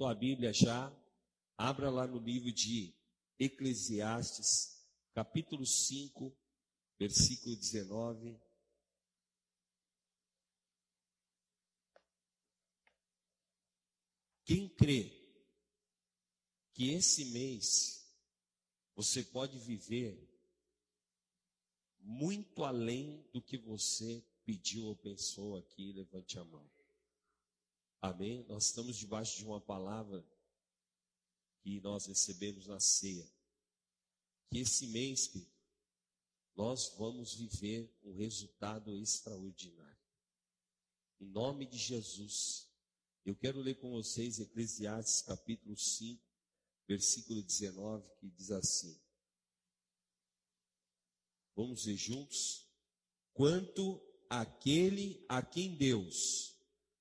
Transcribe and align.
tua 0.00 0.14
Bíblia 0.14 0.50
já, 0.50 0.90
abra 1.58 1.90
lá 1.90 2.06
no 2.06 2.18
livro 2.18 2.50
de 2.50 2.94
Eclesiastes, 3.38 4.82
capítulo 5.12 5.66
5, 5.66 6.34
versículo 6.98 7.54
19. 7.54 8.40
Quem 14.46 14.70
crê 14.70 15.12
que 16.72 16.92
esse 16.92 17.26
mês 17.26 18.10
você 18.96 19.22
pode 19.22 19.58
viver 19.58 20.18
muito 21.98 22.64
além 22.64 23.28
do 23.34 23.42
que 23.42 23.58
você 23.58 24.24
pediu 24.46 24.86
ou 24.86 24.96
pensou 24.96 25.58
aqui, 25.58 25.92
levante 25.92 26.38
a 26.38 26.44
mão. 26.46 26.79
Amém? 28.00 28.44
Nós 28.48 28.66
estamos 28.66 28.96
debaixo 28.96 29.36
de 29.36 29.44
uma 29.44 29.60
palavra 29.60 30.26
que 31.62 31.80
nós 31.80 32.06
recebemos 32.06 32.66
na 32.66 32.80
ceia. 32.80 33.30
Que 34.48 34.60
esse 34.60 34.86
mês, 34.86 35.30
nós 36.56 36.94
vamos 36.96 37.34
viver 37.34 37.94
um 38.02 38.14
resultado 38.14 38.96
extraordinário. 38.96 40.00
Em 41.20 41.26
nome 41.26 41.66
de 41.66 41.76
Jesus, 41.76 42.66
eu 43.26 43.36
quero 43.36 43.60
ler 43.60 43.74
com 43.74 43.90
vocês 43.90 44.40
Eclesiastes 44.40 45.20
capítulo 45.20 45.76
5, 45.76 46.24
versículo 46.88 47.42
19, 47.42 48.10
que 48.18 48.30
diz 48.30 48.50
assim: 48.50 48.98
Vamos 51.54 51.84
ver 51.84 51.96
juntos? 51.96 52.66
Quanto 53.34 54.02
àquele 54.30 55.22
a 55.28 55.42
quem 55.42 55.76
Deus 55.76 56.59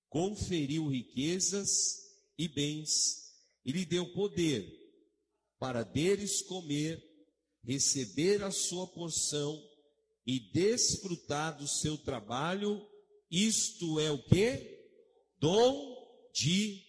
conferiu 0.09 0.87
riquezas 0.87 1.69
e 2.37 2.47
bens, 2.47 3.33
e 3.63 3.71
lhe 3.71 3.85
deu 3.85 4.11
poder 4.13 4.67
para 5.59 5.83
deles 5.83 6.41
comer, 6.41 7.03
receber 7.63 8.43
a 8.43 8.51
sua 8.51 8.87
porção 8.87 9.61
e 10.25 10.39
desfrutar 10.39 11.57
do 11.57 11.67
seu 11.67 11.97
trabalho, 11.97 12.87
isto 13.29 13.99
é 13.99 14.09
o 14.09 14.23
que? 14.23 14.79
Dom 15.37 16.29
de 16.33 16.83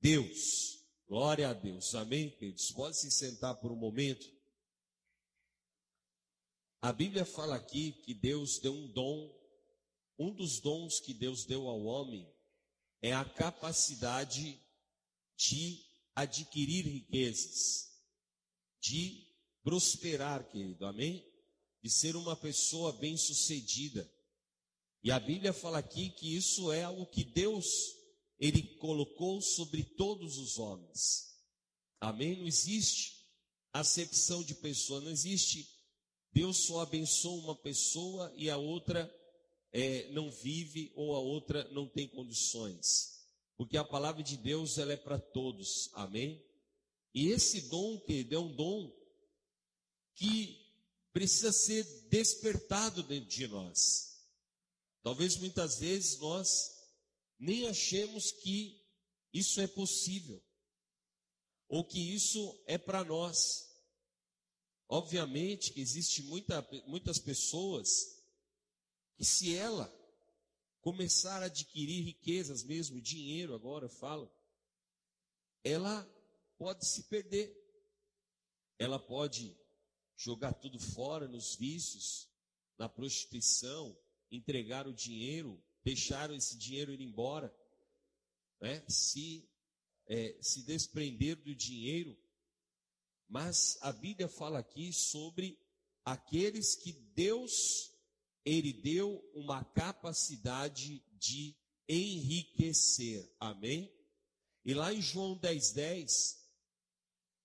Deus. 0.00 0.84
Glória 1.06 1.48
a 1.48 1.52
Deus. 1.52 1.94
Amém, 1.94 2.30
queridos? 2.30 2.70
Pode 2.72 2.98
se 2.98 3.10
sentar 3.10 3.54
por 3.60 3.70
um 3.70 3.76
momento. 3.76 4.26
A 6.82 6.92
Bíblia 6.92 7.24
fala 7.24 7.54
aqui 7.54 7.92
que 8.04 8.12
Deus 8.12 8.58
deu 8.58 8.72
um 8.74 8.88
dom, 8.92 9.34
um 10.18 10.34
dos 10.34 10.60
dons 10.60 11.00
que 11.00 11.14
Deus 11.14 11.44
deu 11.44 11.68
ao 11.68 11.82
homem 11.84 12.35
é 13.06 13.12
a 13.12 13.24
capacidade 13.24 14.60
de 15.36 15.80
adquirir 16.12 16.84
riquezas, 16.84 17.88
de 18.80 19.24
prosperar, 19.62 20.50
querido, 20.50 20.84
amém? 20.86 21.24
De 21.80 21.88
ser 21.88 22.16
uma 22.16 22.34
pessoa 22.34 22.92
bem-sucedida. 22.94 24.12
E 25.04 25.12
a 25.12 25.20
Bíblia 25.20 25.52
fala 25.52 25.78
aqui 25.78 26.10
que 26.10 26.34
isso 26.34 26.72
é 26.72 26.82
algo 26.82 27.06
que 27.06 27.22
Deus 27.22 27.66
ele 28.40 28.76
colocou 28.78 29.40
sobre 29.40 29.84
todos 29.84 30.36
os 30.36 30.58
homens. 30.58 31.32
Amém? 32.00 32.36
Não 32.36 32.46
existe 32.48 33.24
acepção 33.72 34.42
de 34.42 34.54
pessoa, 34.56 35.00
não 35.00 35.12
existe 35.12 35.68
Deus 36.32 36.66
só 36.66 36.80
abençoa 36.80 37.40
uma 37.44 37.56
pessoa 37.56 38.32
e 38.36 38.50
a 38.50 38.56
outra 38.56 39.10
é, 39.76 40.10
não 40.10 40.30
vive 40.30 40.90
ou 40.94 41.14
a 41.14 41.18
outra 41.18 41.68
não 41.70 41.86
tem 41.86 42.08
condições. 42.08 43.26
Porque 43.58 43.76
a 43.76 43.84
palavra 43.84 44.22
de 44.22 44.38
Deus 44.38 44.78
ela 44.78 44.94
é 44.94 44.96
para 44.96 45.18
todos. 45.18 45.90
Amém? 45.92 46.42
E 47.12 47.28
esse 47.28 47.68
dom, 47.68 48.00
que 48.00 48.26
é 48.30 48.38
um 48.38 48.56
dom 48.56 48.90
que 50.14 50.58
precisa 51.12 51.52
ser 51.52 51.84
despertado 52.08 53.02
dentro 53.02 53.28
de 53.28 53.46
nós. 53.48 54.18
Talvez 55.02 55.36
muitas 55.36 55.78
vezes 55.78 56.18
nós 56.20 56.74
nem 57.38 57.68
achemos 57.68 58.32
que 58.32 58.82
isso 59.30 59.60
é 59.60 59.66
possível 59.66 60.42
ou 61.68 61.84
que 61.84 62.00
isso 62.00 62.58
é 62.66 62.78
para 62.78 63.04
nós. 63.04 63.66
Obviamente 64.88 65.74
que 65.74 65.82
existe 65.82 66.22
muita, 66.22 66.66
muitas 66.86 67.18
pessoas 67.18 68.15
que 69.16 69.24
se 69.24 69.56
ela 69.56 69.92
começar 70.80 71.42
a 71.42 71.46
adquirir 71.46 72.04
riquezas 72.04 72.62
mesmo, 72.62 73.00
dinheiro 73.00 73.54
agora 73.54 73.88
falo, 73.88 74.32
ela 75.64 76.08
pode 76.56 76.86
se 76.86 77.04
perder. 77.04 77.54
Ela 78.78 78.98
pode 78.98 79.58
jogar 80.16 80.52
tudo 80.52 80.78
fora 80.78 81.26
nos 81.26 81.56
vícios, 81.56 82.30
na 82.78 82.88
prostituição, 82.88 83.98
entregar 84.30 84.86
o 84.86 84.94
dinheiro, 84.94 85.62
deixar 85.82 86.30
esse 86.30 86.56
dinheiro 86.56 86.92
ir 86.92 87.00
embora, 87.00 87.54
né? 88.60 88.84
se, 88.88 89.48
é, 90.06 90.38
se 90.42 90.62
desprender 90.62 91.36
do 91.42 91.54
dinheiro. 91.54 92.16
Mas 93.28 93.78
a 93.80 93.92
Bíblia 93.92 94.28
fala 94.28 94.58
aqui 94.58 94.92
sobre 94.92 95.58
aqueles 96.04 96.76
que 96.76 96.92
Deus 96.92 97.95
ele 98.46 98.72
deu 98.72 99.28
uma 99.34 99.64
capacidade 99.64 101.04
de 101.18 101.56
enriquecer. 101.88 103.28
Amém? 103.40 103.92
E 104.64 104.72
lá 104.72 104.94
em 104.94 105.02
João 105.02 105.36
10, 105.36 105.72
10, 105.72 106.46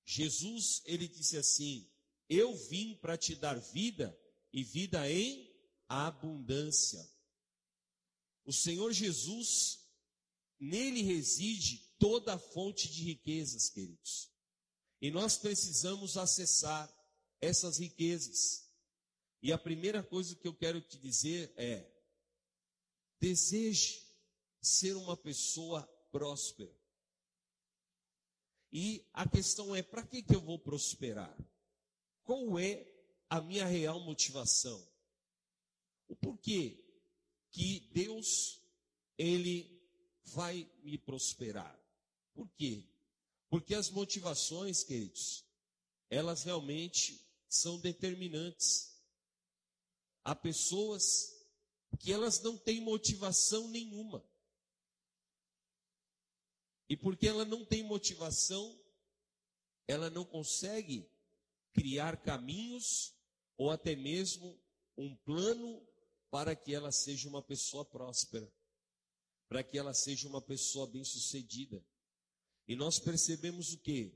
Jesus, 0.05 0.83
ele 0.85 1.07
disse 1.07 1.37
assim: 1.37 1.91
Eu 2.29 2.55
vim 2.55 2.95
para 3.01 3.17
te 3.17 3.35
dar 3.35 3.59
vida 3.59 4.15
e 4.53 4.63
vida 4.63 5.09
em 5.11 5.51
abundância. 5.89 7.03
O 8.45 8.53
Senhor 8.53 8.93
Jesus, 8.93 9.79
nele 10.59 11.01
reside 11.01 11.77
toda 11.97 12.35
a 12.35 12.39
fonte 12.39 12.91
de 12.91 13.03
riquezas, 13.03 13.69
queridos. 13.69 14.31
E 15.01 15.09
nós 15.09 15.37
precisamos 15.37 16.15
acessar 16.15 16.91
essas 17.39 17.79
riquezas. 17.79 18.70
E 19.41 19.51
a 19.51 19.57
primeira 19.57 20.03
coisa 20.03 20.35
que 20.35 20.47
eu 20.47 20.53
quero 20.53 20.79
te 20.81 20.97
dizer 20.97 21.51
é: 21.57 21.89
deseje 23.19 24.05
ser 24.61 24.95
uma 24.95 25.17
pessoa 25.17 25.83
próspera. 26.11 26.75
E 28.71 29.05
a 29.13 29.27
questão 29.27 29.75
é: 29.75 29.81
para 29.81 30.05
que, 30.05 30.21
que 30.21 30.35
eu 30.35 30.41
vou 30.41 30.59
prosperar? 30.59 31.35
Qual 32.23 32.59
é 32.59 32.87
a 33.29 33.41
minha 33.41 33.65
real 33.65 33.99
motivação? 33.99 34.87
O 36.07 36.15
porquê 36.15 36.83
que 37.49 37.89
Deus, 37.91 38.61
Ele 39.17 39.81
vai 40.25 40.69
me 40.83 40.97
prosperar? 40.97 41.77
Por 42.33 42.49
quê? 42.51 42.83
Porque 43.49 43.75
as 43.75 43.89
motivações, 43.89 44.83
queridos, 44.83 45.43
elas 46.09 46.43
realmente 46.43 47.25
são 47.49 47.79
determinantes. 47.79 48.90
Há 50.23 50.35
pessoas 50.35 51.31
que 51.99 52.11
elas 52.11 52.41
não 52.41 52.57
têm 52.57 52.81
motivação 52.81 53.67
nenhuma. 53.67 54.23
E 56.89 56.97
porque 56.97 57.27
ela 57.27 57.45
não 57.45 57.65
tem 57.65 57.83
motivação, 57.83 58.79
ela 59.87 60.09
não 60.09 60.25
consegue 60.25 61.09
criar 61.73 62.21
caminhos 62.21 63.15
ou 63.57 63.69
até 63.71 63.95
mesmo 63.95 64.59
um 64.97 65.15
plano 65.17 65.85
para 66.29 66.55
que 66.55 66.73
ela 66.73 66.91
seja 66.91 67.29
uma 67.29 67.41
pessoa 67.41 67.85
próspera, 67.85 68.51
para 69.47 69.63
que 69.63 69.77
ela 69.77 69.93
seja 69.93 70.27
uma 70.27 70.41
pessoa 70.41 70.87
bem-sucedida. 70.87 71.83
E 72.67 72.75
nós 72.75 72.99
percebemos 72.99 73.73
o 73.73 73.79
quê? 73.79 74.13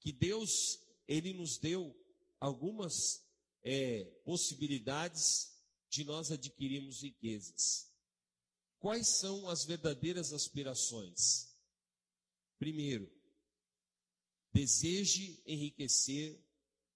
Que 0.00 0.12
Deus, 0.12 0.80
ele 1.06 1.32
nos 1.32 1.58
deu 1.58 1.94
algumas 2.40 3.27
é, 3.62 4.04
possibilidades 4.24 5.52
de 5.90 6.04
nós 6.04 6.30
adquirirmos 6.30 7.02
riquezas. 7.02 7.92
Quais 8.78 9.18
são 9.18 9.48
as 9.48 9.64
verdadeiras 9.64 10.32
aspirações? 10.32 11.48
Primeiro, 12.58 13.10
deseje 14.52 15.42
enriquecer 15.46 16.40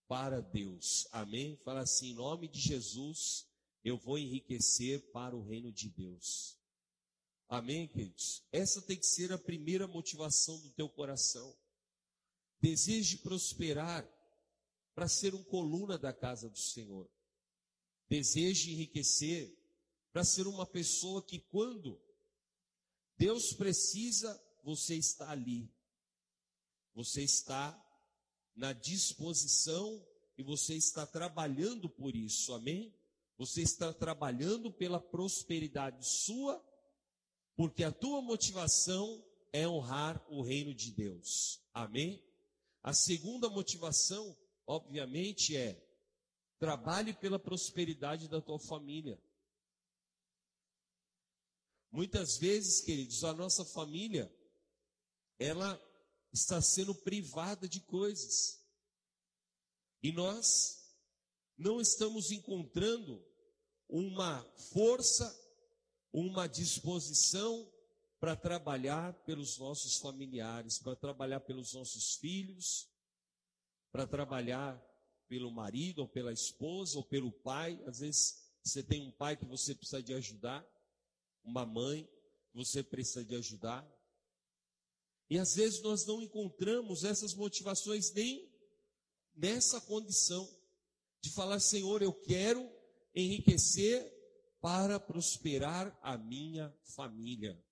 para 0.07 0.41
Deus. 0.41 1.07
Amém? 1.11 1.57
Fala 1.65 1.81
assim, 1.81 2.11
em 2.11 2.15
nome 2.15 2.49
de 2.49 2.61
Jesus, 2.61 3.49
eu 3.85 3.97
vou 3.97 4.19
enriquecer 4.19 5.11
para 5.11 5.37
o 5.37 5.43
reino 5.43 5.73
de 5.73 5.89
Deus. 5.89 6.59
Amém, 7.49 7.89
queridos? 7.89 8.43
Essa 8.53 8.81
tem 8.81 8.97
que 8.97 9.07
ser 9.07 9.33
a 9.33 9.39
primeira 9.39 9.87
motivação 9.87 10.61
do 10.61 10.71
teu 10.71 10.89
coração. 10.89 11.55
Deseje 12.61 13.19
prosperar 13.19 14.09
para 14.95 15.09
ser 15.09 15.35
um 15.35 15.43
coluna 15.43 15.99
da 15.99 16.13
casa 16.13 16.49
do 16.49 16.59
Senhor. 16.59 17.09
Deseje 18.09 18.73
enriquecer 18.73 19.57
para 20.13 20.25
ser 20.25 20.47
uma 20.47 20.67
pessoa 20.67 21.23
que, 21.23 21.39
quando 21.39 22.01
Deus 23.17 23.53
precisa, 23.53 24.41
você 24.63 24.97
está 24.97 25.31
ali. 25.31 25.71
você 26.95 27.23
está 27.23 27.79
na 28.55 28.73
disposição 28.73 30.05
e 30.37 30.43
você 30.43 30.75
está 30.75 31.07
trabalhando 31.07 31.89
por 31.89 32.15
isso, 32.15 32.53
amém? 32.53 32.95
Você 33.39 33.63
está 33.63 33.93
trabalhando 33.93 34.71
pela 34.71 35.01
prosperidade 35.01 36.07
sua, 36.07 36.63
porque 37.57 37.83
a 37.83 37.91
tua 37.91 38.21
motivação 38.21 39.25
é 39.53 39.67
honrar 39.67 40.23
o 40.31 40.43
reino 40.43 40.75
de 40.75 40.91
Deus, 40.91 41.61
amém? 41.73 42.23
A 42.83 42.93
segunda 42.93 43.49
motivação, 43.49 44.37
obviamente, 44.73 45.57
é 45.57 45.79
trabalhe 46.59 47.13
pela 47.13 47.39
prosperidade 47.39 48.29
da 48.29 48.41
tua 48.41 48.59
família. 48.59 49.21
Muitas 51.91 52.39
vezes, 52.39 52.81
queridos, 52.81 53.23
a 53.25 53.35
nossa 53.35 53.65
família, 53.65 54.33
ela 55.39 55.81
está 56.33 56.63
sendo 56.63 56.95
privada 56.95 57.69
de 57.69 57.81
coisas. 57.81 58.65
E 60.03 60.11
nós 60.13 60.97
não 61.59 61.81
estamos 61.81 62.31
encontrando 62.31 63.23
uma 63.89 64.43
força, 64.73 65.37
uma 66.13 66.47
disposição 66.47 67.71
para 68.19 68.37
trabalhar 68.37 69.13
pelos 69.25 69.59
nossos 69.59 69.99
familiares, 69.99 70.79
para 70.79 70.95
trabalhar 70.95 71.41
pelos 71.41 71.75
nossos 71.75 72.15
filhos, 72.17 72.92
para 73.93 74.07
trabalhar 74.07 74.83
pelo 75.29 75.53
marido 75.53 76.01
ou 76.01 76.09
pela 76.09 76.33
esposa 76.33 76.97
ou 76.97 77.05
pelo 77.05 77.31
pai. 77.31 77.81
Às 77.87 78.01
vezes 78.01 78.43
você 78.65 78.83
tem 78.83 79.07
um 79.07 79.13
pai 79.13 79.37
que 79.37 79.45
você 79.45 79.75
precisa 79.75 80.03
de 80.03 80.15
ajudar, 80.15 80.67
uma 81.45 81.67
mãe 81.67 82.05
que 82.51 82.57
você 82.57 82.83
precisa 82.83 83.25
de 83.25 83.37
ajudar. 83.37 83.87
E 85.29 85.39
às 85.39 85.55
vezes 85.55 85.83
nós 85.83 86.07
não 86.07 86.21
encontramos 86.21 87.05
essas 87.05 87.35
motivações 87.35 88.13
nem 88.13 88.51
nessa 89.35 89.81
condição 89.81 90.49
de 91.23 91.31
falar, 91.31 91.61
Senhor, 91.61 92.03
eu 92.03 92.13
quero 92.13 92.69
enriquecer 93.15 94.11
para 94.61 94.99
prosperar 94.99 95.97
a 96.03 96.17
minha 96.17 96.75
família. 96.95 97.63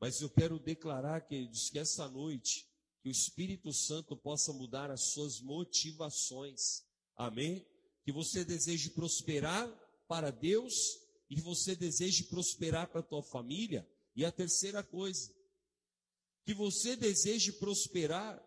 Mas 0.00 0.20
eu 0.20 0.28
quero 0.28 0.58
declarar, 0.58 1.22
queridos, 1.22 1.70
que 1.70 1.78
essa 1.78 2.08
noite, 2.08 2.65
que 3.06 3.10
o 3.10 3.12
Espírito 3.12 3.72
Santo 3.72 4.16
possa 4.16 4.52
mudar 4.52 4.90
as 4.90 5.12
suas 5.12 5.40
motivações. 5.40 6.82
Amém? 7.14 7.64
Que 8.02 8.10
você 8.10 8.44
deseje 8.44 8.90
prosperar 8.90 9.68
para 10.08 10.32
Deus 10.32 10.74
e 11.30 11.36
que 11.36 11.40
você 11.40 11.76
deseje 11.76 12.24
prosperar 12.24 12.88
para 12.90 12.98
a 12.98 13.04
tua 13.04 13.22
família. 13.22 13.88
E 14.16 14.24
a 14.24 14.32
terceira 14.32 14.82
coisa, 14.82 15.32
que 16.44 16.52
você 16.52 16.96
deseje 16.96 17.52
prosperar, 17.52 18.44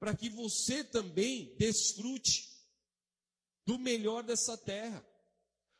para 0.00 0.16
que 0.16 0.28
você 0.28 0.82
também 0.82 1.54
desfrute 1.56 2.48
do 3.64 3.78
melhor 3.78 4.24
dessa 4.24 4.58
terra. 4.58 5.06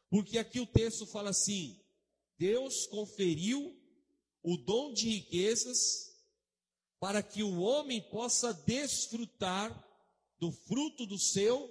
Porque 0.09 0.39
aqui 0.39 0.61
o 0.61 0.67
texto 0.69 1.05
fala 1.05 1.31
assim: 1.31 1.83
Deus 2.39 2.87
conferiu 2.87 3.77
o 4.41 4.57
dom 4.57 4.93
de 4.93 5.09
riquezas 5.09 6.10
para 7.01 7.23
que 7.23 7.43
o 7.43 7.61
homem 7.61 8.01
possa 8.11 8.53
desfrutar 8.53 9.73
do 10.39 10.53
fruto 10.53 11.07
do 11.07 11.19
seu 11.19 11.69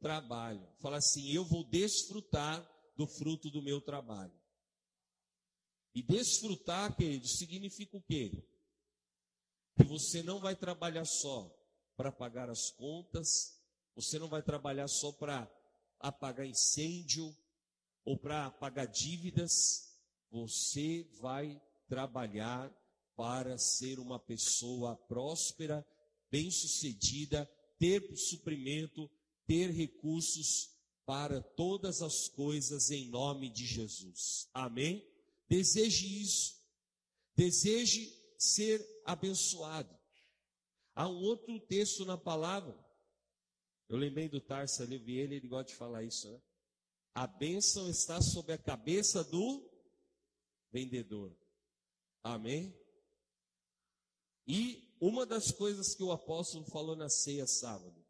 trabalho. 0.00 0.66
Fala 0.80 0.96
assim: 0.96 1.30
eu 1.30 1.44
vou 1.44 1.62
desfrutar 1.64 2.68
do 2.96 3.06
fruto 3.06 3.50
do 3.50 3.62
meu 3.62 3.80
trabalho. 3.80 4.32
E 5.94 6.02
desfrutar, 6.02 6.96
querido, 6.96 7.28
significa 7.28 7.96
o 7.96 8.02
quê? 8.02 8.42
que 9.76 9.84
você 9.84 10.22
não 10.22 10.38
vai 10.38 10.54
trabalhar 10.54 11.04
só 11.04 11.50
para 11.96 12.12
pagar 12.12 12.50
as 12.50 12.70
contas, 12.70 13.58
você 13.94 14.18
não 14.18 14.28
vai 14.28 14.42
trabalhar 14.42 14.88
só 14.88 15.12
para 15.12 15.50
apagar 15.98 16.46
incêndio 16.46 17.34
ou 18.04 18.18
para 18.18 18.50
pagar 18.50 18.86
dívidas, 18.86 19.52
você 20.30 21.08
vai 21.20 21.60
trabalhar 21.88 22.70
para 23.22 23.56
ser 23.56 24.00
uma 24.00 24.18
pessoa 24.18 24.96
próspera, 24.96 25.86
bem-sucedida, 26.28 27.48
ter 27.78 28.16
suprimento, 28.16 29.08
ter 29.46 29.70
recursos 29.70 30.76
para 31.06 31.40
todas 31.40 32.02
as 32.02 32.26
coisas 32.26 32.90
em 32.90 33.08
nome 33.10 33.48
de 33.48 33.64
Jesus. 33.64 34.48
Amém? 34.52 35.08
Deseje 35.48 36.20
isso. 36.20 36.60
Deseje 37.36 38.12
ser 38.36 38.84
abençoado. 39.04 39.96
Há 40.92 41.08
um 41.08 41.22
outro 41.22 41.60
texto 41.60 42.04
na 42.04 42.18
palavra. 42.18 42.76
Eu 43.88 43.98
lembrei 43.98 44.28
do 44.28 44.40
Tarso 44.40 44.82
ali, 44.82 44.98
vi 44.98 45.18
ele, 45.18 45.36
ele 45.36 45.46
gosta 45.46 45.70
de 45.70 45.78
falar 45.78 46.02
isso, 46.02 46.28
né? 46.28 46.42
A 47.14 47.28
bênção 47.28 47.88
está 47.88 48.20
sobre 48.20 48.52
a 48.52 48.58
cabeça 48.58 49.22
do 49.22 49.70
vendedor. 50.72 51.32
Amém? 52.24 52.81
E 54.46 54.96
uma 55.00 55.26
das 55.26 55.50
coisas 55.50 55.94
que 55.94 56.02
o 56.02 56.12
apóstolo 56.12 56.64
falou 56.66 56.96
na 56.96 57.08
ceia 57.08 57.46
sábado. 57.46 58.02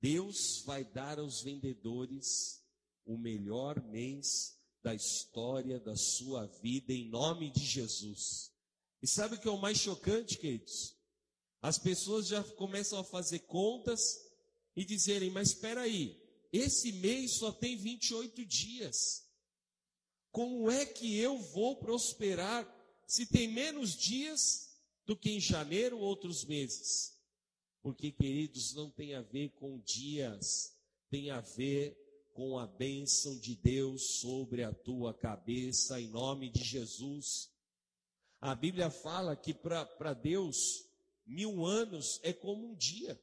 Deus 0.00 0.62
vai 0.64 0.84
dar 0.84 1.18
aos 1.18 1.42
vendedores 1.42 2.62
o 3.04 3.18
melhor 3.18 3.82
mês 3.82 4.58
da 4.82 4.94
história 4.94 5.78
da 5.78 5.94
sua 5.94 6.46
vida 6.62 6.92
em 6.92 7.08
nome 7.08 7.50
de 7.50 7.64
Jesus. 7.64 8.50
E 9.02 9.06
sabe 9.06 9.34
o 9.34 9.40
que 9.40 9.48
é 9.48 9.50
o 9.50 9.60
mais 9.60 9.78
chocante, 9.78 10.38
queridos? 10.38 10.96
As 11.60 11.78
pessoas 11.78 12.28
já 12.28 12.42
começam 12.54 12.98
a 12.98 13.04
fazer 13.04 13.40
contas 13.40 14.00
e 14.74 14.84
dizerem: 14.84 15.30
Mas 15.30 15.48
espera 15.48 15.82
aí, 15.82 16.18
esse 16.52 16.92
mês 16.92 17.36
só 17.36 17.52
tem 17.52 17.76
28 17.76 18.44
dias. 18.46 19.28
Como 20.30 20.70
é 20.70 20.86
que 20.86 21.18
eu 21.18 21.38
vou 21.38 21.76
prosperar 21.76 22.66
se 23.10 23.26
tem 23.26 23.48
menos 23.48 23.96
dias 23.96 24.68
do 25.04 25.16
que 25.16 25.32
em 25.32 25.40
janeiro 25.40 25.98
ou 25.98 26.04
outros 26.04 26.44
meses? 26.44 27.18
Porque, 27.82 28.12
queridos, 28.12 28.72
não 28.72 28.88
tem 28.88 29.16
a 29.16 29.20
ver 29.20 29.48
com 29.56 29.80
dias, 29.80 30.72
tem 31.10 31.28
a 31.28 31.40
ver 31.40 31.98
com 32.34 32.56
a 32.56 32.68
bênção 32.68 33.36
de 33.36 33.56
Deus 33.56 34.20
sobre 34.20 34.62
a 34.62 34.72
tua 34.72 35.12
cabeça, 35.12 36.00
em 36.00 36.06
nome 36.06 36.50
de 36.50 36.62
Jesus. 36.62 37.50
A 38.40 38.54
Bíblia 38.54 38.92
fala 38.92 39.34
que 39.34 39.52
para 39.52 40.14
Deus, 40.14 40.88
mil 41.26 41.66
anos 41.66 42.20
é 42.22 42.32
como 42.32 42.64
um 42.64 42.76
dia. 42.76 43.20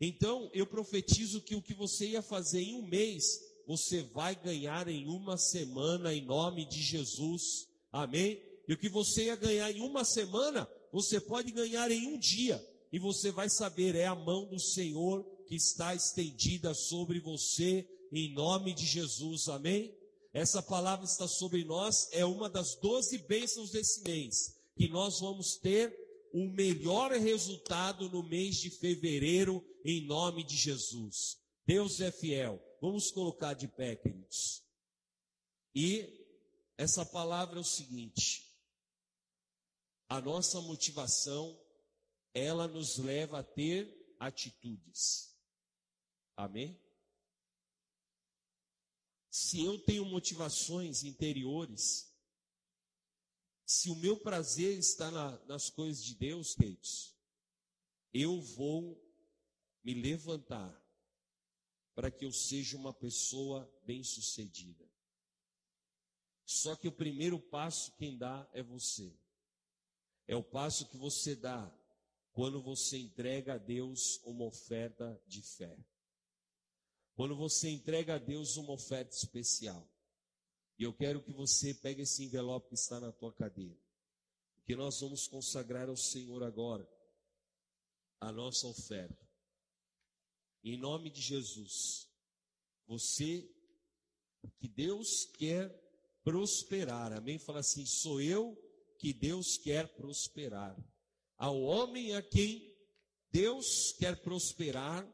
Então, 0.00 0.50
eu 0.52 0.66
profetizo 0.66 1.40
que 1.40 1.54
o 1.54 1.62
que 1.62 1.74
você 1.74 2.08
ia 2.08 2.22
fazer 2.22 2.60
em 2.60 2.74
um 2.74 2.88
mês, 2.88 3.40
você 3.68 4.02
vai 4.02 4.34
ganhar 4.34 4.88
em 4.88 5.06
uma 5.06 5.38
semana, 5.38 6.12
em 6.12 6.22
nome 6.22 6.66
de 6.66 6.82
Jesus. 6.82 7.75
Amém? 7.96 8.42
E 8.68 8.74
o 8.74 8.76
que 8.76 8.90
você 8.90 9.24
ia 9.24 9.36
ganhar 9.36 9.70
em 9.70 9.80
uma 9.80 10.04
semana, 10.04 10.68
você 10.92 11.18
pode 11.18 11.50
ganhar 11.50 11.90
em 11.90 12.08
um 12.08 12.18
dia. 12.18 12.62
E 12.92 12.98
você 12.98 13.30
vai 13.30 13.48
saber, 13.48 13.94
é 13.94 14.06
a 14.06 14.14
mão 14.14 14.46
do 14.46 14.60
Senhor 14.60 15.24
que 15.46 15.54
está 15.54 15.94
estendida 15.94 16.74
sobre 16.74 17.20
você, 17.20 17.88
em 18.12 18.32
nome 18.34 18.74
de 18.74 18.84
Jesus, 18.84 19.48
amém? 19.48 19.96
Essa 20.32 20.62
palavra 20.62 21.06
está 21.06 21.26
sobre 21.26 21.64
nós, 21.64 22.08
é 22.12 22.24
uma 22.24 22.50
das 22.50 22.74
doze 22.76 23.16
bênçãos 23.18 23.70
desse 23.70 24.02
mês, 24.02 24.54
que 24.76 24.88
nós 24.88 25.20
vamos 25.20 25.56
ter 25.56 25.96
o 26.34 26.46
melhor 26.50 27.12
resultado 27.12 28.10
no 28.10 28.22
mês 28.22 28.56
de 28.56 28.68
fevereiro, 28.68 29.64
em 29.82 30.06
nome 30.06 30.44
de 30.44 30.54
Jesus. 30.54 31.38
Deus 31.66 32.00
é 32.00 32.12
fiel. 32.12 32.62
Vamos 32.80 33.10
colocar 33.10 33.54
de 33.54 33.66
pé, 33.68 33.96
queridos. 33.96 34.62
E 35.74 36.15
essa 36.76 37.04
palavra 37.04 37.58
é 37.58 37.60
o 37.60 37.64
seguinte: 37.64 38.46
a 40.08 40.20
nossa 40.20 40.60
motivação, 40.60 41.58
ela 42.34 42.68
nos 42.68 42.98
leva 42.98 43.40
a 43.40 43.44
ter 43.44 44.14
atitudes. 44.20 45.34
Amém? 46.36 46.80
Se 49.30 49.62
eu 49.62 49.78
tenho 49.78 50.04
motivações 50.04 51.02
interiores, 51.02 52.10
se 53.66 53.90
o 53.90 53.96
meu 53.96 54.18
prazer 54.18 54.78
está 54.78 55.10
na, 55.10 55.38
nas 55.46 55.68
coisas 55.68 56.02
de 56.02 56.14
Deus, 56.14 56.54
queridos, 56.54 57.14
eu 58.14 58.40
vou 58.40 59.02
me 59.82 59.92
levantar 59.94 60.82
para 61.94 62.10
que 62.10 62.24
eu 62.24 62.32
seja 62.32 62.76
uma 62.76 62.94
pessoa 62.94 63.70
bem-sucedida. 63.84 64.85
Só 66.46 66.76
que 66.76 66.86
o 66.86 66.92
primeiro 66.92 67.40
passo 67.40 67.92
quem 67.96 68.16
dá 68.16 68.48
é 68.52 68.62
você. 68.62 69.12
É 70.28 70.36
o 70.36 70.44
passo 70.44 70.88
que 70.88 70.96
você 70.96 71.34
dá 71.34 71.70
quando 72.32 72.62
você 72.62 72.98
entrega 72.98 73.54
a 73.54 73.58
Deus 73.58 74.20
uma 74.24 74.44
oferta 74.44 75.20
de 75.26 75.42
fé. 75.42 75.76
Quando 77.16 77.34
você 77.34 77.68
entrega 77.68 78.14
a 78.14 78.18
Deus 78.18 78.56
uma 78.56 78.72
oferta 78.72 79.12
especial. 79.14 79.90
E 80.78 80.84
eu 80.84 80.92
quero 80.92 81.22
que 81.22 81.32
você 81.32 81.74
pegue 81.74 82.02
esse 82.02 82.24
envelope 82.24 82.68
que 82.68 82.74
está 82.74 83.00
na 83.00 83.10
tua 83.10 83.32
cadeira. 83.32 83.76
Porque 84.54 84.76
nós 84.76 85.00
vamos 85.00 85.26
consagrar 85.26 85.88
ao 85.88 85.96
Senhor 85.96 86.42
agora 86.44 86.88
a 88.20 88.30
nossa 88.30 88.66
oferta. 88.68 89.26
Em 90.62 90.76
nome 90.76 91.10
de 91.10 91.20
Jesus, 91.20 92.08
você 92.86 93.50
que 94.58 94.68
Deus 94.68 95.24
quer 95.24 95.85
prosperar, 96.26 97.12
amém? 97.12 97.38
Fala 97.38 97.60
assim: 97.60 97.86
sou 97.86 98.20
eu 98.20 98.60
que 98.98 99.12
Deus 99.12 99.56
quer 99.56 99.94
prosperar. 99.94 100.76
Ao 101.38 101.56
homem 101.62 102.16
a 102.16 102.22
quem 102.22 102.76
Deus 103.30 103.92
quer 103.92 104.20
prosperar, 104.20 105.06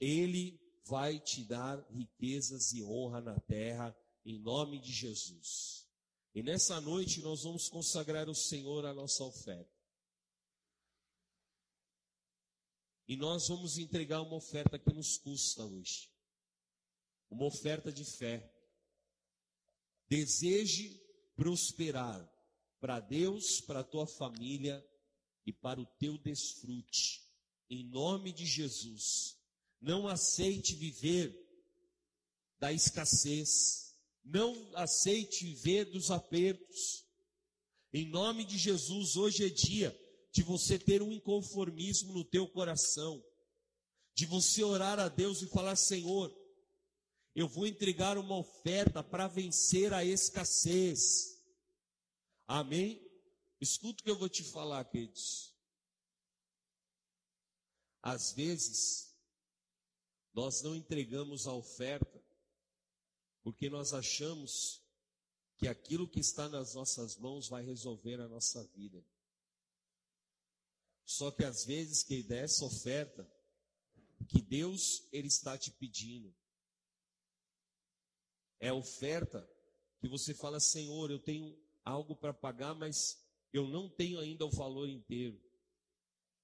ele 0.00 0.60
vai 0.86 1.18
te 1.18 1.44
dar 1.44 1.84
riquezas 1.90 2.72
e 2.72 2.84
honra 2.84 3.20
na 3.20 3.40
terra, 3.40 3.96
em 4.24 4.38
nome 4.38 4.78
de 4.78 4.92
Jesus. 4.92 5.88
E 6.32 6.40
nessa 6.40 6.80
noite 6.80 7.20
nós 7.20 7.42
vamos 7.42 7.68
consagrar 7.68 8.28
ao 8.28 8.34
Senhor 8.34 8.86
a 8.86 8.94
nossa 8.94 9.24
oferta. 9.24 9.74
E 13.08 13.16
nós 13.16 13.48
vamos 13.48 13.76
entregar 13.76 14.22
uma 14.22 14.36
oferta 14.36 14.78
que 14.78 14.94
nos 14.94 15.18
custa 15.18 15.64
hoje. 15.64 16.08
Uma 17.28 17.46
oferta 17.46 17.92
de 17.92 18.04
fé. 18.04 18.59
Deseje 20.10 21.00
prosperar 21.36 22.28
para 22.80 22.98
Deus, 22.98 23.60
para 23.60 23.80
a 23.80 23.84
tua 23.84 24.08
família 24.08 24.84
e 25.46 25.52
para 25.52 25.80
o 25.80 25.86
teu 25.86 26.18
desfrute. 26.18 27.22
Em 27.70 27.84
nome 27.84 28.32
de 28.32 28.44
Jesus. 28.44 29.38
Não 29.80 30.08
aceite 30.08 30.74
viver 30.74 31.32
da 32.58 32.72
escassez. 32.72 33.94
Não 34.24 34.76
aceite 34.76 35.44
viver 35.44 35.84
dos 35.84 36.10
apertos. 36.10 37.06
Em 37.92 38.04
nome 38.10 38.44
de 38.44 38.58
Jesus, 38.58 39.16
hoje 39.16 39.46
é 39.46 39.48
dia 39.48 39.96
de 40.32 40.42
você 40.42 40.76
ter 40.76 41.02
um 41.02 41.12
inconformismo 41.12 42.12
no 42.12 42.24
teu 42.24 42.48
coração, 42.48 43.24
de 44.14 44.26
você 44.26 44.62
orar 44.64 44.98
a 44.98 45.08
Deus 45.08 45.40
e 45.40 45.48
falar: 45.48 45.76
Senhor, 45.76 46.30
eu 47.34 47.48
vou 47.48 47.66
entregar 47.66 48.18
uma 48.18 48.36
oferta 48.38 49.02
para 49.02 49.28
vencer 49.28 49.92
a 49.92 50.04
escassez. 50.04 51.38
Amém? 52.46 53.00
Escuta 53.60 54.00
o 54.00 54.04
que 54.04 54.10
eu 54.10 54.18
vou 54.18 54.28
te 54.28 54.42
falar, 54.42 54.84
queridos. 54.84 55.54
Às 58.02 58.32
vezes, 58.32 59.14
nós 60.32 60.62
não 60.62 60.74
entregamos 60.74 61.46
a 61.46 61.52
oferta 61.52 62.20
porque 63.42 63.70
nós 63.70 63.92
achamos 63.92 64.82
que 65.58 65.68
aquilo 65.68 66.08
que 66.08 66.20
está 66.20 66.48
nas 66.48 66.74
nossas 66.74 67.16
mãos 67.16 67.48
vai 67.48 67.62
resolver 67.62 68.20
a 68.20 68.28
nossa 68.28 68.64
vida. 68.68 69.04
Só 71.04 71.30
que 71.30 71.44
às 71.44 71.64
vezes 71.64 72.02
que 72.02 72.26
essa 72.32 72.64
oferta 72.64 73.30
que 74.28 74.40
Deus 74.40 75.06
ele 75.12 75.28
está 75.28 75.58
te 75.58 75.70
pedindo 75.72 76.34
é 78.60 78.72
oferta 78.72 79.48
que 79.98 80.08
você 80.08 80.34
fala, 80.34 80.60
Senhor, 80.60 81.10
eu 81.10 81.18
tenho 81.18 81.58
algo 81.84 82.14
para 82.14 82.32
pagar, 82.32 82.74
mas 82.74 83.26
eu 83.52 83.66
não 83.66 83.88
tenho 83.88 84.20
ainda 84.20 84.46
o 84.46 84.50
valor 84.50 84.88
inteiro. 84.88 85.40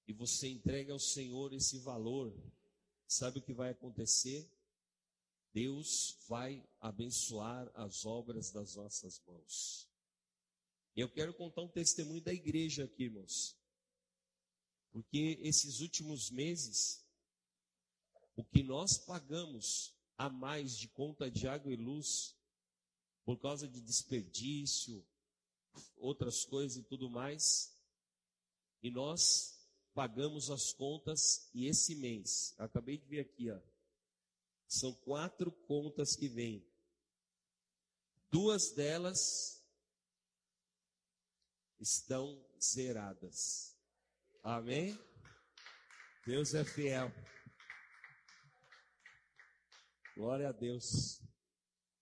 E 0.07 0.13
você 0.13 0.47
entrega 0.47 0.93
ao 0.93 0.99
Senhor 0.99 1.53
esse 1.53 1.79
valor. 1.79 2.33
Sabe 3.07 3.39
o 3.39 3.41
que 3.41 3.53
vai 3.53 3.69
acontecer? 3.69 4.49
Deus 5.53 6.17
vai 6.27 6.67
abençoar 6.79 7.71
as 7.73 8.05
obras 8.05 8.51
das 8.51 8.75
nossas 8.75 9.21
mãos. 9.25 9.89
Eu 10.95 11.09
quero 11.09 11.33
contar 11.33 11.61
um 11.61 11.67
testemunho 11.67 12.21
da 12.21 12.33
igreja 12.33 12.85
aqui, 12.85 13.03
irmãos. 13.03 13.55
Porque 14.91 15.39
esses 15.41 15.79
últimos 15.79 16.31
meses, 16.31 17.05
o 18.35 18.43
que 18.43 18.63
nós 18.63 18.97
pagamos 18.97 19.96
a 20.17 20.29
mais 20.29 20.77
de 20.77 20.87
conta 20.87 21.29
de 21.29 21.47
água 21.47 21.71
e 21.71 21.75
luz, 21.75 22.35
por 23.23 23.37
causa 23.37 23.67
de 23.67 23.79
desperdício, 23.79 25.05
outras 25.97 26.43
coisas 26.43 26.77
e 26.77 26.83
tudo 26.83 27.09
mais, 27.09 27.75
e 28.81 28.89
nós 28.89 29.57
pagamos 29.93 30.49
as 30.49 30.73
contas 30.73 31.49
e 31.53 31.67
esse 31.67 31.95
mês, 31.95 32.55
acabei 32.57 32.97
de 32.97 33.05
ver 33.05 33.19
aqui, 33.19 33.51
ó, 33.51 33.59
são 34.67 34.93
quatro 34.93 35.51
contas 35.51 36.15
que 36.15 36.27
vêm. 36.27 36.65
Duas 38.29 38.71
delas 38.71 39.63
estão 41.79 42.45
zeradas. 42.61 43.75
Amém? 44.43 44.97
Deus 46.25 46.53
é 46.53 46.65
fiel. 46.65 47.11
Glória 50.17 50.49
a 50.49 50.51
Deus. 50.51 51.21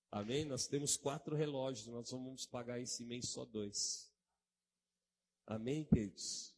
Amém? 0.10 0.46
Nós 0.46 0.68
temos 0.68 0.96
quatro 0.96 1.36
relógios, 1.36 1.88
nós 1.88 2.12
vamos 2.12 2.46
pagar 2.46 2.80
esse 2.80 3.04
mês 3.04 3.28
só 3.28 3.44
dois. 3.44 4.10
Amém, 5.46 5.84
queridos? 5.84 6.56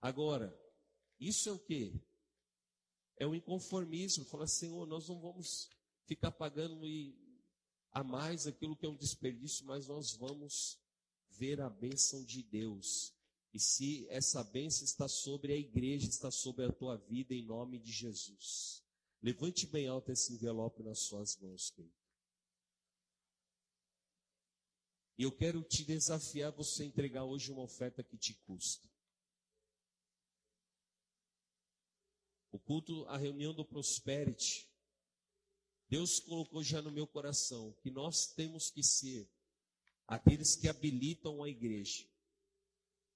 Agora, 0.00 0.56
isso 1.18 1.48
é 1.48 1.52
o 1.52 1.58
que? 1.58 2.00
É 3.16 3.26
o 3.26 3.34
inconformismo. 3.34 4.24
Fala, 4.24 4.46
Senhor, 4.46 4.86
nós 4.86 5.08
não 5.08 5.20
vamos 5.20 5.68
ficar 6.06 6.30
pagando 6.30 6.80
a 7.90 8.04
mais 8.04 8.46
aquilo 8.46 8.76
que 8.76 8.86
é 8.86 8.88
um 8.88 8.96
desperdício, 8.96 9.66
mas 9.66 9.88
nós 9.88 10.12
vamos 10.12 10.78
ver 11.28 11.60
a 11.60 11.68
bênção 11.68 12.24
de 12.24 12.40
Deus. 12.40 13.12
E 13.52 13.58
se 13.58 14.06
essa 14.10 14.44
bênção 14.44 14.84
está 14.84 15.08
sobre 15.08 15.52
a 15.52 15.56
igreja, 15.56 16.08
está 16.08 16.30
sobre 16.30 16.66
a 16.66 16.72
tua 16.72 16.96
vida, 16.96 17.34
em 17.34 17.42
nome 17.42 17.80
de 17.80 17.90
Jesus. 17.90 18.86
Levante 19.20 19.66
bem 19.66 19.88
alto 19.88 20.12
esse 20.12 20.32
envelope 20.32 20.82
nas 20.82 21.00
suas 21.00 21.36
mãos, 21.38 21.70
querido. 21.70 21.98
E 25.18 25.24
eu 25.24 25.32
quero 25.32 25.62
te 25.64 25.84
desafiar 25.84 26.52
você 26.52 26.84
entregar 26.84 27.24
hoje 27.24 27.50
uma 27.50 27.62
oferta 27.62 28.04
que 28.04 28.16
te 28.16 28.34
custa. 28.34 28.88
O 32.52 32.58
culto, 32.58 33.04
a 33.06 33.18
reunião 33.18 33.52
do 33.52 33.64
Prosperity, 33.64 34.68
Deus 35.88 36.20
colocou 36.20 36.62
já 36.62 36.80
no 36.80 36.92
meu 36.92 37.06
coração 37.06 37.72
que 37.82 37.90
nós 37.90 38.32
temos 38.32 38.70
que 38.70 38.82
ser 38.82 39.28
aqueles 40.06 40.54
que 40.54 40.68
habilitam 40.68 41.42
a 41.42 41.48
igreja. 41.48 42.08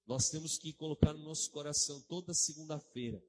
Nós 0.05 0.29
temos 0.29 0.57
que 0.57 0.73
colocar 0.73 1.13
no 1.13 1.23
nosso 1.23 1.49
coração 1.51 2.01
toda 2.01 2.33
segunda-feira. 2.33 3.23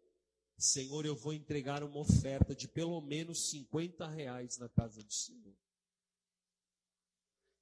Senhor, 0.64 1.04
eu 1.04 1.14
vou 1.14 1.34
entregar 1.34 1.82
uma 1.82 1.98
oferta 1.98 2.54
de 2.54 2.66
pelo 2.66 2.98
menos 3.02 3.50
50 3.50 4.08
reais 4.08 4.56
na 4.56 4.66
casa 4.66 5.02
do 5.02 5.12
Senhor. 5.12 5.54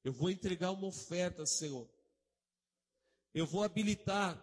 Eu 0.04 0.12
vou 0.12 0.30
entregar 0.30 0.70
uma 0.70 0.86
oferta, 0.86 1.44
Senhor. 1.44 1.90
Eu 3.34 3.44
vou 3.44 3.64
habilitar 3.64 4.40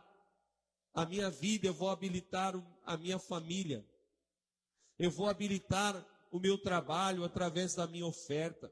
a 0.93 1.05
minha 1.05 1.29
vida, 1.29 1.67
eu 1.67 1.73
vou 1.73 1.89
habilitar 1.89 2.53
a 2.83 2.97
minha 2.97 3.17
família. 3.17 3.87
Eu 4.97 5.09
vou 5.09 5.29
habilitar 5.29 6.05
o 6.29 6.37
meu 6.37 6.57
trabalho 6.57 7.23
através 7.23 7.75
da 7.75 7.87
minha 7.87 8.05
oferta. 8.05 8.69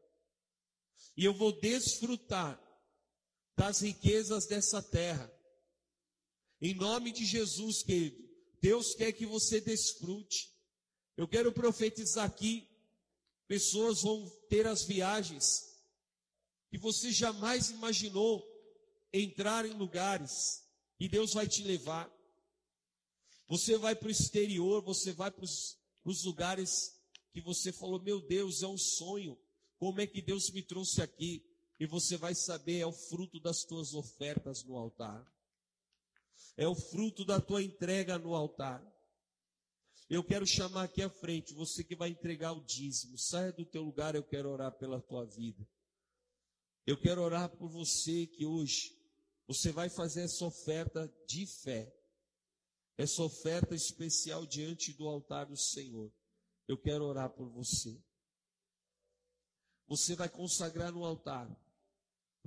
E 1.15 1.24
eu 1.24 1.34
vou 1.34 1.58
desfrutar 1.62 2.62
das 3.56 3.79
riquezas 3.79 4.46
dessa 4.48 4.84
terra. 4.84 5.32
Em 6.60 6.74
nome 6.74 7.13
de 7.13 7.25
Jesus, 7.25 7.84
querido, 7.84 8.26
Deus 8.62 8.96
quer 8.96 9.12
que 9.12 9.26
você 9.26 9.62
desfrute. 9.62 10.52
Eu 11.16 11.28
quero 11.28 11.52
profetizar 11.52 12.26
aqui: 12.26 12.68
pessoas 13.48 14.02
vão 14.02 14.30
ter 14.50 14.66
as 14.68 14.84
viagens 14.84 15.68
que 16.70 16.78
você 16.78 17.12
jamais 17.12 17.70
imaginou 17.70 18.46
entrar 19.14 19.66
em 19.66 19.74
lugares 19.74 20.64
e 21.00 21.08
Deus 21.08 21.34
vai 21.34 21.48
te 21.48 21.64
levar. 21.64 22.12
Você 23.48 23.78
vai 23.78 23.96
para 23.96 24.10
o 24.10 24.12
exterior, 24.12 24.82
você 24.82 25.14
vai 25.14 25.32
para 25.32 25.46
os 25.46 26.24
lugares 26.24 26.96
que 27.32 27.42
você 27.42 27.72
falou: 27.72 28.02
Meu 28.02 28.20
Deus, 28.22 28.64
é 28.64 28.68
um 28.68 28.78
sonho. 28.78 29.38
Como 29.78 30.02
é 30.02 30.08
que 30.08 30.22
Deus 30.22 30.50
me 30.50 30.64
trouxe 30.64 31.02
aqui? 31.02 31.46
E 31.80 31.86
você 31.86 32.18
vai 32.18 32.34
saber, 32.34 32.80
é 32.80 32.88
o 32.88 32.92
fruto 32.92 33.40
das 33.40 33.64
tuas 33.64 33.94
ofertas 33.94 34.64
no 34.64 34.76
altar 34.76 35.37
é 36.58 36.68
o 36.68 36.76
fruto 36.76 37.24
da 37.24 37.40
tua 37.40 37.64
entrega 37.64 38.18
no 38.18 38.34
altar. 38.36 38.84
Eu 40.10 40.24
quero 40.24 40.46
chamar 40.46 40.84
aqui 40.84 41.02
à 41.02 41.10
frente 41.10 41.54
você 41.54 41.84
que 41.84 41.96
vai 41.96 42.10
entregar 42.10 42.54
o 42.54 42.64
dízimo. 42.66 43.18
Saia 43.18 43.54
do 43.54 43.66
teu 43.66 43.84
lugar, 43.84 44.16
eu 44.16 44.24
quero 44.24 44.50
orar 44.50 44.72
pela 44.72 45.00
tua 45.00 45.24
vida. 45.26 45.66
Eu 46.86 47.00
quero 47.00 47.22
orar 47.22 47.50
por 47.50 47.70
você 47.70 48.26
que 48.26 48.46
hoje 48.46 48.98
você 49.46 49.72
vai 49.72 49.90
fazer 49.90 50.22
essa 50.22 50.44
oferta 50.46 51.08
de 51.28 51.46
fé. 51.46 51.94
Essa 52.98 53.22
oferta 53.22 53.76
especial 53.76 54.46
diante 54.46 54.92
do 54.94 55.08
altar 55.08 55.46
do 55.46 55.56
Senhor. 55.56 56.12
Eu 56.68 56.78
quero 56.78 57.06
orar 57.06 57.30
por 57.30 57.48
você. 57.50 58.02
Você 59.88 60.16
vai 60.16 60.28
consagrar 60.28 60.92
no 60.92 61.06
altar 61.06 61.48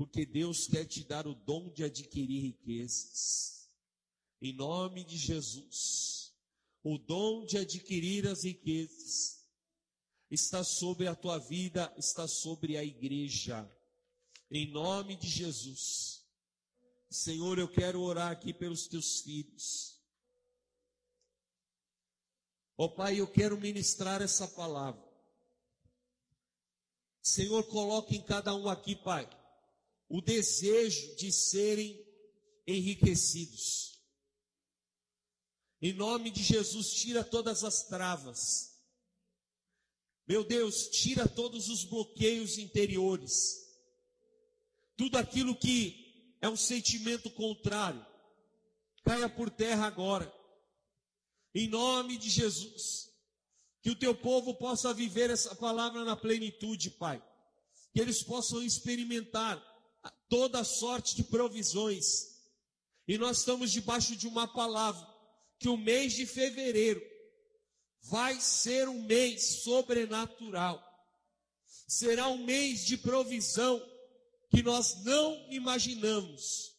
porque 0.01 0.25
Deus 0.25 0.67
quer 0.67 0.87
te 0.87 1.05
dar 1.05 1.27
o 1.27 1.35
dom 1.35 1.71
de 1.71 1.85
adquirir 1.85 2.41
riquezas. 2.41 3.60
Em 4.41 4.55
nome 4.55 5.05
de 5.05 5.19
Jesus, 5.19 6.33
o 6.83 6.97
dom 6.97 7.45
de 7.45 7.59
adquirir 7.59 8.27
as 8.27 8.45
riquezas 8.45 9.47
está 10.31 10.65
sobre 10.65 11.07
a 11.07 11.15
tua 11.15 11.39
vida, 11.39 11.93
está 11.99 12.27
sobre 12.27 12.77
a 12.77 12.85
igreja. 12.85 13.71
Em 14.51 14.71
nome 14.71 15.17
de 15.17 15.29
Jesus. 15.29 16.25
Senhor, 17.11 17.59
eu 17.59 17.69
quero 17.69 18.01
orar 18.01 18.31
aqui 18.31 18.55
pelos 18.55 18.87
teus 18.87 19.21
filhos. 19.21 20.01
Ó 22.79 22.85
oh, 22.85 22.95
Pai, 22.95 23.21
eu 23.21 23.27
quero 23.27 23.61
ministrar 23.61 24.23
essa 24.23 24.49
palavra. 24.49 25.05
Senhor, 27.21 27.63
coloque 27.65 28.17
em 28.17 28.23
cada 28.23 28.55
um 28.55 28.69
aqui, 28.69 28.97
Pai, 28.97 29.29
o 30.09 30.23
desejo 30.23 31.15
de 31.17 31.31
serem 31.31 32.03
enriquecidos. 32.67 33.90
Em 35.83 35.95
nome 35.95 36.31
de 36.31 36.43
Jesus, 36.43 36.93
tira 36.93 37.25
todas 37.25 37.65
as 37.65 37.85
travas. 37.85 38.71
Meu 40.29 40.45
Deus, 40.45 40.89
tira 40.89 41.27
todos 41.27 41.69
os 41.69 41.85
bloqueios 41.85 42.59
interiores. 42.59 43.67
Tudo 44.97 45.17
aquilo 45.17 45.57
que 45.57 46.37
é 46.41 46.49
um 46.49 46.57
sentimento 46.57 47.31
contrário, 47.31 48.05
caia 49.03 49.29
por 49.29 49.49
terra 49.49 49.87
agora. 49.87 50.31
Em 51.55 51.67
nome 51.67 52.19
de 52.19 52.29
Jesus. 52.29 53.11
Que 53.83 53.91
o 53.91 53.97
teu 53.97 54.15
povo 54.15 54.55
possa 54.55 54.93
viver 54.93 55.31
essa 55.31 55.55
palavra 55.57 56.05
na 56.05 56.15
plenitude, 56.15 56.91
Pai. 56.91 57.23
Que 57.95 58.01
eles 58.01 58.23
possam 58.23 58.63
experimentar 58.63 59.59
toda 60.29 60.63
sorte 60.63 61.17
de 61.17 61.25
provisões. 61.25 62.39
E 63.09 63.17
nós 63.17 63.39
estamos 63.39 63.73
debaixo 63.73 64.15
de 64.15 64.29
uma 64.29 64.47
palavra 64.47 65.10
que 65.61 65.69
o 65.69 65.77
mês 65.77 66.15
de 66.15 66.27
fevereiro 66.27 67.01
vai 68.03 68.41
ser 68.41 68.89
um 68.89 69.03
mês 69.03 69.63
sobrenatural. 69.63 70.85
Será 71.87 72.27
um 72.29 72.45
mês 72.45 72.85
de 72.85 72.97
provisão 72.97 73.81
que 74.51 74.61
nós 74.61 75.05
não 75.05 75.47
imaginamos. 75.53 76.75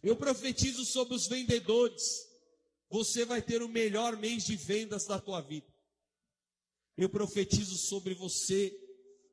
Eu 0.00 0.14
profetizo 0.14 0.84
sobre 0.84 1.14
os 1.14 1.26
vendedores 1.26 2.28
você 2.90 3.24
vai 3.24 3.42
ter 3.42 3.62
o 3.62 3.68
melhor 3.68 4.16
mês 4.16 4.44
de 4.44 4.56
vendas 4.56 5.06
da 5.06 5.20
tua 5.20 5.40
vida. 5.40 5.66
Eu 6.96 7.08
profetizo 7.08 7.76
sobre 7.76 8.14
você, 8.14 8.74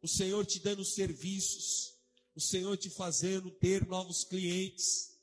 o 0.02 0.08
Senhor 0.08 0.46
te 0.46 0.60
dando 0.60 0.84
serviços, 0.84 1.96
o 2.36 2.42
Senhor 2.42 2.76
te 2.78 2.90
fazendo 2.90 3.50
ter 3.50 3.88
novos 3.88 4.24
clientes, 4.24 5.15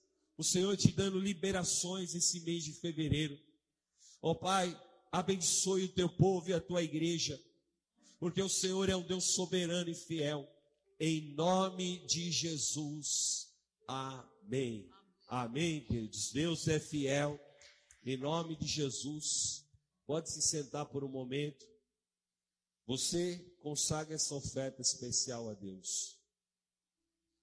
o 0.43 0.45
Senhor 0.45 0.77
te 0.77 0.91
dando 0.91 1.21
liberações 1.21 2.17
esse 2.17 2.41
mês 2.41 2.65
de 2.65 2.73
fevereiro. 2.73 3.39
Ó 4.21 4.33
oh, 4.33 4.35
Pai, 4.35 4.77
abençoe 5.13 5.85
o 5.85 5.93
teu 5.93 6.09
povo 6.09 6.51
e 6.51 6.53
a 6.53 6.61
tua 6.61 6.83
igreja, 6.83 7.41
porque 8.19 8.43
o 8.43 8.49
Senhor 8.49 8.89
é 8.89 8.97
um 8.97 9.07
Deus 9.07 9.35
soberano 9.35 9.89
e 9.89 9.95
fiel. 9.95 10.49
Em 10.99 11.33
nome 11.37 12.05
de 12.07 12.33
Jesus. 12.33 13.53
Amém. 13.87 14.91
Amém, 15.29 15.85
queridos. 15.85 16.33
Deus 16.33 16.67
é 16.67 16.81
fiel. 16.81 17.39
Em 18.05 18.17
nome 18.17 18.57
de 18.57 18.67
Jesus, 18.67 19.65
pode 20.05 20.29
se 20.29 20.43
sentar 20.43 20.87
por 20.87 21.05
um 21.05 21.09
momento. 21.09 21.65
Você 22.85 23.39
consagra 23.61 24.17
essa 24.17 24.35
oferta 24.35 24.83
especial 24.83 25.49
a 25.49 25.55
Deus. 25.55 26.19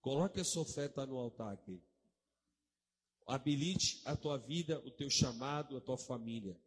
Coloque 0.01 0.41
essa 0.41 0.59
oferta 0.59 1.05
no 1.05 1.15
altar 1.15 1.53
aqui. 1.53 1.81
Habilite 3.29 4.01
a 4.05 4.15
tua 4.15 4.37
vida, 4.37 4.81
o 4.83 4.89
teu 4.89 5.07
chamado, 5.07 5.77
a 5.77 5.81
tua 5.81 5.99
família. 5.99 6.59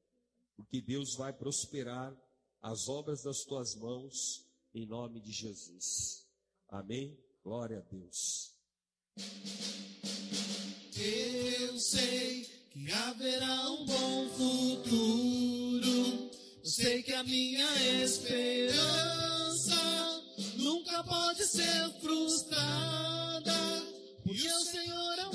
Porque 0.57 0.81
Deus 0.81 1.17
vai 1.17 1.33
prosperar 1.33 2.17
as 2.61 2.89
obras 2.89 3.25
das 3.25 3.43
tuas 3.43 3.75
mãos 3.75 4.47
em 4.73 4.87
nome 4.87 5.21
de 5.21 5.33
Jesus. 5.33 6.25
Amém? 6.69 7.19
Glória 7.43 7.79
a 7.79 7.81
Deus. 7.81 8.55
Eu 10.97 11.79
sei 11.81 12.45
que 12.71 12.93
haverá 12.93 13.71
um 13.73 13.85
bom 13.85 14.31
futuro. 14.31 16.31
Eu 16.63 16.65
sei 16.65 17.03
que 17.03 17.13
a 17.13 17.25
minha 17.25 18.05
esperança 18.05 19.75
nunca 20.59 21.03
pode 21.03 21.45
ser 21.45 21.91
frustrada, 22.01 23.53
porque 24.23 24.49
o 24.49 24.61
Senhor 24.61 25.19
é 25.19 25.32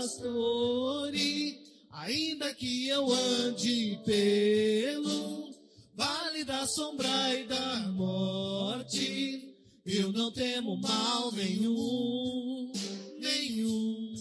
pastor 0.00 1.14
e 1.14 1.60
ainda 1.92 2.52
que 2.54 2.88
eu 2.88 3.12
ande 3.12 4.00
pelo 4.04 5.50
vale 5.94 6.42
da 6.44 6.66
sombra 6.66 7.34
e 7.34 7.46
da 7.46 7.88
morte, 7.88 9.54
eu 9.84 10.10
não 10.12 10.32
temo 10.32 10.78
mal 10.78 11.30
nenhum, 11.32 12.72
nenhum. 13.18 14.14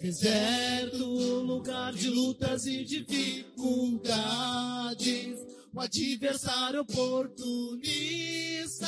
Deserto, 0.00 1.04
lugar 1.04 1.92
de 1.92 2.08
lutas 2.08 2.64
e 2.66 2.84
dificuldades. 2.84 5.40
O 5.74 5.80
adversário 5.80 6.82
oportunista 6.82 8.86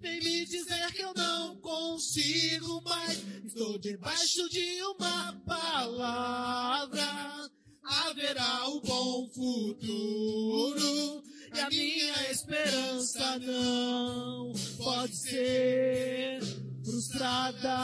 vem 0.00 0.20
me 0.20 0.44
dizer 0.44 0.92
que 0.92 1.02
eu 1.02 1.12
não 1.14 1.56
consigo 1.56 2.80
mais. 2.82 3.22
Estou 3.44 3.78
debaixo 3.78 4.48
de 4.48 4.82
uma 4.82 5.32
palavra. 5.46 7.50
Haverá 7.82 8.68
um 8.68 8.80
bom 8.80 9.28
futuro. 9.30 11.22
E 11.54 11.60
a 11.60 11.68
minha 11.68 12.30
esperança 12.30 13.38
não 13.38 14.52
pode 14.78 15.16
ser 15.16 16.40
frustrada 16.84 17.78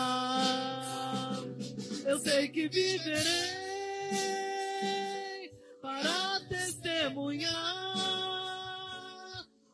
eu 2.06 2.18
sei 2.18 2.48
que 2.48 2.68
viverei 2.68 3.22
para 5.80 6.40
testemunhar 6.48 7.54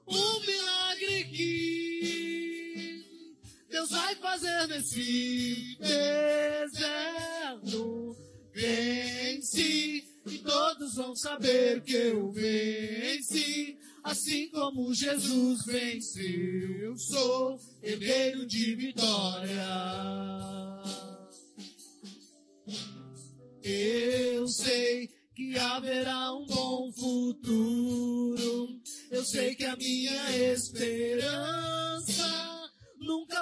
um 0.07 0.40
Deus 3.81 3.91
vai 3.93 4.15
fazer 4.17 4.67
nesse 4.69 5.79
deserto. 5.79 6.85
Vence 8.53 10.05
e 10.27 10.39
todos 10.45 10.97
vão 10.97 11.17
saber 11.17 11.81
que 11.83 11.95
eu 11.95 12.31
venci. 12.31 13.79
Assim 14.05 14.51
como 14.51 14.93
Jesus 14.93 15.65
venceu, 15.65 16.83
eu 16.83 16.95
sou 16.99 17.59
herdeiro 17.83 18.47
de 18.47 18.75
vitória. 18.75 19.67
Eu 23.63 24.47
sei 24.47 25.09
que 25.35 25.57
haverá 25.59 26.35
um 26.35 26.45
bom 26.45 26.93
futuro. 26.93 28.79
Eu 29.11 29.25
sei 29.25 29.55
que 29.55 29.65
a 29.65 29.75
minha 29.75 30.37
esperança 30.53 31.80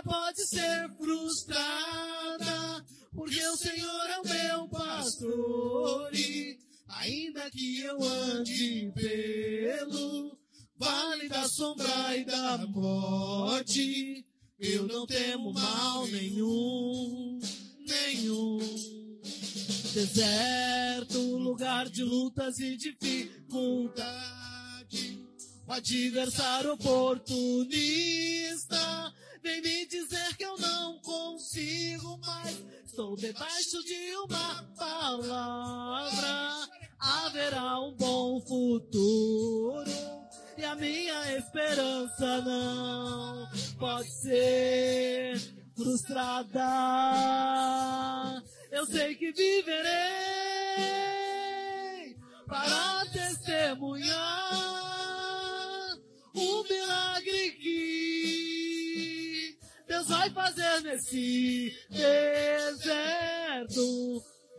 pode 0.09 0.44
ser 0.47 0.90
frustrada, 0.97 2.85
porque 3.12 3.47
o 3.47 3.57
Senhor 3.57 4.11
é 4.11 4.18
o 4.18 4.27
meu 4.27 4.68
pastor 4.68 6.12
e 6.14 6.59
ainda 6.88 7.49
que 7.51 7.81
eu 7.81 8.03
ande 8.03 8.90
pelo 8.94 10.38
vale 10.77 11.29
da 11.29 11.47
sombra 11.47 12.16
e 12.16 12.25
da 12.25 12.57
morte, 12.68 14.25
eu 14.59 14.87
não 14.87 15.07
temo 15.07 15.53
mal 15.53 16.07
nenhum, 16.07 17.38
nenhum 17.87 18.59
deserto, 19.92 21.18
lugar 21.37 21.90
de 21.90 22.03
lutas 22.03 22.59
e 22.61 22.77
dificuldade. 22.77 25.18
O 25.66 25.73
adversário 25.73 26.73
oportunista 26.73 29.12
vem 29.42 29.61
me 29.62 29.87
dizer 29.87 30.37
que 30.37 30.44
eu 30.44 30.57
não 30.59 30.98
consigo 31.01 32.18
mais. 32.18 32.62
Estou 32.85 33.16
debaixo 33.16 33.83
de 33.85 34.16
uma 34.24 34.62
palavra. 34.77 36.68
Haverá 36.98 37.81
um 37.81 37.94
bom 37.94 38.40
futuro. 38.40 39.90
E 40.57 40.64
a 40.64 40.74
minha 40.74 41.37
esperança 41.37 42.40
não 42.40 43.48
pode 43.79 44.11
ser 44.11 45.38
frustrada 45.77 46.59
eu 48.70 48.87
sei 48.87 49.14
que 49.14 49.33
viverei 49.33 49.87
para 52.46 53.07
testemunhar 53.07 54.14
um 56.35 56.62
milagre 56.62 57.51
que 57.53 57.88
Deus 59.99 60.09
vai 60.09 60.31
fazer 60.31 60.81
nesse 60.83 61.77
deserto. 61.91 62.23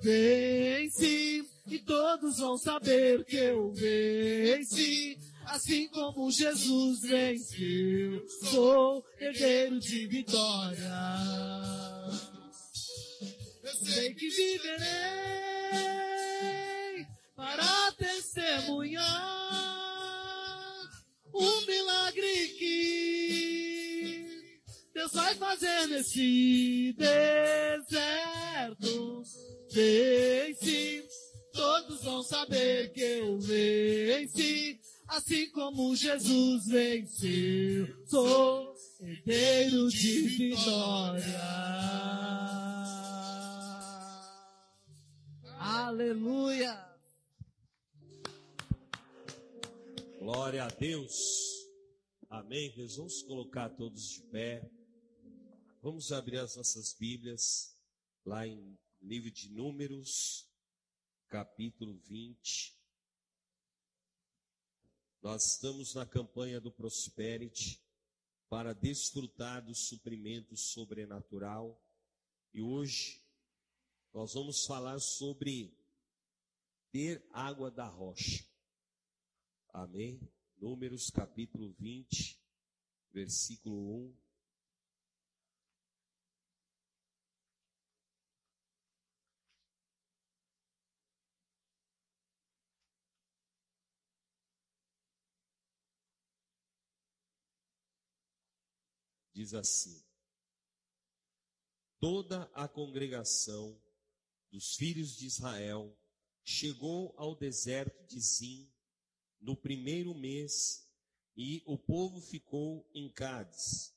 Vence, 0.02 1.46
e 1.68 1.80
todos 1.80 2.40
vão 2.40 2.58
saber 2.58 3.24
que 3.24 3.38
eu 3.38 3.72
venci. 3.72 5.18
Assim 5.46 5.88
como 5.90 6.30
Jesus 6.30 7.02
venceu, 7.02 8.28
sou 8.52 9.02
herdeiro 9.18 9.80
de 9.80 10.08
vitória. 10.08 10.92
Eu 13.64 13.76
sei 13.76 14.14
que 14.14 14.30
viverei 14.30 14.88
para 17.36 17.92
testemunhar 17.94 19.40
um 21.34 21.66
milagre 21.66 22.48
que 22.58 23.19
Deus 25.00 25.14
vai 25.14 25.34
fazer 25.36 25.88
nesse 25.88 26.94
deserto. 26.98 27.88
Vence, 29.72 31.08
todos 31.54 32.04
vão 32.04 32.22
saber 32.22 32.92
que 32.92 33.00
eu 33.00 33.40
venci. 33.40 34.78
Assim 35.08 35.50
como 35.52 35.96
Jesus 35.96 36.66
venceu, 36.68 37.88
sou 38.08 38.76
herdeiro 39.00 39.88
de 39.88 40.22
vitória. 40.28 41.40
Aleluia. 45.60 46.78
Glória 50.20 50.66
a 50.66 50.68
Deus. 50.68 51.16
Amém. 52.30 52.74
Deus, 52.76 52.98
vamos 52.98 53.24
colocar 53.24 53.70
todos 53.70 54.10
de 54.10 54.24
pé. 54.24 54.70
Vamos 55.82 56.12
abrir 56.12 56.40
as 56.40 56.58
nossas 56.58 56.94
Bíblias 56.94 57.74
lá 58.26 58.46
em 58.46 58.78
livro 59.02 59.32
de 59.32 59.50
Números, 59.50 60.46
capítulo 61.30 61.98
20. 62.00 62.78
Nós 65.22 65.54
estamos 65.54 65.94
na 65.94 66.06
campanha 66.06 66.60
do 66.60 66.70
Prosperity 66.70 67.82
para 68.50 68.74
desfrutar 68.74 69.64
do 69.64 69.74
suprimento 69.74 70.58
sobrenatural. 70.58 71.82
E 72.54 72.62
hoje 72.62 73.24
nós 74.14 74.34
vamos 74.34 74.66
falar 74.66 75.00
sobre 75.00 75.74
ter 76.92 77.26
água 77.32 77.72
da 77.72 77.88
rocha. 77.88 78.46
Amém? 79.70 80.20
Números 80.58 81.10
capítulo 81.10 81.72
20, 81.72 82.38
versículo 83.14 84.10
1. 84.10 84.29
Diz 99.40 99.54
assim: 99.54 100.04
Toda 101.98 102.52
a 102.54 102.68
congregação 102.68 103.82
dos 104.52 104.76
filhos 104.76 105.16
de 105.16 105.28
Israel 105.28 105.98
chegou 106.44 107.14
ao 107.16 107.38
deserto 107.38 108.06
de 108.06 108.20
Zim 108.20 108.70
no 109.40 109.56
primeiro 109.56 110.14
mês 110.14 110.86
e 111.38 111.64
o 111.66 111.78
povo 111.78 112.20
ficou 112.20 112.86
em 112.94 113.10
Cádiz. 113.14 113.96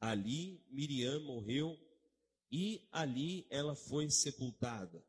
Ali 0.00 0.64
Miriam 0.70 1.20
morreu 1.24 1.78
e 2.50 2.88
ali 2.90 3.46
ela 3.50 3.76
foi 3.76 4.08
sepultada. 4.08 5.06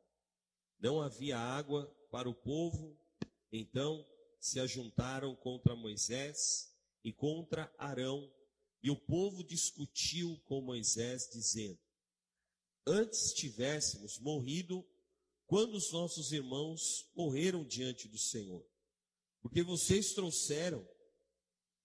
Não 0.82 1.02
havia 1.02 1.40
água 1.40 1.88
para 2.12 2.30
o 2.30 2.36
povo, 2.36 3.00
então 3.50 4.06
se 4.38 4.60
ajuntaram 4.60 5.34
contra 5.34 5.78
Moisés 5.78 6.76
e 7.06 7.14
contra 7.14 7.74
Arão, 7.78 8.30
e 8.84 8.90
o 8.90 8.96
povo 8.96 9.44
discutiu 9.44 10.40
com 10.46 10.62
Moisés, 10.62 11.30
dizendo: 11.32 11.80
Antes 12.86 13.34
tivéssemos 13.34 14.18
morrido 14.20 14.86
quando 15.46 15.76
os 15.76 15.92
nossos 15.92 16.32
irmãos 16.32 17.10
morreram 17.16 17.64
diante 17.64 18.08
do 18.08 18.18
Senhor. 18.18 18.66
Porque 19.42 19.62
vocês 19.62 20.14
trouxeram 20.14 20.88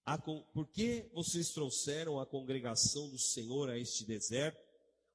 a, 0.05 0.17
porque 0.17 1.11
vocês 1.13 1.51
trouxeram 1.51 2.21
a 2.21 2.27
congregação 2.27 3.11
do 3.11 3.19
Senhor 3.19 3.69
a 3.69 3.79
este 3.79 4.05
deserto 4.05 4.65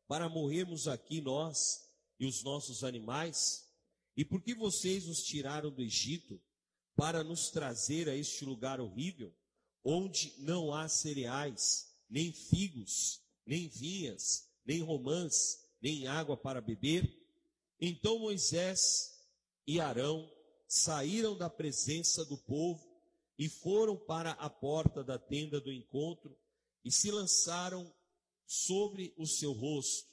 para 0.06 0.28
morrermos 0.28 0.88
aqui 0.88 1.22
nós 1.22 1.89
e 2.20 2.26
os 2.26 2.44
nossos 2.44 2.84
animais? 2.84 3.72
E 4.17 4.26
por 4.26 4.41
que 4.41 4.54
vocês 4.54 5.06
nos 5.06 5.24
tiraram 5.24 5.72
do 5.72 5.82
Egito 5.82 6.41
para 6.96 7.24
nos 7.24 7.50
trazer 7.50 8.10
a 8.10 8.15
este 8.15 8.44
lugar 8.44 8.82
horrível, 8.82 9.34
onde 9.84 10.34
não 10.39 10.74
há 10.74 10.88
cereais, 10.88 11.88
nem 12.10 12.32
figos, 12.32 13.22
nem 13.46 13.67
vinhas, 13.67 14.48
nem 14.65 14.82
romãs, 14.82 15.60
nem 15.82 16.08
água 16.08 16.38
para 16.38 16.62
beber? 16.62 17.10
Então 17.80 18.20
Moisés 18.20 18.80
e 19.65 19.80
Arão 19.80 20.32
saíram 20.67 21.38
da 21.38 21.50
presença 21.50 22.24
do 22.26 22.38
povo 22.38 22.91
e 23.38 23.50
foram 23.50 23.98
para 23.98 24.32
a 24.32 24.50
porta 24.50 25.04
da 25.04 25.17
tenda 25.17 25.60
do 25.60 25.72
encontro 25.72 26.38
e 26.86 26.91
se 26.91 27.10
lançaram 27.10 27.91
sobre 28.46 29.13
o 29.17 29.26
seu 29.26 29.52
rosto. 29.52 30.10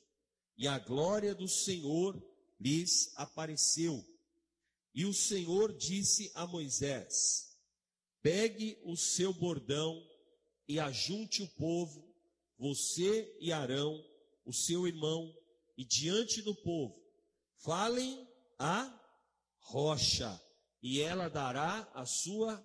E 0.57 0.67
a 0.67 0.79
glória 0.79 1.35
do 1.35 1.47
Senhor 1.47 2.21
lhes 2.61 3.13
apareceu. 3.17 4.05
E 4.95 5.05
o 5.05 5.13
Senhor 5.13 5.77
disse 5.77 6.31
a 6.35 6.47
Moisés: 6.47 7.48
Pegue 8.31 8.79
o 8.85 8.95
seu 8.95 9.33
bordão 9.33 10.07
e 10.69 10.79
ajunte 10.79 11.43
o 11.43 11.49
povo, 11.49 12.15
você 12.59 13.35
e 13.41 13.51
Arão, 13.51 14.05
o 14.45 14.53
seu 14.53 14.87
irmão, 14.87 15.35
e 15.79 15.83
diante 15.83 16.43
do 16.43 16.55
povo, 16.55 17.03
falem 17.57 18.29
a 18.59 18.95
rocha 19.61 20.39
e 20.83 21.01
ela 21.01 21.31
dará 21.31 21.91
a 21.95 22.05
sua 22.05 22.63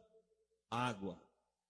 água. 0.70 1.18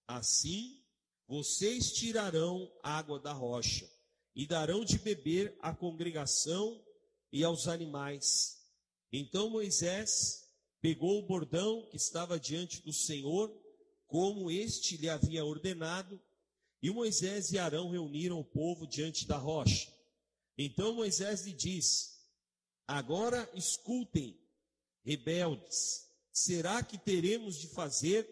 Assim, 0.08 0.84
vocês 1.28 1.94
tirarão 1.94 2.76
água 2.82 3.20
da 3.20 3.32
rocha 3.32 3.88
e 4.36 4.48
darão 4.48 4.84
de 4.84 4.98
beber 4.98 5.56
à 5.62 5.72
congregação 5.72 6.84
e 7.32 7.44
aos 7.44 7.68
animais. 7.68 8.58
Então 9.12 9.52
Moisés 9.52 10.52
pegou 10.82 11.20
o 11.20 11.28
bordão 11.28 11.88
que 11.92 11.98
estava 11.98 12.40
diante 12.40 12.82
do 12.82 12.92
Senhor, 12.92 13.62
como 14.14 14.52
este 14.52 14.96
lhe 14.96 15.10
havia 15.10 15.44
ordenado, 15.44 16.22
e 16.84 16.92
Moisés 16.92 17.52
e 17.52 17.58
Arão 17.58 17.90
reuniram 17.90 18.40
o 18.40 18.46
povo 18.46 18.86
diante 18.86 19.26
da 19.26 19.38
rocha. 19.38 19.92
Então 20.56 20.94
Moisés 20.94 21.42
lhe 21.48 21.52
disse: 21.52 22.12
Agora 22.88 23.50
escutem, 23.56 24.40
rebeldes, 25.04 26.04
Será 26.32 26.84
que 26.84 26.98
teremos 26.98 27.58
de 27.58 27.68
fazer 27.68 28.28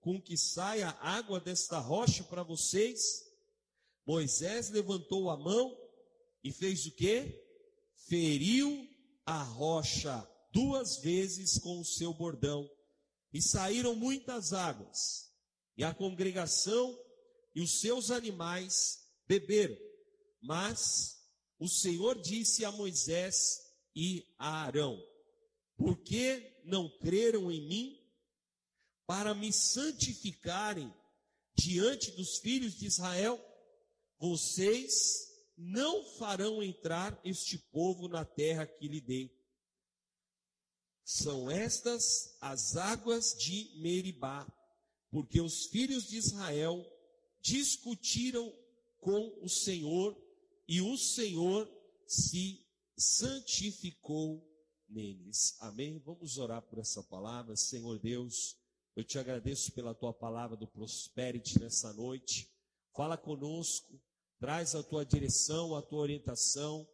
com 0.00 0.18
que 0.18 0.36
saia 0.36 0.96
água 1.00 1.38
desta 1.38 1.78
rocha 1.78 2.24
para 2.24 2.42
vocês? 2.42 3.26
Moisés 4.06 4.70
levantou 4.70 5.28
a 5.28 5.36
mão 5.36 5.76
e 6.42 6.50
fez 6.50 6.86
o 6.86 6.90
que? 6.90 7.38
Feriu 8.06 8.88
a 9.26 9.42
rocha 9.42 10.26
duas 10.52 10.98
vezes 10.98 11.58
com 11.58 11.80
o 11.80 11.84
seu 11.84 12.14
bordão. 12.14 12.66
E 13.32 13.42
saíram 13.42 13.94
muitas 13.94 14.52
águas. 14.52 15.32
E 15.76 15.84
a 15.84 15.94
congregação 15.94 16.98
e 17.54 17.60
os 17.60 17.80
seus 17.80 18.10
animais 18.10 19.06
beberam. 19.26 19.76
Mas 20.40 21.18
o 21.58 21.68
Senhor 21.68 22.20
disse 22.20 22.64
a 22.64 22.72
Moisés 22.72 23.60
e 23.94 24.24
a 24.38 24.62
Arão: 24.64 25.00
Por 25.76 25.98
que 26.02 26.60
não 26.64 26.88
creram 26.98 27.50
em 27.50 27.66
mim, 27.66 27.98
para 29.06 29.34
me 29.34 29.52
santificarem 29.52 30.92
diante 31.56 32.12
dos 32.12 32.38
filhos 32.38 32.76
de 32.76 32.86
Israel, 32.86 33.42
vocês 34.18 35.26
não 35.56 36.04
farão 36.18 36.62
entrar 36.62 37.18
este 37.24 37.58
povo 37.58 38.06
na 38.06 38.24
terra 38.24 38.66
que 38.66 38.86
lhe 38.86 39.00
dei. 39.00 39.37
São 41.10 41.50
estas 41.50 42.36
as 42.38 42.76
águas 42.76 43.32
de 43.32 43.80
Meribá, 43.80 44.46
porque 45.10 45.40
os 45.40 45.64
filhos 45.64 46.06
de 46.06 46.18
Israel 46.18 46.84
discutiram 47.40 48.54
com 49.00 49.38
o 49.42 49.48
Senhor 49.48 50.14
e 50.68 50.82
o 50.82 50.98
Senhor 50.98 51.66
se 52.06 52.62
santificou 52.94 54.46
neles. 54.86 55.56
Amém? 55.60 55.98
Vamos 56.04 56.36
orar 56.36 56.60
por 56.60 56.78
essa 56.78 57.02
palavra. 57.02 57.56
Senhor 57.56 57.98
Deus, 57.98 58.58
eu 58.94 59.02
te 59.02 59.18
agradeço 59.18 59.72
pela 59.72 59.94
tua 59.94 60.12
palavra 60.12 60.58
do 60.58 60.68
Prosperity 60.68 61.58
nessa 61.58 61.90
noite. 61.94 62.52
Fala 62.94 63.16
conosco, 63.16 63.98
traz 64.38 64.74
a 64.74 64.82
tua 64.82 65.06
direção, 65.06 65.74
a 65.74 65.80
tua 65.80 66.00
orientação. 66.00 66.86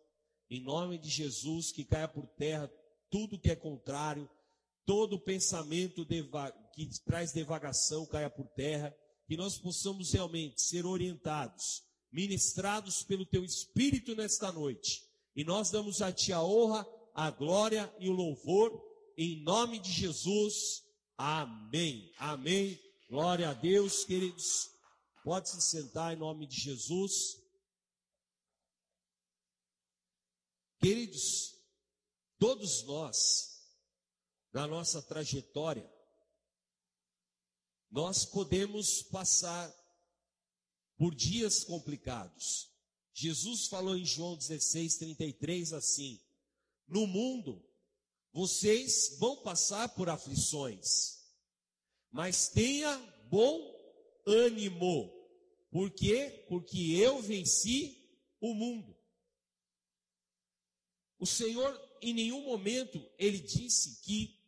Em 0.48 0.62
nome 0.62 0.98
de 0.98 1.08
Jesus, 1.08 1.72
que 1.72 1.84
caia 1.84 2.06
por 2.06 2.28
terra 2.28 2.70
tudo 3.14 3.38
que 3.38 3.48
é 3.48 3.54
contrário, 3.54 4.28
todo 4.84 5.20
pensamento 5.20 6.04
que 6.04 6.88
traz 7.04 7.30
devagação 7.30 8.04
caia 8.04 8.28
por 8.28 8.48
terra, 8.56 8.92
que 9.28 9.36
nós 9.36 9.56
possamos 9.56 10.10
realmente 10.12 10.60
ser 10.60 10.84
orientados, 10.84 11.84
ministrados 12.10 13.04
pelo 13.04 13.24
teu 13.24 13.44
Espírito 13.44 14.16
nesta 14.16 14.50
noite. 14.50 15.08
E 15.36 15.44
nós 15.44 15.70
damos 15.70 16.02
a 16.02 16.10
ti 16.10 16.32
a 16.32 16.42
honra, 16.42 16.84
a 17.14 17.30
glória 17.30 17.94
e 18.00 18.08
o 18.08 18.12
louvor, 18.12 18.84
em 19.16 19.44
nome 19.44 19.78
de 19.78 19.92
Jesus. 19.92 20.82
Amém. 21.16 22.12
Amém. 22.18 22.76
Glória 23.08 23.50
a 23.50 23.54
Deus, 23.54 24.04
queridos. 24.04 24.72
Pode 25.22 25.50
se 25.50 25.60
sentar 25.60 26.12
em 26.12 26.18
nome 26.18 26.48
de 26.48 26.56
Jesus. 26.56 27.40
Queridos, 30.80 31.53
todos 32.38 32.82
nós, 32.84 33.62
na 34.52 34.66
nossa 34.66 35.02
trajetória, 35.02 35.90
nós 37.90 38.24
podemos 38.24 39.02
passar 39.02 39.72
por 40.96 41.14
dias 41.14 41.64
complicados. 41.64 42.70
Jesus 43.12 43.68
falou 43.68 43.96
em 43.96 44.04
João 44.04 44.36
16, 44.36 44.96
33 44.96 45.72
assim: 45.72 46.20
No 46.86 47.06
mundo 47.06 47.64
vocês 48.32 49.16
vão 49.20 49.36
passar 49.42 49.88
por 49.90 50.08
aflições, 50.08 51.20
mas 52.10 52.48
tenha 52.48 52.96
bom 53.30 53.72
ânimo. 54.26 55.12
Por 55.70 55.90
quê? 55.90 56.44
Porque 56.48 56.96
eu 56.96 57.22
venci 57.22 57.96
o 58.40 58.54
mundo. 58.54 58.96
O 61.18 61.26
Senhor, 61.26 61.72
em 62.10 62.14
nenhum 62.14 62.44
momento, 62.44 63.04
ele 63.18 63.38
disse 63.38 64.00
que 64.02 64.38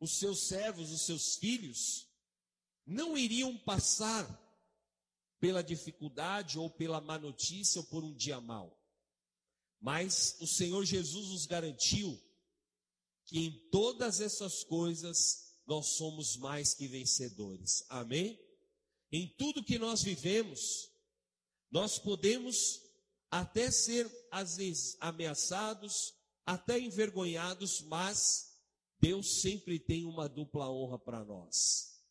os 0.00 0.18
seus 0.18 0.48
servos, 0.48 0.90
os 0.90 1.02
seus 1.02 1.36
filhos, 1.36 2.08
não 2.86 3.16
iriam 3.16 3.56
passar 3.58 4.26
pela 5.40 5.62
dificuldade 5.62 6.58
ou 6.58 6.70
pela 6.70 7.00
má 7.00 7.18
notícia 7.18 7.80
ou 7.80 7.86
por 7.86 8.04
um 8.04 8.14
dia 8.14 8.40
mau. 8.40 8.80
Mas 9.80 10.36
o 10.40 10.46
Senhor 10.46 10.84
Jesus 10.84 11.28
nos 11.28 11.46
garantiu 11.46 12.18
que 13.26 13.38
em 13.38 13.68
todas 13.70 14.20
essas 14.20 14.64
coisas 14.64 15.60
nós 15.66 15.96
somos 15.96 16.36
mais 16.36 16.74
que 16.74 16.86
vencedores. 16.86 17.84
Amém? 17.88 18.38
Em 19.10 19.28
tudo 19.36 19.64
que 19.64 19.78
nós 19.78 20.02
vivemos, 20.02 20.90
nós 21.70 21.98
podemos 21.98 22.82
até 23.30 23.70
ser 23.70 24.10
às 24.30 24.56
vezes 24.56 24.96
ameaçados, 25.00 26.14
até 26.46 26.78
envergonhados, 26.78 27.80
mas 27.82 28.54
Deus 28.98 29.40
sempre 29.40 29.78
tem 29.78 30.04
uma 30.04 30.28
dupla 30.28 30.70
honra 30.70 30.98
para 30.98 31.24
nós. 31.24 32.02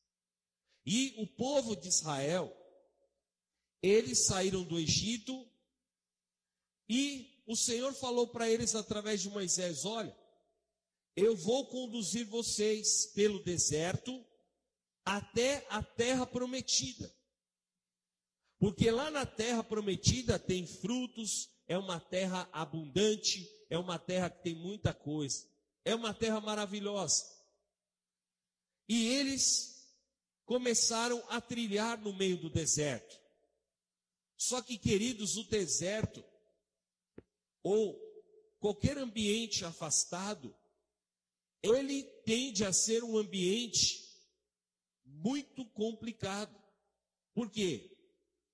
E 0.85 1.13
o 1.17 1.27
povo 1.27 1.75
de 1.75 1.87
Israel, 1.87 2.55
eles 3.81 4.25
saíram 4.25 4.63
do 4.63 4.79
Egito 4.79 5.47
e 6.89 7.43
o 7.47 7.55
Senhor 7.55 7.93
falou 7.93 8.27
para 8.27 8.49
eles 8.49 8.75
através 8.75 9.21
de 9.21 9.29
Moisés: 9.29 9.85
Olha, 9.85 10.15
eu 11.15 11.35
vou 11.35 11.67
conduzir 11.67 12.25
vocês 12.27 13.07
pelo 13.13 13.43
deserto 13.43 14.25
até 15.05 15.65
a 15.69 15.83
terra 15.83 16.25
prometida. 16.25 17.13
Porque 18.59 18.89
lá 18.89 19.11
na 19.11 19.25
terra 19.25 19.63
prometida 19.63 20.39
tem 20.39 20.65
frutos, 20.65 21.49
é 21.67 21.77
uma 21.77 21.99
terra 21.99 22.47
abundante, 22.51 23.45
é 23.73 23.77
uma 23.79 23.97
terra 23.97 24.29
que 24.29 24.43
tem 24.43 24.53
muita 24.53 24.93
coisa, 24.93 25.49
é 25.83 25.95
uma 25.95 26.13
terra 26.13 26.39
maravilhosa. 26.39 27.25
E 28.87 29.07
eles 29.07 29.91
começaram 30.45 31.23
a 31.27 31.41
trilhar 31.41 31.99
no 31.99 32.13
meio 32.13 32.37
do 32.37 32.51
deserto. 32.51 33.19
Só 34.37 34.61
que, 34.61 34.77
queridos, 34.77 35.37
o 35.37 35.45
deserto, 35.45 36.23
ou 37.63 37.99
qualquer 38.59 38.95
ambiente 38.99 39.65
afastado, 39.65 40.55
ele 41.63 42.03
tende 42.23 42.63
a 42.63 42.71
ser 42.71 43.03
um 43.03 43.17
ambiente 43.17 44.07
muito 45.03 45.65
complicado. 45.71 46.55
Por 47.33 47.49
quê? 47.49 47.97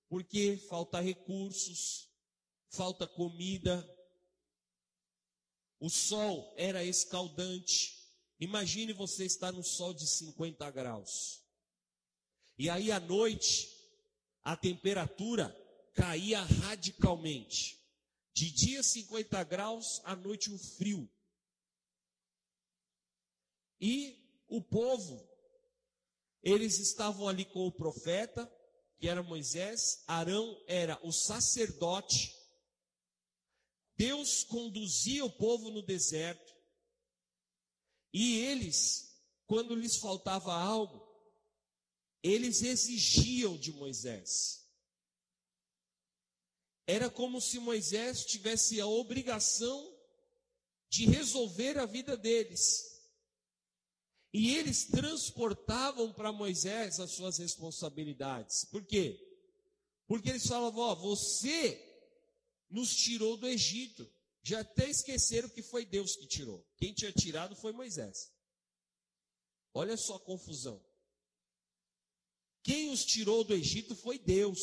Porque 0.08 0.56
falta 0.70 1.02
recursos, 1.02 2.10
falta 2.70 3.06
comida, 3.06 3.86
o 5.80 5.90
sol 5.90 6.54
era 6.58 6.84
escaldante. 6.84 7.98
Imagine 8.40 8.94
você 8.94 9.26
estar 9.26 9.52
no 9.52 9.64
sol 9.64 9.94
de 9.94 10.08
50 10.08 10.70
graus. 10.72 11.42
E 12.58 12.70
aí 12.70 12.92
à 12.92 13.00
noite, 13.00 13.70
a 14.44 14.56
temperatura 14.56 15.56
caía 15.94 16.42
radicalmente. 16.42 17.80
De 18.34 18.52
dia 18.52 18.84
50 18.84 19.44
graus, 19.44 20.02
à 20.04 20.16
noite 20.16 20.52
um 20.52 20.58
frio. 20.58 21.10
E 23.80 24.18
o 24.48 24.62
povo, 24.62 25.26
eles 26.42 26.80
estavam 26.80 27.28
ali 27.28 27.46
com 27.46 27.66
o 27.66 27.72
profeta, 27.72 28.50
que 28.98 29.08
era 29.08 29.24
Moisés, 29.24 30.04
Arão 30.08 30.62
era 30.68 31.00
o 31.04 31.12
sacerdote, 31.12 32.36
Deus 34.00 34.46
conduzia 34.46 35.26
o 35.26 35.30
povo 35.30 35.70
no 35.70 35.82
deserto. 35.82 36.56
E 38.14 38.40
eles, 38.40 39.22
quando 39.46 39.76
lhes 39.76 39.98
faltava 39.98 40.54
algo, 40.54 41.06
eles 42.24 42.64
exigiam 42.64 43.58
de 43.58 43.74
Moisés. 43.74 44.66
Era 46.88 47.10
como 47.10 47.42
se 47.42 47.60
Moisés 47.60 48.26
tivesse 48.26 48.80
a 48.80 48.88
obrigação 48.88 49.94
de 50.88 51.06
resolver 51.06 51.78
a 51.78 51.86
vida 51.86 52.16
deles. 52.16 53.04
E 54.32 54.56
eles 54.56 54.86
transportavam 54.86 56.14
para 56.14 56.32
Moisés 56.32 57.02
as 57.02 57.12
suas 57.12 57.38
responsabilidades. 57.38 58.64
Por 58.64 58.86
quê? 58.86 59.20
Porque 60.08 60.30
eles 60.30 60.48
falavam: 60.48 60.84
Ó, 60.84 60.96
você 60.96 61.89
nos 62.70 62.96
tirou 62.96 63.36
do 63.36 63.48
Egito. 63.48 64.10
Já 64.42 64.62
até 64.62 64.90
esqueceram 64.90 65.50
que 65.50 65.62
foi 65.62 65.86
Deus 65.86 66.16
que 66.16 66.28
tirou. 66.28 66.66
Quem 66.78 66.94
tinha 66.94 67.12
tirado 67.12 67.56
foi 67.56 67.72
Moisés. 67.74 68.32
Olha 69.74 69.98
só 69.98 70.16
a 70.16 70.20
confusão. 70.20 70.84
Quem 72.64 72.90
os 72.90 73.04
tirou 73.04 73.44
do 73.44 73.54
Egito 73.54 73.96
foi 73.96 74.18
Deus. 74.18 74.60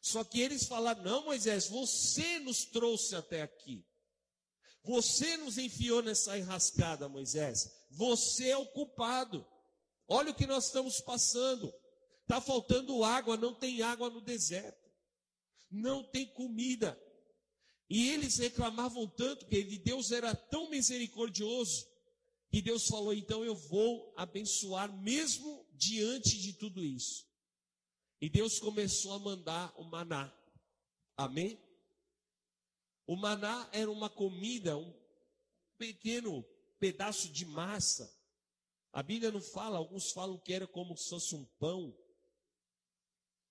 Só 0.00 0.24
que 0.24 0.40
eles 0.40 0.66
falaram: 0.66 1.02
não, 1.02 1.24
Moisés, 1.24 1.68
você 1.68 2.38
nos 2.40 2.64
trouxe 2.64 3.14
até 3.14 3.42
aqui. 3.42 3.86
Você 4.82 5.36
nos 5.36 5.58
enfiou 5.58 6.02
nessa 6.02 6.38
enrascada, 6.38 7.08
Moisés. 7.08 7.70
Você 7.90 8.48
é 8.48 8.56
o 8.56 8.66
culpado. 8.66 9.46
Olha 10.08 10.30
o 10.30 10.34
que 10.34 10.46
nós 10.46 10.66
estamos 10.66 11.00
passando. 11.00 11.72
Está 12.22 12.40
faltando 12.40 13.04
água, 13.04 13.36
não 13.36 13.54
tem 13.54 13.82
água 13.82 14.08
no 14.08 14.20
deserto 14.20 14.79
não 15.70 16.02
tem 16.02 16.26
comida. 16.26 17.00
E 17.88 18.10
eles 18.10 18.38
reclamavam 18.38 19.06
tanto 19.06 19.46
que 19.46 19.62
Deus 19.78 20.10
era 20.12 20.34
tão 20.34 20.70
misericordioso 20.70 21.90
que 22.50 22.60
Deus 22.60 22.86
falou: 22.86 23.14
então 23.14 23.44
eu 23.44 23.54
vou 23.54 24.12
abençoar 24.16 24.92
mesmo 24.92 25.66
diante 25.72 26.38
de 26.38 26.52
tudo 26.52 26.84
isso. 26.84 27.26
E 28.20 28.28
Deus 28.28 28.58
começou 28.58 29.12
a 29.12 29.18
mandar 29.18 29.72
o 29.78 29.84
maná. 29.84 30.32
Amém? 31.16 31.58
O 33.06 33.16
maná 33.16 33.68
era 33.72 33.90
uma 33.90 34.10
comida, 34.10 34.76
um 34.76 34.94
pequeno 35.78 36.44
pedaço 36.78 37.28
de 37.30 37.44
massa. 37.46 38.14
A 38.92 39.02
Bíblia 39.02 39.30
não 39.30 39.40
fala, 39.40 39.78
alguns 39.78 40.12
falam 40.12 40.38
que 40.38 40.52
era 40.52 40.66
como 40.66 40.96
se 40.96 41.08
fosse 41.08 41.34
um 41.34 41.44
pão. 41.58 41.96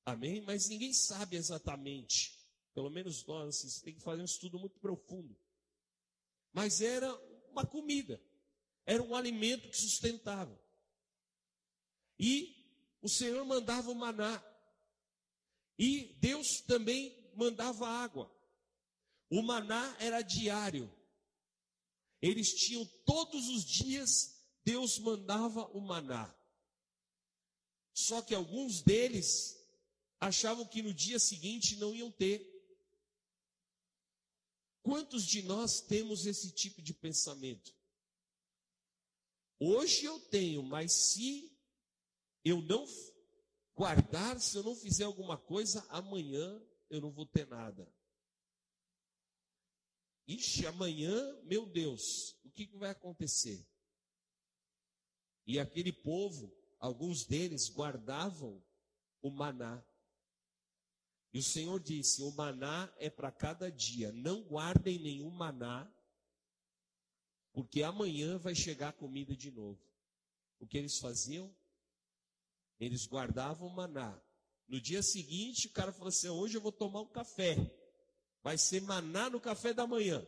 Amém? 0.09 0.41
Mas 0.41 0.67
ninguém 0.67 0.91
sabe 0.91 1.35
exatamente. 1.37 2.37
Pelo 2.73 2.89
menos 2.89 3.25
nós, 3.25 3.57
vocês 3.57 3.79
têm 3.79 3.93
que 3.93 4.01
fazer 4.01 4.21
um 4.21 4.25
estudo 4.25 4.57
muito 4.57 4.79
profundo. 4.79 5.37
Mas 6.51 6.81
era 6.81 7.13
uma 7.51 7.65
comida. 7.65 8.19
Era 8.85 9.03
um 9.03 9.15
alimento 9.15 9.69
que 9.69 9.77
sustentava. 9.77 10.59
E 12.17 12.55
o 13.01 13.07
Senhor 13.07 13.45
mandava 13.45 13.91
o 13.91 13.95
maná. 13.95 14.43
E 15.77 16.15
Deus 16.19 16.61
também 16.61 17.31
mandava 17.35 17.87
água. 17.87 18.35
O 19.29 19.43
maná 19.43 19.95
era 19.99 20.21
diário. 20.21 20.91
Eles 22.19 22.49
tinham 22.53 22.83
todos 23.05 23.47
os 23.47 23.63
dias, 23.63 24.09
Deus 24.65 24.97
mandava 24.97 25.65
o 25.67 25.79
maná. 25.79 26.35
Só 27.93 28.21
que 28.21 28.33
alguns 28.33 28.81
deles 28.81 29.58
achavam 30.19 30.65
que 30.65 30.81
no 30.81 30.93
dia 30.93 31.19
seguinte 31.19 31.75
não 31.77 31.95
iam 31.95 32.11
ter. 32.11 32.47
Quantos 34.81 35.25
de 35.25 35.41
nós 35.43 35.81
temos 35.81 36.25
esse 36.25 36.51
tipo 36.51 36.81
de 36.81 36.93
pensamento? 36.93 37.75
Hoje 39.59 40.05
eu 40.05 40.19
tenho, 40.19 40.63
mas 40.63 40.93
se 40.93 41.51
eu 42.43 42.61
não 42.61 42.85
guardar, 43.75 44.39
se 44.39 44.57
eu 44.57 44.63
não 44.63 44.75
fizer 44.75 45.03
alguma 45.03 45.37
coisa, 45.37 45.85
amanhã 45.89 46.61
eu 46.89 47.01
não 47.01 47.11
vou 47.11 47.25
ter 47.25 47.45
nada. 47.47 47.91
Ixi, 50.27 50.65
amanhã, 50.67 51.41
meu 51.43 51.65
Deus, 51.65 52.37
o 52.43 52.51
que, 52.51 52.67
que 52.67 52.77
vai 52.77 52.91
acontecer? 52.91 53.67
E 55.45 55.59
aquele 55.59 55.91
povo, 55.91 56.55
alguns 56.79 57.25
deles 57.25 57.67
guardavam 57.69 58.63
o 59.21 59.31
maná. 59.31 59.83
E 61.31 61.39
o 61.39 61.43
Senhor 61.43 61.79
disse: 61.79 62.21
O 62.23 62.31
maná 62.31 62.91
é 62.97 63.09
para 63.09 63.31
cada 63.31 63.71
dia, 63.71 64.11
não 64.11 64.41
guardem 64.43 64.99
nenhum 64.99 65.29
maná, 65.29 65.91
porque 67.51 67.83
amanhã 67.83 68.37
vai 68.37 68.55
chegar 68.55 68.93
comida 68.93 69.35
de 69.35 69.51
novo. 69.51 69.79
O 70.59 70.67
que 70.67 70.77
eles 70.77 70.97
faziam? 70.99 71.53
Eles 72.79 73.05
guardavam 73.05 73.67
o 73.67 73.75
maná. 73.75 74.19
No 74.67 74.79
dia 74.79 75.01
seguinte, 75.03 75.67
o 75.67 75.71
cara 75.71 75.91
falou 75.91 76.09
assim: 76.09 76.29
Hoje 76.29 76.57
eu 76.57 76.61
vou 76.61 76.71
tomar 76.71 77.01
um 77.01 77.09
café. 77.09 77.55
Vai 78.41 78.57
ser 78.57 78.81
maná 78.81 79.29
no 79.29 79.39
café 79.39 79.73
da 79.73 79.85
manhã. 79.85 80.25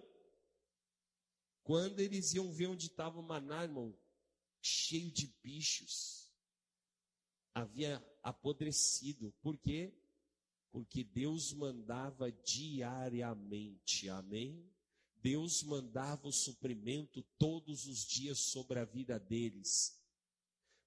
Quando 1.63 1.99
eles 1.99 2.33
iam 2.33 2.51
ver 2.51 2.67
onde 2.67 2.87
estava 2.87 3.19
o 3.19 3.23
maná, 3.23 3.63
irmão, 3.63 3.97
cheio 4.61 5.11
de 5.11 5.27
bichos, 5.41 6.29
havia 7.53 8.03
apodrecido. 8.21 9.31
Por 9.41 9.57
quê? 9.57 9.93
Porque 10.71 11.03
Deus 11.03 11.53
mandava 11.53 12.31
diariamente, 12.31 14.09
amém? 14.09 14.71
Deus 15.21 15.61
mandava 15.63 16.27
o 16.27 16.31
suprimento 16.31 17.21
todos 17.37 17.85
os 17.85 18.05
dias 18.05 18.39
sobre 18.39 18.79
a 18.79 18.85
vida 18.85 19.19
deles. 19.19 19.99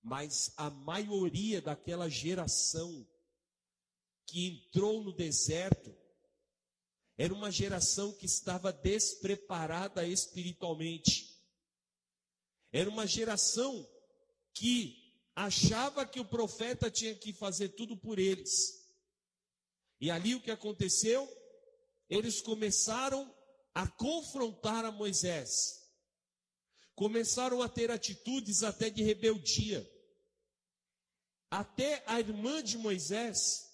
Mas 0.02 0.52
a 0.56 0.70
maioria 0.70 1.62
daquela 1.62 2.08
geração 2.08 3.06
que 4.26 4.46
entrou 4.46 5.04
no 5.04 5.12
deserto 5.12 5.94
era 7.16 7.32
uma 7.32 7.50
geração 7.50 8.12
que 8.12 8.26
estava 8.26 8.72
despreparada 8.72 10.06
espiritualmente. 10.06 11.40
Era 12.72 12.90
uma 12.90 13.06
geração 13.06 13.88
que 14.52 15.22
achava 15.34 16.04
que 16.04 16.18
o 16.18 16.24
profeta 16.24 16.90
tinha 16.90 17.14
que 17.14 17.32
fazer 17.32 17.68
tudo 17.70 17.96
por 17.96 18.18
eles. 18.18 18.83
E 20.04 20.10
ali 20.10 20.34
o 20.34 20.40
que 20.42 20.50
aconteceu? 20.50 21.26
Eles 22.10 22.42
começaram 22.42 23.34
a 23.72 23.86
confrontar 23.88 24.84
a 24.84 24.92
Moisés. 24.92 25.82
Começaram 26.94 27.62
a 27.62 27.70
ter 27.70 27.90
atitudes 27.90 28.62
até 28.62 28.90
de 28.90 29.02
rebeldia. 29.02 29.80
Até 31.50 32.04
a 32.06 32.20
irmã 32.20 32.62
de 32.62 32.76
Moisés, 32.76 33.64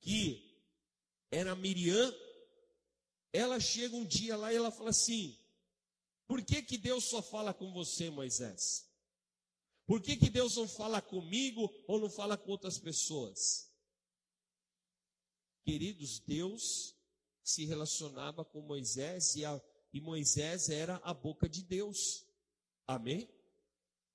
que 0.00 0.58
era 1.30 1.54
Miriam, 1.54 2.10
ela 3.30 3.60
chega 3.60 3.94
um 3.94 4.06
dia 4.06 4.38
lá 4.38 4.50
e 4.50 4.56
ela 4.56 4.70
fala 4.70 4.88
assim: 4.88 5.38
Por 6.26 6.42
que, 6.42 6.62
que 6.62 6.78
Deus 6.78 7.10
só 7.10 7.20
fala 7.20 7.52
com 7.52 7.74
você, 7.74 8.08
Moisés? 8.08 8.90
Por 9.84 10.00
que, 10.00 10.16
que 10.16 10.30
Deus 10.30 10.56
não 10.56 10.66
fala 10.66 11.02
comigo 11.02 11.70
ou 11.86 12.00
não 12.00 12.08
fala 12.08 12.38
com 12.38 12.50
outras 12.50 12.78
pessoas? 12.78 13.65
Queridos, 15.66 16.20
Deus 16.20 16.94
se 17.42 17.64
relacionava 17.64 18.44
com 18.44 18.60
Moisés 18.60 19.34
e, 19.34 19.44
a, 19.44 19.60
e 19.92 20.00
Moisés 20.00 20.68
era 20.68 21.00
a 21.02 21.12
boca 21.12 21.48
de 21.48 21.60
Deus. 21.64 22.24
Amém? 22.86 23.28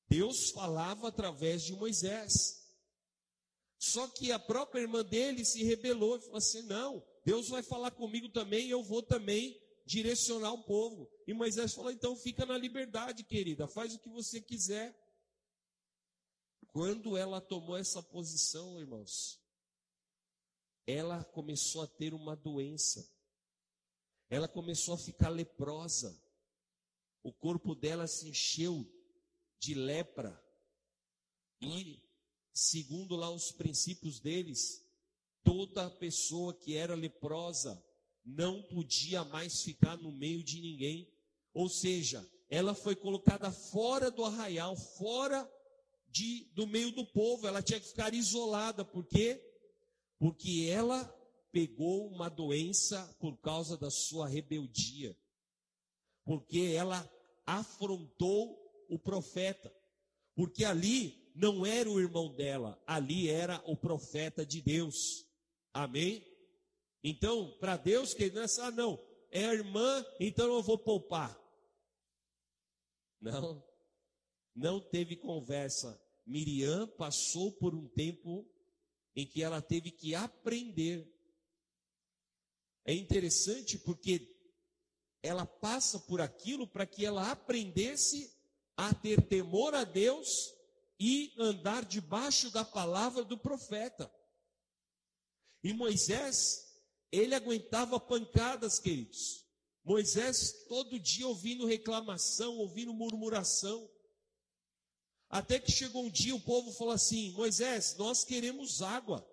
Deus 0.08 0.50
falava 0.52 1.10
através 1.10 1.62
de 1.64 1.74
Moisés. 1.74 2.66
Só 3.78 4.08
que 4.08 4.32
a 4.32 4.40
própria 4.40 4.80
irmã 4.80 5.04
dele 5.04 5.44
se 5.44 5.62
rebelou 5.62 6.16
e 6.16 6.22
falou 6.22 6.38
assim: 6.38 6.62
não, 6.62 7.06
Deus 7.26 7.50
vai 7.50 7.62
falar 7.62 7.92
comigo 7.92 8.30
também, 8.30 8.70
eu 8.70 8.82
vou 8.82 9.04
também 9.04 9.62
direcionar 9.86 10.54
o 10.54 10.64
povo. 10.64 11.12
E 11.28 11.34
Moisés 11.34 11.74
falou: 11.74 11.92
então 11.92 12.16
fica 12.16 12.46
na 12.46 12.58
liberdade, 12.58 13.26
querida, 13.26 13.68
faz 13.68 13.94
o 13.94 14.00
que 14.00 14.10
você 14.10 14.40
quiser. 14.40 14.98
Quando 16.70 17.18
ela 17.18 17.42
tomou 17.42 17.76
essa 17.76 18.02
posição, 18.02 18.80
irmãos, 18.80 19.40
ela 20.86 21.24
começou 21.24 21.82
a 21.82 21.88
ter 21.88 22.13
uma 22.13 22.36
doença 22.36 23.10
ela 24.32 24.48
começou 24.48 24.94
a 24.94 24.98
ficar 24.98 25.28
leprosa. 25.28 26.17
O 27.22 27.34
corpo 27.34 27.76
dela 27.76 28.08
se 28.08 28.30
encheu 28.30 28.89
de 29.60 29.74
lepra. 29.74 30.41
E, 31.62 32.02
segundo 32.54 33.17
lá 33.17 33.30
os 33.30 33.52
princípios 33.52 34.22
deles, 34.22 34.88
toda 35.44 35.91
pessoa 35.91 36.54
que 36.54 36.78
era 36.78 36.96
leprosa 36.96 37.86
não 38.24 38.63
podia 38.63 39.26
mais 39.26 39.63
ficar 39.63 39.98
no 39.98 40.13
meio 40.13 40.41
de 40.41 40.62
ninguém. 40.62 41.13
Ou 41.54 41.67
seja, 41.67 42.26
ela 42.50 42.74
foi 42.74 42.96
colocada 42.96 43.52
fora 43.52 44.10
do 44.10 44.24
arraial, 44.24 44.78
fora 44.78 45.46
de, 46.08 46.46
do 46.54 46.65
meio 46.65 46.91
do 46.91 47.06
povo. 47.06 47.46
Ela 47.46 47.62
tinha 47.62 47.82
que 47.82 47.89
ficar 47.89 48.13
isolada. 48.13 48.86
Por 48.86 49.06
quê? 49.06 49.46
Porque 50.22 50.70
ela 50.72 51.04
pegou 51.52 52.08
uma 52.08 52.30
doença 52.30 53.12
por 53.20 53.36
causa 53.38 53.76
da 53.76 53.90
sua 53.90 54.28
rebeldia, 54.28 55.18
porque 56.24 56.76
ela 56.78 57.12
afrontou 57.44 58.56
o 58.88 59.00
profeta, 59.00 59.76
porque 60.36 60.64
ali 60.64 61.28
não 61.34 61.66
era 61.66 61.90
o 61.90 62.00
irmão 62.00 62.32
dela, 62.36 62.80
ali 62.86 63.30
era 63.30 63.64
o 63.66 63.76
profeta 63.76 64.46
de 64.46 64.62
Deus. 64.62 65.26
Amém? 65.74 66.24
Então, 67.04 67.58
para 67.58 67.76
Deus, 67.76 68.14
que 68.14 68.30
não 68.30 68.44
é 68.44 68.46
ah, 68.60 68.70
não, 68.70 69.04
é 69.32 69.46
a 69.48 69.56
irmã, 69.56 70.06
então 70.20 70.54
eu 70.54 70.62
vou 70.62 70.78
poupar. 70.78 71.36
Não, 73.20 73.66
não 74.56 74.80
teve 74.80 75.16
conversa. 75.16 76.00
Miriam 76.28 76.88
passou 76.90 77.52
por 77.54 77.74
um 77.74 77.88
tempo 77.88 78.48
em 79.15 79.26
que 79.26 79.43
ela 79.43 79.62
teve 79.62 79.91
que 79.91 80.15
aprender 80.15 81.12
é 82.86 82.93
interessante 82.93 83.78
porque 83.78 84.36
ela 85.21 85.45
passa 85.45 86.00
por 86.00 86.19
aquilo 86.19 86.67
para 86.67 86.86
que 86.86 87.06
ela 87.06 87.32
aprendesse 87.32 88.36
a 88.76 88.93
ter 88.93 89.21
temor 89.28 89.76
a 89.76 89.84
Deus 89.84 90.54
e 91.00 91.34
andar 91.38 91.86
debaixo 91.86 92.50
da 92.50 92.65
palavra 92.65 93.24
do 93.24 93.38
profeta. 93.38 94.12
E 95.63 95.74
Moisés, 95.74 96.71
ele 97.12 97.36
aguentava 97.36 98.00
pancadas, 98.00 98.80
queridos. 98.80 99.45
Moisés 99.84 100.65
todo 100.67 101.00
dia 101.00 101.28
ouvindo 101.28 101.67
reclamação, 101.67 102.58
ouvindo 102.58 102.93
murmuração. 102.93 103.90
Até 105.32 105.60
que 105.60 105.72
chegou 105.72 106.04
um 106.04 106.10
dia 106.10 106.36
o 106.36 106.41
povo 106.41 106.74
falou 106.74 106.94
assim: 106.94 107.32
Moisés, 107.32 107.96
nós 107.98 108.26
queremos 108.26 108.82
água. 108.82 109.26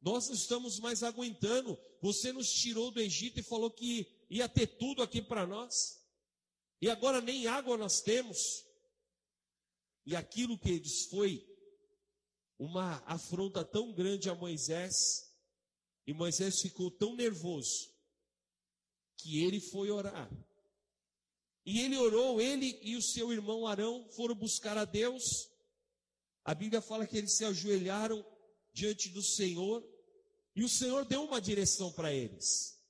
Nós 0.00 0.28
não 0.28 0.34
estamos 0.34 0.78
mais 0.78 1.02
aguentando. 1.02 1.76
Você 2.02 2.32
nos 2.32 2.52
tirou 2.52 2.90
do 2.90 3.00
Egito 3.00 3.40
e 3.40 3.42
falou 3.42 3.70
que 3.70 4.06
ia 4.28 4.48
ter 4.48 4.66
tudo 4.66 5.02
aqui 5.02 5.22
para 5.22 5.46
nós. 5.46 5.98
E 6.80 6.90
agora 6.90 7.22
nem 7.22 7.46
água 7.46 7.78
nós 7.78 8.02
temos. 8.02 8.38
E 10.04 10.14
aquilo 10.14 10.58
que 10.58 10.70
eles 10.70 11.06
foi 11.06 11.44
uma 12.58 13.02
afronta 13.06 13.64
tão 13.64 13.92
grande 13.92 14.28
a 14.28 14.34
Moisés, 14.34 15.32
e 16.06 16.12
Moisés 16.12 16.60
ficou 16.60 16.90
tão 16.90 17.14
nervoso 17.14 17.94
que 19.16 19.42
ele 19.44 19.60
foi 19.60 19.90
orar. 19.90 20.28
E 21.70 21.80
ele 21.80 21.98
orou, 21.98 22.40
ele 22.40 22.78
e 22.80 22.96
o 22.96 23.02
seu 23.02 23.30
irmão 23.30 23.66
Arão 23.66 24.08
foram 24.12 24.34
buscar 24.34 24.78
a 24.78 24.86
Deus. 24.86 25.50
A 26.42 26.54
Bíblia 26.54 26.80
fala 26.80 27.06
que 27.06 27.18
eles 27.18 27.36
se 27.36 27.44
ajoelharam 27.44 28.24
diante 28.72 29.10
do 29.10 29.22
Senhor, 29.22 29.86
e 30.56 30.64
o 30.64 30.68
Senhor 30.68 31.04
deu 31.04 31.24
uma 31.24 31.42
direção 31.42 31.92
para 31.92 32.10
eles. 32.10 32.82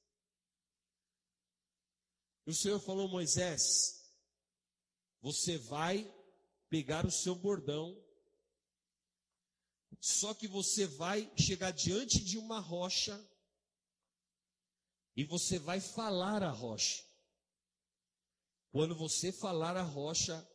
E 2.46 2.52
o 2.52 2.54
Senhor 2.54 2.78
falou: 2.78 3.08
Moisés, 3.08 4.12
você 5.20 5.58
vai 5.58 6.08
pegar 6.68 7.04
o 7.04 7.10
seu 7.10 7.34
bordão, 7.34 8.00
só 9.98 10.32
que 10.32 10.46
você 10.46 10.86
vai 10.86 11.28
chegar 11.36 11.72
diante 11.72 12.22
de 12.22 12.38
uma 12.38 12.60
rocha 12.60 13.20
e 15.16 15.24
você 15.24 15.58
vai 15.58 15.80
falar 15.80 16.44
a 16.44 16.50
rocha. 16.52 17.07
Quando 18.70 18.94
você 18.94 19.32
falar 19.32 19.76
a 19.76 19.82
rocha, 19.82 20.46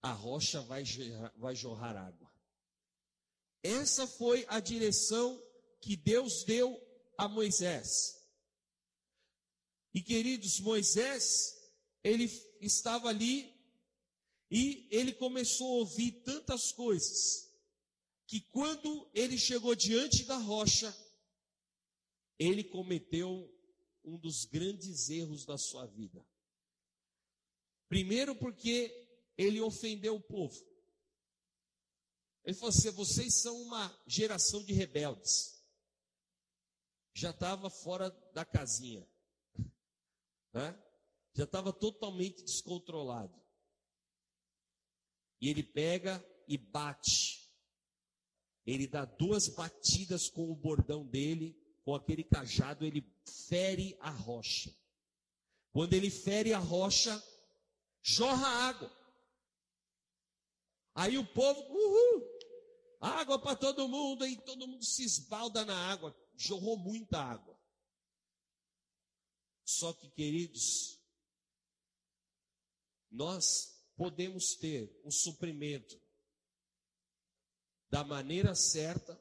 a 0.00 0.12
rocha 0.12 0.60
vai, 0.62 0.84
vai 1.36 1.54
jorrar 1.54 1.96
água. 1.96 2.32
Essa 3.62 4.06
foi 4.06 4.44
a 4.48 4.58
direção 4.58 5.40
que 5.80 5.96
Deus 5.96 6.44
deu 6.44 6.80
a 7.16 7.28
Moisés. 7.28 8.20
E 9.94 10.02
queridos, 10.02 10.58
Moisés, 10.60 11.54
ele 12.02 12.24
estava 12.60 13.08
ali 13.08 13.52
e 14.50 14.88
ele 14.90 15.12
começou 15.12 15.66
a 15.66 15.78
ouvir 15.80 16.22
tantas 16.24 16.72
coisas 16.72 17.50
que 18.26 18.40
quando 18.40 19.10
ele 19.14 19.38
chegou 19.38 19.74
diante 19.74 20.24
da 20.24 20.38
rocha, 20.38 20.94
ele 22.38 22.64
cometeu 22.64 23.48
um 24.02 24.18
dos 24.18 24.46
grandes 24.46 25.10
erros 25.10 25.44
da 25.44 25.58
sua 25.58 25.86
vida. 25.86 26.26
Primeiro, 27.92 28.34
porque 28.34 28.90
ele 29.36 29.60
ofendeu 29.60 30.16
o 30.16 30.20
povo. 30.20 30.58
Ele 32.42 32.54
falou 32.54 32.70
assim: 32.70 32.90
vocês 32.92 33.42
são 33.42 33.54
uma 33.60 34.02
geração 34.06 34.64
de 34.64 34.72
rebeldes. 34.72 35.62
Já 37.12 37.32
estava 37.32 37.68
fora 37.68 38.08
da 38.32 38.46
casinha, 38.46 39.06
né? 40.54 40.82
já 41.34 41.44
estava 41.44 41.70
totalmente 41.70 42.42
descontrolado. 42.42 43.38
E 45.38 45.50
ele 45.50 45.62
pega 45.62 46.24
e 46.48 46.56
bate. 46.56 47.52
Ele 48.64 48.86
dá 48.86 49.04
duas 49.04 49.48
batidas 49.48 50.30
com 50.30 50.50
o 50.50 50.56
bordão 50.56 51.06
dele, 51.06 51.54
com 51.84 51.94
aquele 51.94 52.24
cajado, 52.24 52.86
ele 52.86 53.06
fere 53.50 53.98
a 54.00 54.08
rocha. 54.08 54.74
Quando 55.72 55.92
ele 55.92 56.08
fere 56.08 56.54
a 56.54 56.58
rocha, 56.58 57.22
jorra 58.02 58.46
água. 58.46 59.02
Aí 60.94 61.16
o 61.16 61.26
povo, 61.26 61.60
uhul, 61.60 62.22
água 63.00 63.38
para 63.38 63.56
todo 63.56 63.88
mundo, 63.88 64.26
e 64.26 64.36
todo 64.36 64.68
mundo 64.68 64.84
se 64.84 65.04
esbalda 65.04 65.64
na 65.64 65.90
água, 65.90 66.14
jorrou 66.36 66.76
muita 66.76 67.18
água. 67.18 67.58
Só 69.64 69.92
que, 69.94 70.10
queridos, 70.10 71.00
nós 73.10 73.72
podemos 73.96 74.54
ter 74.56 75.00
um 75.04 75.10
suprimento 75.10 76.00
da 77.88 78.04
maneira 78.04 78.54
certa, 78.54 79.20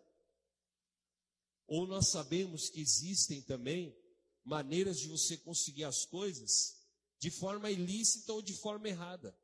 ou 1.67 1.87
nós 1.87 2.09
sabemos 2.09 2.69
que 2.69 2.81
existem 2.81 3.41
também 3.41 3.97
maneiras 4.43 4.99
de 4.99 5.07
você 5.07 5.37
conseguir 5.37 5.85
as 5.85 6.05
coisas 6.05 6.80
de 7.21 7.29
forma 7.29 7.69
ilícita 7.69 8.33
ou 8.33 8.41
de 8.41 8.51
forma 8.51 8.89
errada. 8.89 9.37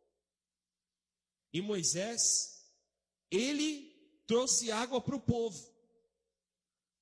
E 1.53 1.61
Moisés, 1.61 2.67
ele 3.29 3.93
trouxe 4.25 4.71
água 4.71 4.99
para 4.99 5.15
o 5.15 5.21
povo. 5.21 5.77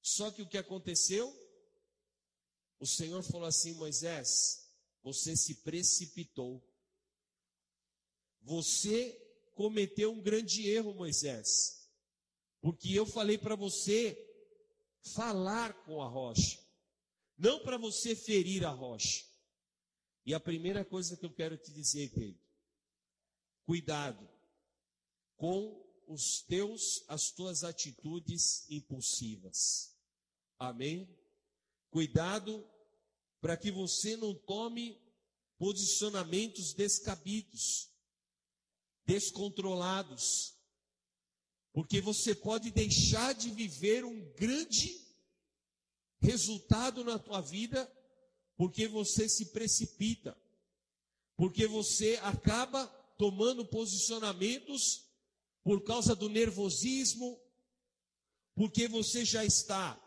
Só 0.01 0.29
que 0.31 0.41
o 0.41 0.49
que 0.49 0.57
aconteceu? 0.57 1.33
O 2.77 2.85
Senhor 2.85 3.23
falou 3.23 3.47
assim: 3.47 3.73
Moisés, 3.75 4.69
você 5.01 5.33
se 5.37 5.63
precipitou. 5.63 6.61
Você 8.41 9.13
cometeu 9.55 10.11
um 10.11 10.21
grande 10.21 10.67
erro, 10.69 10.93
Moisés. 10.93 11.89
Porque 12.59 12.91
eu 12.91 13.05
falei 13.05 13.37
para 13.37 13.55
você 13.55 14.21
falar 15.13 15.73
com 15.85 16.01
a 16.01 16.07
rocha, 16.07 16.59
não 17.37 17.63
para 17.63 17.77
você 17.77 18.13
ferir 18.13 18.65
a 18.65 18.71
rocha. 18.71 19.34
E 20.25 20.33
a 20.33 20.39
primeira 20.39 20.83
coisa 20.83 21.15
que 21.15 21.25
eu 21.25 21.33
quero 21.33 21.55
te 21.55 21.71
dizer, 21.71 22.09
querido, 22.09 22.39
cuidado 23.63 24.27
com 25.37 25.85
os 26.07 26.41
teus, 26.41 27.03
as 27.07 27.29
tuas 27.31 27.63
atitudes 27.63 28.69
impulsivas. 28.69 29.95
Amém? 30.57 31.07
Cuidado 31.91 32.67
para 33.39 33.55
que 33.55 33.69
você 33.69 34.17
não 34.17 34.33
tome 34.33 34.99
posicionamentos 35.57 36.73
descabidos, 36.73 37.91
descontrolados, 39.05 40.57
porque 41.71 42.01
você 42.01 42.33
pode 42.33 42.71
deixar 42.71 43.33
de 43.33 43.51
viver 43.51 44.03
um 44.03 44.33
grande 44.33 45.05
resultado 46.19 47.03
na 47.03 47.19
tua 47.19 47.41
vida 47.41 47.91
porque 48.57 48.87
você 48.87 49.27
se 49.27 49.47
precipita, 49.47 50.37
porque 51.35 51.67
você 51.67 52.19
acaba 52.23 52.87
tomando 53.17 53.65
posicionamentos 53.65 55.05
por 55.63 55.83
causa 55.83 56.15
do 56.15 56.29
nervosismo, 56.29 57.39
porque 58.53 58.87
você 58.87 59.25
já 59.25 59.43
está 59.43 59.99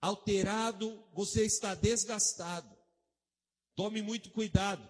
alterado, 0.00 1.04
você 1.12 1.44
está 1.44 1.74
desgastado. 1.74 2.74
Tome 3.74 4.02
muito 4.02 4.30
cuidado. 4.30 4.88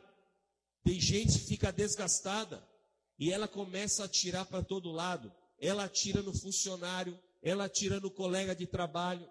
Tem 0.83 1.01
gente 1.01 1.39
que 1.39 1.47
fica 1.47 1.73
desgastada 1.73 2.67
e 3.19 3.33
ela 3.33 3.49
começa 3.49 4.03
a 4.03 4.07
atirar 4.07 4.47
para 4.47 4.63
todo 4.63 4.93
lado. 4.93 5.33
Ela 5.59 5.85
atira 5.85 6.23
no 6.23 6.33
funcionário, 6.33 7.19
ela 7.43 7.65
atira 7.65 8.01
no 8.01 8.11
colega 8.11 8.55
de 8.55 8.67
trabalho, 8.67 9.29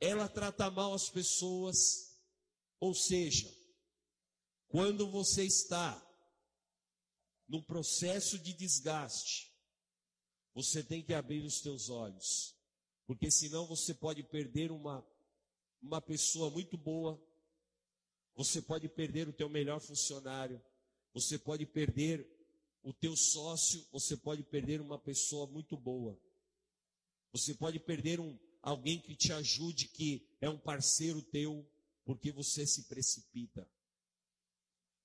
ela 0.00 0.28
trata 0.28 0.70
mal 0.70 0.92
as 0.94 1.08
pessoas. 1.08 2.18
Ou 2.80 2.94
seja, 2.94 3.52
quando 4.68 5.10
você 5.10 5.44
está 5.44 6.00
no 7.48 7.62
processo 7.62 8.38
de 8.38 8.52
desgaste, 8.52 9.52
você 10.54 10.82
tem 10.82 11.02
que 11.02 11.12
abrir 11.12 11.44
os 11.44 11.60
teus 11.60 11.88
olhos, 11.88 12.56
porque 13.06 13.30
senão 13.30 13.66
você 13.66 13.92
pode 13.92 14.22
perder 14.22 14.70
uma, 14.70 15.06
uma 15.82 16.00
pessoa 16.00 16.48
muito 16.50 16.78
boa, 16.78 17.20
você 18.34 18.62
pode 18.62 18.88
perder 18.88 19.28
o 19.28 19.32
teu 19.32 19.48
melhor 19.48 19.80
funcionário, 19.80 20.62
você 21.12 21.38
pode 21.38 21.66
perder 21.66 22.28
o 22.82 22.92
teu 22.92 23.16
sócio, 23.16 23.84
você 23.90 24.16
pode 24.16 24.42
perder 24.42 24.80
uma 24.80 24.98
pessoa 24.98 25.46
muito 25.46 25.76
boa, 25.76 26.20
você 27.32 27.54
pode 27.54 27.80
perder 27.80 28.20
um, 28.20 28.38
alguém 28.64 28.98
que 28.98 29.14
te 29.14 29.32
ajude, 29.32 29.88
que 29.88 30.26
é 30.40 30.48
um 30.48 30.58
parceiro 30.58 31.22
teu, 31.22 31.64
porque 32.04 32.32
você 32.32 32.66
se 32.66 32.88
precipita. 32.88 33.68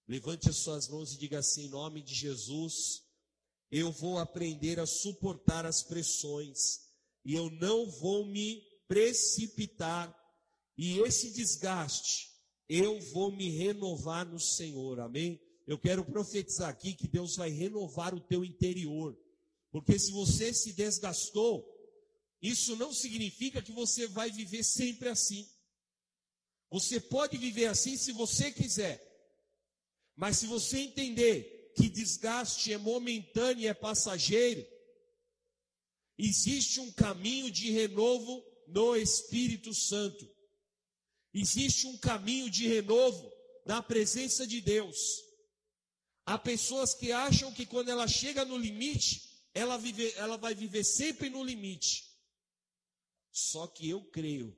Levante 0.08 0.50
as 0.50 0.58
suas 0.58 0.88
mãos 0.88 1.14
e 1.14 1.20
diga 1.20 1.40
assim: 1.40 1.66
em 1.66 1.70
nome 1.70 2.02
de 2.02 2.16
Jesus, 2.16 3.04
eu 3.70 3.92
vou 3.92 4.18
aprender 4.18 4.80
a 4.80 4.86
suportar 4.88 5.66
as 5.66 5.84
pressões 5.84 6.80
e 7.24 7.36
eu 7.36 7.50
não 7.52 7.86
vou 7.92 8.26
me 8.26 8.64
precipitar. 8.88 10.16
E 10.78 10.98
esse 11.00 11.32
desgaste, 11.34 12.30
eu 12.68 13.00
vou 13.12 13.32
me 13.32 13.50
renovar 13.50 14.26
no 14.26 14.40
Senhor. 14.40 15.02
Amém? 15.02 15.40
Eu 15.68 15.78
quero 15.78 16.06
profetizar 16.06 16.70
aqui 16.70 16.94
que 16.94 17.08
Deus 17.08 17.36
vai 17.36 17.50
renovar 17.50 18.16
o 18.16 18.22
teu 18.22 18.44
interior. 18.44 19.16
Porque 19.70 20.00
se 20.00 20.12
você 20.12 20.54
se 20.54 20.74
desgastou, 20.74 21.79
isso 22.42 22.76
não 22.76 22.94
significa 22.94 23.62
que 23.62 23.72
você 23.72 24.08
vai 24.08 24.32
viver 24.32 24.64
sempre 24.64 25.10
assim. 25.10 25.48
Você 26.70 27.00
pode 27.00 27.38
viver 27.38 27.66
assim 27.66 27.98
se 27.98 28.12
você 28.12 28.52
quiser. 28.52 29.06
Mas 30.16 30.38
se 30.38 30.48
você 30.48 30.80
entender 30.80 31.74
que 31.76 31.90
desgaste 31.90 32.72
é 32.72 32.78
momentâneo 32.78 33.64
e 33.64 33.68
é 33.68 33.74
passageiro, 33.74 34.66
existe 36.18 36.80
um 36.80 36.92
caminho 36.92 37.50
de 37.52 37.72
renovo 37.72 38.44
no 38.68 38.96
Espírito 38.96 39.74
Santo. 39.74 40.30
Existe 41.34 41.88
um 41.88 41.98
caminho 41.98 42.50
de 42.50 42.68
renovo 42.68 43.32
na 43.66 43.82
presença 43.82 44.48
de 44.48 44.62
Deus. 44.62 44.98
Há 46.26 46.38
pessoas 46.38 46.94
que 46.94 47.12
acham 47.12 47.52
que 47.54 47.66
quando 47.66 47.90
ela 47.90 48.08
chega 48.08 48.46
no 48.46 48.58
limite, 48.58 49.28
ela, 49.54 49.78
vive, 49.78 50.12
ela 50.14 50.38
vai 50.38 50.54
viver 50.54 50.84
sempre 50.84 51.30
no 51.30 51.44
limite. 51.44 52.09
Só 53.40 53.68
que 53.68 53.88
eu 53.88 54.04
creio, 54.04 54.54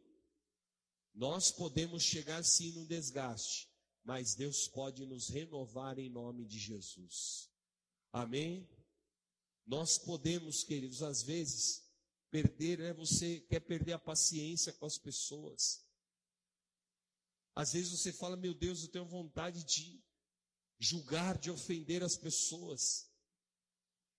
nós 1.14 1.52
podemos 1.52 2.02
chegar 2.02 2.44
sim 2.44 2.72
no 2.72 2.88
desgaste, 2.88 3.70
mas 4.04 4.34
Deus 4.34 4.68
pode 4.68 5.06
nos 5.06 5.30
renovar 5.30 6.00
em 6.00 6.10
nome 6.10 6.46
de 6.46 6.58
Jesus. 6.58 7.52
Amém? 8.12 8.68
Nós 9.68 10.00
podemos, 10.00 10.64
queridos, 10.64 11.04
às 11.04 11.22
vezes, 11.22 11.88
perder, 12.32 12.80
né? 12.80 12.94
Você 12.94 13.42
quer 13.42 13.60
perder 13.60 13.94
a 13.94 14.00
paciência 14.00 14.74
com 14.74 14.88
as 14.88 14.98
pessoas. 14.98 15.86
Às 17.54 17.74
vezes 17.74 17.92
você 17.92 18.12
fala, 18.12 18.36
meu 18.36 18.56
Deus, 18.56 18.82
eu 18.82 18.90
tenho 18.90 19.06
vontade 19.06 19.64
de 19.64 20.04
julgar, 20.80 21.38
de 21.38 21.52
ofender 21.52 22.02
as 22.02 22.18
pessoas. 22.18 23.08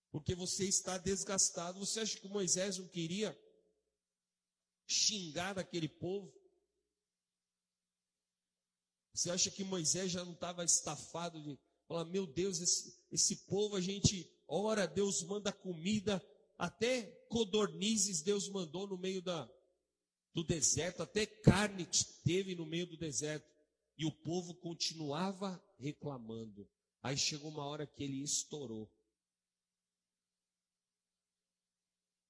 Porque 0.09 0.33
você 0.33 0.65
está 0.65 0.97
desgastado. 0.97 1.79
Você 1.79 1.99
acha 1.99 2.17
que 2.17 2.29
Moisés 2.29 2.77
não 2.77 2.87
queria 2.87 3.37
xingar 4.93 5.57
aquele 5.57 5.89
povo? 5.89 6.31
Você 9.13 9.29
acha 9.29 9.51
que 9.51 9.63
Moisés 9.63 10.11
já 10.11 10.23
não 10.23 10.33
estava 10.33 10.63
estafado 10.63 11.41
de 11.41 11.59
falar, 11.87 12.05
meu 12.05 12.25
Deus, 12.25 12.59
esse, 12.59 12.97
esse 13.11 13.45
povo 13.45 13.75
a 13.75 13.81
gente 13.81 14.31
ora, 14.47 14.87
Deus 14.87 15.23
manda 15.23 15.51
comida, 15.51 16.23
até 16.57 17.03
codornizes 17.29 18.21
Deus 18.21 18.49
mandou 18.49 18.87
no 18.87 18.97
meio 18.97 19.21
da, 19.21 19.49
do 20.33 20.43
deserto, 20.43 21.03
até 21.03 21.25
carne 21.25 21.87
teve 22.23 22.55
no 22.55 22.65
meio 22.65 22.87
do 22.87 22.97
deserto. 22.97 23.51
E 23.95 24.05
o 24.05 24.11
povo 24.11 24.55
continuava 24.55 25.63
reclamando. 25.77 26.67
Aí 27.03 27.15
chegou 27.15 27.51
uma 27.51 27.65
hora 27.65 27.85
que 27.85 28.03
ele 28.03 28.23
estourou. 28.23 28.91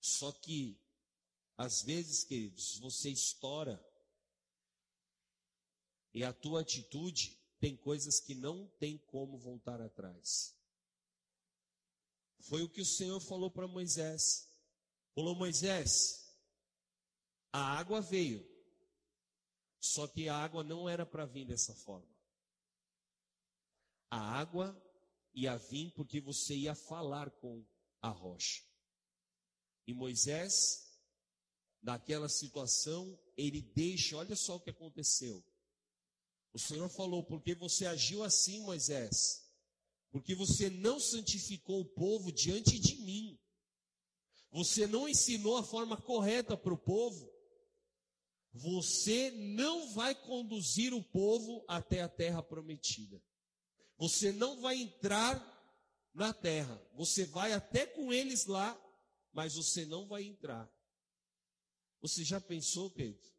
Só 0.02 0.34
que, 0.34 0.78
às 1.58 1.82
vezes, 1.84 2.24
queridos, 2.24 2.78
você 2.80 3.10
estoura 3.10 3.84
e 6.14 6.24
a 6.24 6.34
tua 6.34 6.62
atitude 6.62 7.40
tem 7.60 7.76
coisas 7.76 8.20
que 8.20 8.36
não 8.36 8.68
tem 8.80 8.98
como 8.98 9.38
voltar 9.38 9.82
atrás. 9.82 10.56
Foi 12.42 12.62
o 12.62 12.70
que 12.70 12.82
o 12.82 12.86
Senhor 12.86 13.20
falou 13.20 13.50
para 13.50 13.68
Moisés. 13.68 14.50
Falou, 15.16 15.36
Moisés, 15.36 16.24
a 17.52 17.78
água 17.78 18.02
veio, 18.02 18.44
só 19.80 20.08
que 20.08 20.28
a 20.28 20.36
água 20.36 20.64
não 20.64 20.90
era 20.90 21.06
para 21.06 21.26
vir 21.26 21.46
dessa 21.46 21.74
forma. 21.74 22.12
A 24.10 24.20
água 24.20 24.76
ia 25.34 25.56
vir 25.58 25.92
porque 25.92 26.20
você 26.20 26.56
ia 26.56 26.76
falar 26.76 27.30
com 27.32 27.66
a 28.02 28.10
rocha. 28.10 28.64
E 29.88 29.94
Moisés, 29.94 30.93
naquela 31.84 32.30
situação, 32.30 33.20
ele 33.38 33.62
deixa, 33.62 34.18
olha 34.18 34.36
só 34.36 34.56
o 34.56 34.60
que 34.60 34.70
aconteceu. 34.70 35.44
O 36.54 36.60
Senhor 36.60 36.90
falou: 36.90 37.24
porque 37.24 37.54
você 37.54 37.86
agiu 37.86 38.24
assim, 38.24 38.62
Moisés? 38.62 39.44
Porque 40.12 40.34
você 40.34 40.70
não 40.70 41.00
santificou 41.00 41.82
o 41.82 41.86
povo 41.86 42.32
diante 42.32 42.80
de 42.80 42.96
mim. 42.98 43.40
Você 44.52 44.86
não 44.86 45.10
ensinou 45.10 45.58
a 45.58 45.64
forma 45.64 46.00
correta 46.00 46.56
para 46.56 46.74
o 46.74 46.78
povo. 46.78 47.32
Você 48.54 49.32
não 49.32 49.92
vai 49.94 50.14
conduzir 50.14 50.94
o 50.94 51.04
povo 51.04 51.66
até 51.68 52.02
a 52.02 52.08
terra 52.08 52.44
prometida. 52.44 53.20
Você 53.98 54.32
não 54.32 54.62
vai 54.62 54.78
entrar 54.78 55.42
na 56.14 56.32
terra. 56.32 56.80
Você 56.94 57.26
vai 57.26 57.52
até 57.52 57.88
com 57.88 58.14
eles 58.14 58.46
lá, 58.46 58.80
mas 59.32 59.56
você 59.56 59.86
não 59.86 60.08
vai 60.08 60.24
entrar. 60.24 60.72
Você 62.04 62.22
já 62.22 62.42
pensou, 62.42 62.92
Pedro? 62.92 63.32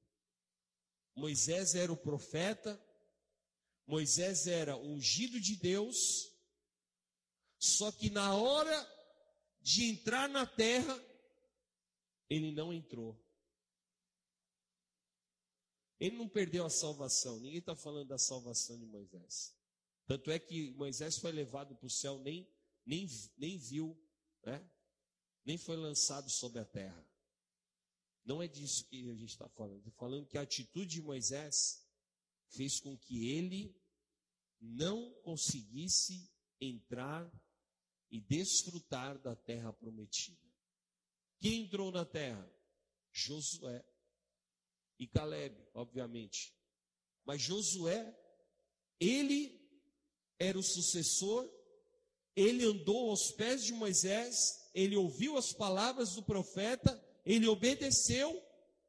Moisés 1.15 1.75
era 1.75 1.93
o 1.93 1.97
profeta, 1.99 2.83
Moisés 3.87 4.47
era 4.47 4.75
ungido 4.75 5.39
de 5.39 5.55
Deus, 5.55 6.33
só 7.59 7.93
que 7.93 8.09
na 8.09 8.35
hora 8.35 8.75
de 9.61 9.85
entrar 9.85 10.31
na 10.31 10.47
terra, 10.47 10.99
ele 12.31 12.53
não 12.53 12.73
entrou. 12.73 13.23
Ele 16.01 16.17
não 16.17 16.27
perdeu 16.27 16.65
a 16.65 16.71
salvação. 16.71 17.39
Ninguém 17.41 17.59
está 17.59 17.77
falando 17.77 18.09
da 18.09 18.19
salvação 18.19 18.79
de 18.79 18.87
Moisés. 18.87 19.55
Tanto 20.07 20.31
é 20.31 20.39
que 20.39 20.73
Moisés 20.73 21.19
foi 21.19 21.33
levado 21.33 21.77
para 21.77 21.87
o 21.87 21.91
céu, 21.91 22.19
nem, 22.19 22.51
nem, 22.87 23.07
nem 23.37 23.59
viu, 23.59 23.95
né? 24.43 24.67
nem 25.45 25.59
foi 25.59 25.77
lançado 25.77 26.31
sobre 26.31 26.61
a 26.61 26.65
terra. 26.65 27.14
Não 28.25 28.43
é 28.43 28.49
disso 28.49 28.87
que 28.87 29.11
a 29.11 29.15
gente 29.15 29.31
está 29.31 29.49
falando. 29.49 29.79
Estou 29.79 29.93
falando 29.93 30.27
que 30.27 30.39
a 30.39 30.43
atitude 30.43 30.95
de 30.95 31.03
Moisés 31.03 31.87
fez 32.49 32.81
com 32.81 32.97
que 32.97 33.29
ele 33.29 33.77
não 34.61 35.13
conseguisse 35.23 36.31
entrar 36.61 37.31
e 38.11 38.21
desfrutar 38.21 39.19
da 39.19 39.37
terra 39.37 39.73
prometida. 39.73 40.41
Quem 41.41 41.65
entrou 41.65 41.91
na 41.91 42.05
terra? 42.05 42.51
Josué 43.13 43.85
e 44.99 45.07
Caleb, 45.07 45.55
obviamente. 45.75 46.57
Mas 47.25 47.43
Josué, 47.43 48.17
ele 48.99 49.61
era 50.39 50.59
o 50.59 50.63
sucessor, 50.63 51.51
ele 52.35 52.65
andou 52.65 53.11
aos 53.11 53.31
pés 53.33 53.65
de 53.65 53.73
Moisés, 53.73 54.71
ele 54.75 54.97
ouviu 54.97 55.37
as 55.37 55.53
palavras 55.53 56.15
do 56.15 56.23
profeta, 56.23 56.93
ele 57.25 57.47
obedeceu 57.47 58.43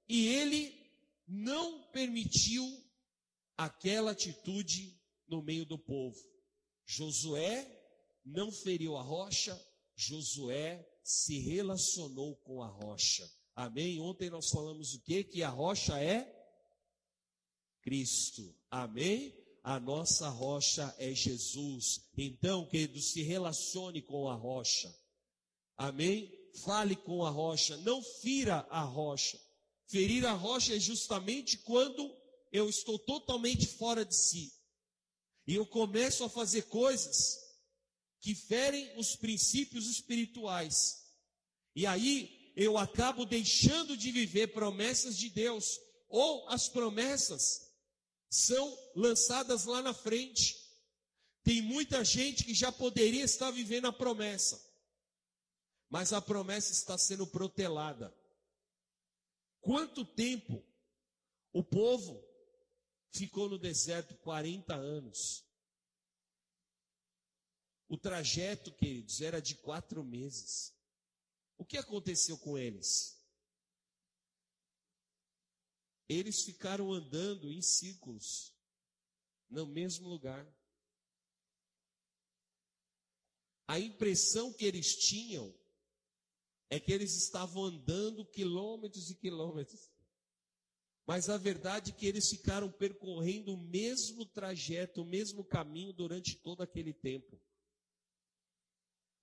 e 0.07 0.27
ele 0.27 0.73
não 1.27 1.83
permitiu 1.91 2.65
aquela 3.57 4.11
atitude 4.11 4.99
no 5.27 5.41
meio 5.41 5.65
do 5.65 5.77
povo. 5.77 6.17
Josué 6.85 7.65
não 8.23 8.51
feriu 8.51 8.95
a 8.95 9.01
rocha, 9.01 9.59
Josué 9.95 10.85
se 11.03 11.39
relacionou 11.39 12.35
com 12.37 12.61
a 12.61 12.67
rocha. 12.67 13.29
Amém? 13.55 13.99
Ontem 13.99 14.29
nós 14.29 14.49
falamos 14.49 14.93
o 14.93 15.01
quê? 15.01 15.23
Que 15.23 15.41
a 15.41 15.49
rocha 15.49 15.97
é 15.99 16.31
Cristo. 17.81 18.53
Amém? 18.69 19.33
A 19.63 19.79
nossa 19.79 20.29
rocha 20.29 20.93
é 20.99 21.13
Jesus. 21.13 22.09
Então, 22.17 22.67
querido, 22.67 22.99
se 22.99 23.23
relacione 23.23 24.01
com 24.01 24.27
a 24.27 24.35
rocha. 24.35 24.93
Amém? 25.77 26.31
Fale 26.63 26.95
com 26.95 27.25
a 27.25 27.29
rocha, 27.29 27.77
não 27.77 28.01
fira 28.01 28.65
a 28.69 28.81
rocha. 28.81 29.39
Ferir 29.87 30.25
a 30.25 30.33
rocha 30.33 30.75
é 30.75 30.79
justamente 30.79 31.57
quando 31.59 32.15
eu 32.51 32.69
estou 32.69 32.97
totalmente 32.97 33.67
fora 33.67 34.05
de 34.05 34.15
si. 34.15 34.53
E 35.45 35.55
eu 35.55 35.65
começo 35.65 36.23
a 36.23 36.29
fazer 36.29 36.63
coisas 36.63 37.37
que 38.19 38.33
ferem 38.33 38.97
os 38.97 39.15
princípios 39.15 39.87
espirituais. 39.87 41.03
E 41.75 41.85
aí 41.85 42.53
eu 42.55 42.77
acabo 42.77 43.25
deixando 43.25 43.95
de 43.97 44.11
viver 44.11 44.47
promessas 44.47 45.17
de 45.17 45.29
Deus, 45.29 45.79
ou 46.07 46.47
as 46.49 46.69
promessas 46.69 47.65
são 48.29 48.77
lançadas 48.95 49.65
lá 49.65 49.81
na 49.81 49.93
frente. 49.93 50.55
Tem 51.43 51.61
muita 51.61 52.03
gente 52.03 52.43
que 52.43 52.53
já 52.53 52.71
poderia 52.71 53.23
estar 53.23 53.51
vivendo 53.51 53.85
a 53.85 53.93
promessa, 53.93 54.59
mas 55.95 56.11
a 56.11 56.21
promessa 56.21 56.73
está 56.73 56.97
sendo 56.97 57.25
protelada. 57.25 58.13
Quanto 59.61 60.03
tempo 60.03 60.61
o 61.53 61.63
povo 61.63 62.21
ficou 63.13 63.47
no 63.47 63.57
deserto 63.57 64.13
40 64.17 64.75
anos. 64.75 65.45
O 67.87 67.97
trajeto, 67.97 68.73
queridos, 68.73 69.21
era 69.21 69.41
de 69.41 69.55
quatro 69.55 70.03
meses. 70.03 70.75
O 71.57 71.63
que 71.63 71.77
aconteceu 71.77 72.37
com 72.39 72.57
eles? 72.57 73.17
Eles 76.09 76.43
ficaram 76.43 76.91
andando 76.91 77.49
em 77.49 77.61
círculos, 77.61 78.53
no 79.49 79.65
mesmo 79.65 80.09
lugar. 80.09 80.45
A 83.65 83.79
impressão 83.79 84.51
que 84.51 84.65
eles 84.65 84.93
tinham 84.97 85.55
é 86.69 86.79
que 86.79 86.91
eles 86.91 87.15
estavam 87.15 87.65
andando 87.65 88.25
quilômetros 88.25 89.09
e 89.09 89.15
quilômetros. 89.15 89.91
Mas 91.05 91.29
a 91.29 91.37
verdade 91.37 91.91
é 91.91 91.93
que 91.93 92.07
eles 92.07 92.27
ficaram 92.29 92.71
percorrendo 92.71 93.53
o 93.53 93.57
mesmo 93.57 94.25
trajeto, 94.25 95.03
o 95.03 95.05
mesmo 95.05 95.43
caminho 95.43 95.93
durante 95.93 96.35
todo 96.35 96.63
aquele 96.63 96.93
tempo. 96.93 97.39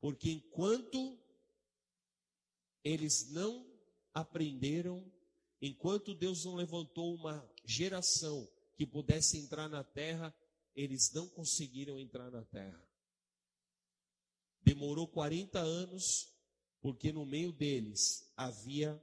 Porque 0.01 0.31
enquanto 0.31 1.19
eles 2.85 3.31
não 3.31 3.69
aprenderam, 4.15 5.05
enquanto 5.61 6.15
Deus 6.15 6.45
não 6.45 6.55
levantou 6.55 7.15
uma 7.15 7.49
geração 7.65 8.49
que 8.77 8.87
pudesse 8.87 9.39
entrar 9.39 9.69
na 9.69 9.83
terra, 9.83 10.35
eles 10.75 11.13
não 11.13 11.29
conseguiram 11.29 11.99
entrar 11.99 12.31
na 12.31 12.45
terra. 12.45 12.83
Demorou 14.63 15.09
40 15.09 15.59
anos, 15.59 16.32
porque 16.83 17.13
no 17.13 17.25
meio 17.25 17.53
deles 17.53 18.31
havia 18.37 19.01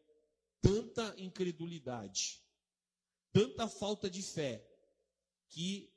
tanta 0.62 1.16
incredulidade, 1.18 2.44
tanta 3.32 3.68
falta 3.70 4.10
de 4.10 4.22
fé 4.22 4.64
que 5.48 5.90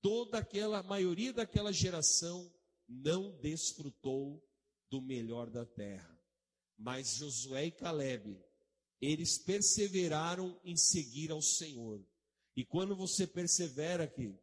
toda 0.00 0.38
aquela 0.38 0.82
maioria 0.82 1.32
daquela 1.32 1.72
geração 1.72 2.50
não 2.88 3.38
desfrutou 3.40 4.42
do 4.90 5.02
melhor 5.02 5.50
da 5.50 5.66
terra. 5.66 6.18
Mas 6.78 7.16
Josué 7.16 7.66
e 7.66 7.72
Caleb, 7.72 8.42
eles 8.98 9.36
perseveraram 9.36 10.58
em 10.64 10.76
seguir 10.76 11.30
ao 11.30 11.42
Senhor. 11.42 12.02
E 12.56 12.64
quando 12.64 12.96
você 12.96 13.26
persevera 13.26 14.04
aqui, 14.04 14.34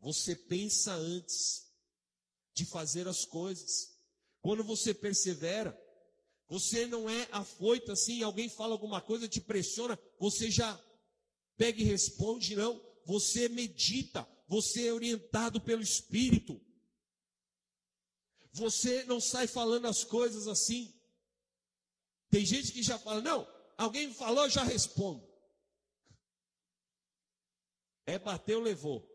você 0.00 0.34
pensa 0.34 0.92
antes 0.92 1.72
de 2.52 2.66
fazer 2.66 3.06
as 3.06 3.24
coisas. 3.24 3.96
Quando 4.40 4.64
você 4.64 4.92
persevera, 4.92 5.72
você 6.48 6.86
não 6.86 7.08
é 7.08 7.28
afoito 7.32 7.92
assim, 7.92 8.22
alguém 8.22 8.48
fala 8.48 8.72
alguma 8.72 9.00
coisa, 9.00 9.28
te 9.28 9.40
pressiona, 9.40 9.98
você 10.18 10.50
já 10.50 10.78
pega 11.56 11.80
e 11.80 11.84
responde, 11.84 12.54
não. 12.56 12.82
Você 13.06 13.48
medita, 13.48 14.26
você 14.46 14.86
é 14.86 14.92
orientado 14.92 15.60
pelo 15.60 15.82
Espírito. 15.82 16.60
Você 18.52 19.04
não 19.04 19.20
sai 19.20 19.46
falando 19.46 19.86
as 19.86 20.04
coisas 20.04 20.46
assim. 20.46 20.94
Tem 22.30 22.44
gente 22.44 22.72
que 22.72 22.82
já 22.82 22.98
fala, 22.98 23.20
não, 23.20 23.46
alguém 23.76 24.12
falou, 24.12 24.44
eu 24.44 24.50
já 24.50 24.62
respondo. 24.62 25.26
É 28.06 28.18
bateu, 28.18 28.60
levou. 28.60 29.08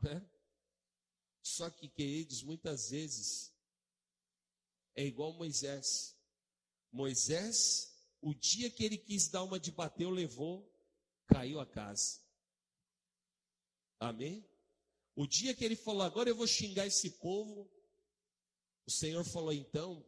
Né? 0.00 0.28
Só 1.42 1.70
que, 1.70 1.88
queridos, 1.88 2.42
muitas 2.42 2.90
vezes 2.90 3.57
é 4.98 5.04
igual 5.04 5.32
Moisés. 5.32 6.18
Moisés, 6.90 7.96
o 8.20 8.34
dia 8.34 8.68
que 8.68 8.82
ele 8.82 8.98
quis 8.98 9.28
dar 9.28 9.44
uma 9.44 9.60
de 9.60 9.70
bateu, 9.70 10.10
levou, 10.10 10.68
caiu 11.24 11.60
a 11.60 11.66
casa. 11.66 12.20
Amém? 14.00 14.44
O 15.14 15.24
dia 15.24 15.54
que 15.54 15.64
ele 15.64 15.76
falou, 15.76 16.02
agora 16.02 16.28
eu 16.28 16.34
vou 16.34 16.48
xingar 16.48 16.84
esse 16.84 17.10
povo, 17.10 17.70
o 18.86 18.90
Senhor 18.90 19.24
falou, 19.24 19.52
então, 19.52 20.04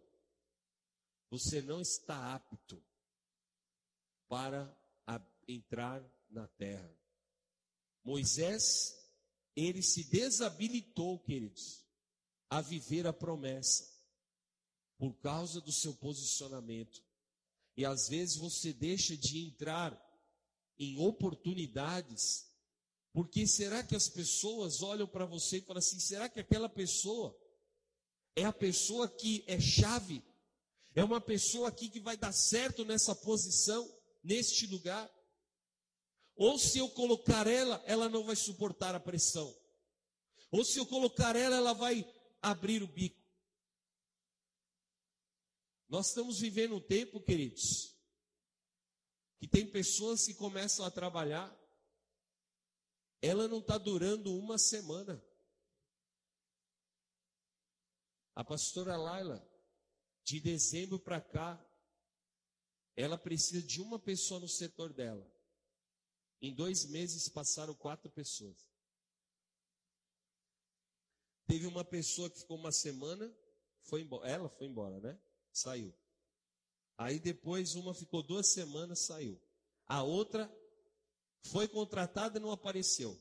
você 1.31 1.63
não 1.63 1.81
está 1.81 2.35
apto 2.35 2.83
para 4.29 4.77
entrar 5.47 6.05
na 6.29 6.49
terra. 6.49 6.99
Moisés, 8.03 8.97
ele 9.55 9.85
se 9.85 10.03
desabilitou, 10.11 11.21
queridos, 11.21 11.87
a 12.49 12.61
viver 12.61 13.07
a 13.07 13.13
promessa, 13.13 13.90
por 15.01 15.15
causa 15.15 15.63
do 15.63 15.73
seu 15.73 15.95
posicionamento. 15.95 17.03
E 17.75 17.87
às 17.87 18.07
vezes 18.07 18.37
você 18.37 18.71
deixa 18.71 19.17
de 19.17 19.47
entrar 19.47 19.99
em 20.79 20.99
oportunidades, 20.99 22.47
porque 23.11 23.47
será 23.47 23.83
que 23.83 23.97
as 23.97 24.11
pessoas 24.11 24.83
olham 24.83 25.09
para 25.09 25.25
você 25.25 25.57
e 25.57 25.63
falam 25.63 25.79
assim: 25.79 25.99
será 25.99 26.29
que 26.29 26.39
aquela 26.39 26.69
pessoa 26.69 27.35
é 28.37 28.45
a 28.45 28.53
pessoa 28.53 29.09
que 29.09 29.43
é 29.47 29.59
chave? 29.59 30.23
É 30.95 31.03
uma 31.03 31.21
pessoa 31.21 31.69
aqui 31.69 31.89
que 31.89 31.99
vai 31.99 32.19
dar 32.19 32.33
certo 32.33 32.85
nessa 32.85 33.15
posição, 33.15 33.91
neste 34.23 34.67
lugar? 34.67 35.11
Ou 36.37 36.59
se 36.59 36.79
eu 36.79 36.91
colocar 36.91 37.47
ela, 37.47 37.83
ela 37.87 38.07
não 38.11 38.25
vai 38.25 38.37
suportar 38.37 38.95
a 38.95 39.01
pressão. 39.01 39.57
Ou 40.51 40.63
se 40.63 40.79
eu 40.79 40.85
colocar 40.85 41.37
ela, 41.37 41.57
ela 41.57 41.73
vai 41.73 42.05
abrir 42.43 42.83
o 42.83 42.87
bico. 42.87 43.20
Nós 45.91 46.11
estamos 46.11 46.39
vivendo 46.39 46.77
um 46.77 46.81
tempo, 46.81 47.21
queridos, 47.21 47.99
que 49.41 49.49
tem 49.49 49.69
pessoas 49.69 50.25
que 50.25 50.35
começam 50.35 50.87
a 50.87 50.91
trabalhar, 50.91 51.53
ela 53.21 53.49
não 53.49 53.59
está 53.59 53.77
durando 53.77 54.33
uma 54.39 54.57
semana. 54.57 55.21
A 58.37 58.45
pastora 58.45 58.97
Laila, 58.97 59.45
de 60.23 60.39
dezembro 60.39 60.97
para 61.01 61.21
cá, 61.21 61.61
ela 62.95 63.19
precisa 63.19 63.61
de 63.61 63.83
uma 63.83 63.99
pessoa 63.99 64.39
no 64.39 64.49
setor 64.49 64.93
dela. 64.93 65.29
Em 66.41 66.55
dois 66.55 66.85
meses 66.85 67.29
passaram 67.29 67.75
quatro 67.75 68.09
pessoas. 68.13 68.65
Teve 71.49 71.67
uma 71.67 71.85
pessoa 71.85 72.31
que 72.31 72.39
ficou 72.39 72.57
uma 72.57 72.71
semana, 72.71 73.37
foi 73.83 74.03
embora. 74.03 74.31
Ela 74.31 74.49
foi 74.49 74.69
embora, 74.69 75.01
né? 75.01 75.21
Saiu. 75.53 75.95
Aí 76.97 77.19
depois 77.19 77.75
uma 77.75 77.95
ficou 77.95 78.23
duas 78.23 78.49
semanas, 78.49 79.01
saiu. 79.01 79.41
A 79.87 80.03
outra 80.03 80.51
foi 81.47 81.67
contratada 81.67 82.39
e 82.39 82.43
não 82.43 82.51
apareceu. 82.53 83.19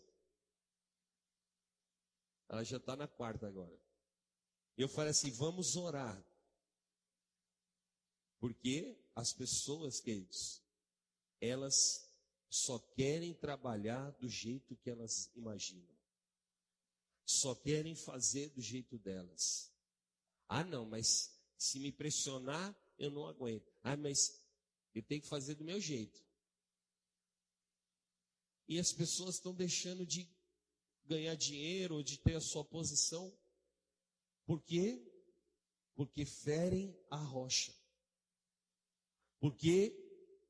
Ela 2.49 2.63
já 2.63 2.77
está 2.77 2.95
na 2.95 3.07
quarta 3.07 3.47
agora. 3.47 3.79
Eu 4.77 4.89
falei 4.89 5.11
assim: 5.11 5.31
vamos 5.31 5.75
orar. 5.75 6.21
Porque 8.39 8.97
as 9.15 9.33
pessoas, 9.33 9.99
queridos, 9.99 10.61
elas 11.41 12.09
só 12.49 12.79
querem 12.79 13.33
trabalhar 13.33 14.11
do 14.11 14.27
jeito 14.27 14.75
que 14.77 14.89
elas 14.89 15.31
imaginam. 15.35 15.97
Só 17.25 17.53
querem 17.53 17.95
fazer 17.95 18.49
do 18.49 18.61
jeito 18.61 18.97
delas. 18.97 19.71
Ah, 20.47 20.63
não, 20.63 20.85
mas 20.85 21.38
se 21.59 21.77
me 21.77 21.91
pressionar, 21.91 22.73
eu 22.97 23.11
não 23.11 23.27
aguento. 23.27 23.69
Ah, 23.83 23.97
mas 23.97 24.41
eu 24.95 25.03
tenho 25.03 25.21
que 25.21 25.27
fazer 25.27 25.55
do 25.55 25.63
meu 25.63 25.79
jeito. 25.79 26.23
E 28.65 28.79
as 28.79 28.93
pessoas 28.93 29.35
estão 29.35 29.53
deixando 29.53 30.05
de 30.05 30.29
ganhar 31.05 31.35
dinheiro 31.35 31.95
ou 31.95 32.03
de 32.03 32.17
ter 32.17 32.35
a 32.35 32.41
sua 32.41 32.63
posição. 32.63 33.37
Por 34.45 34.63
quê? 34.63 35.05
Porque 35.95 36.25
ferem 36.25 36.97
a 37.09 37.17
rocha. 37.17 37.75
Porque 39.39 39.93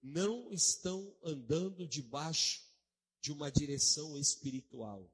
não 0.02 0.52
estão 0.54 1.18
andando 1.24 1.88
debaixo 1.88 2.64
de 3.20 3.32
uma 3.32 3.52
direção 3.52 4.16
espiritual. 4.16 5.12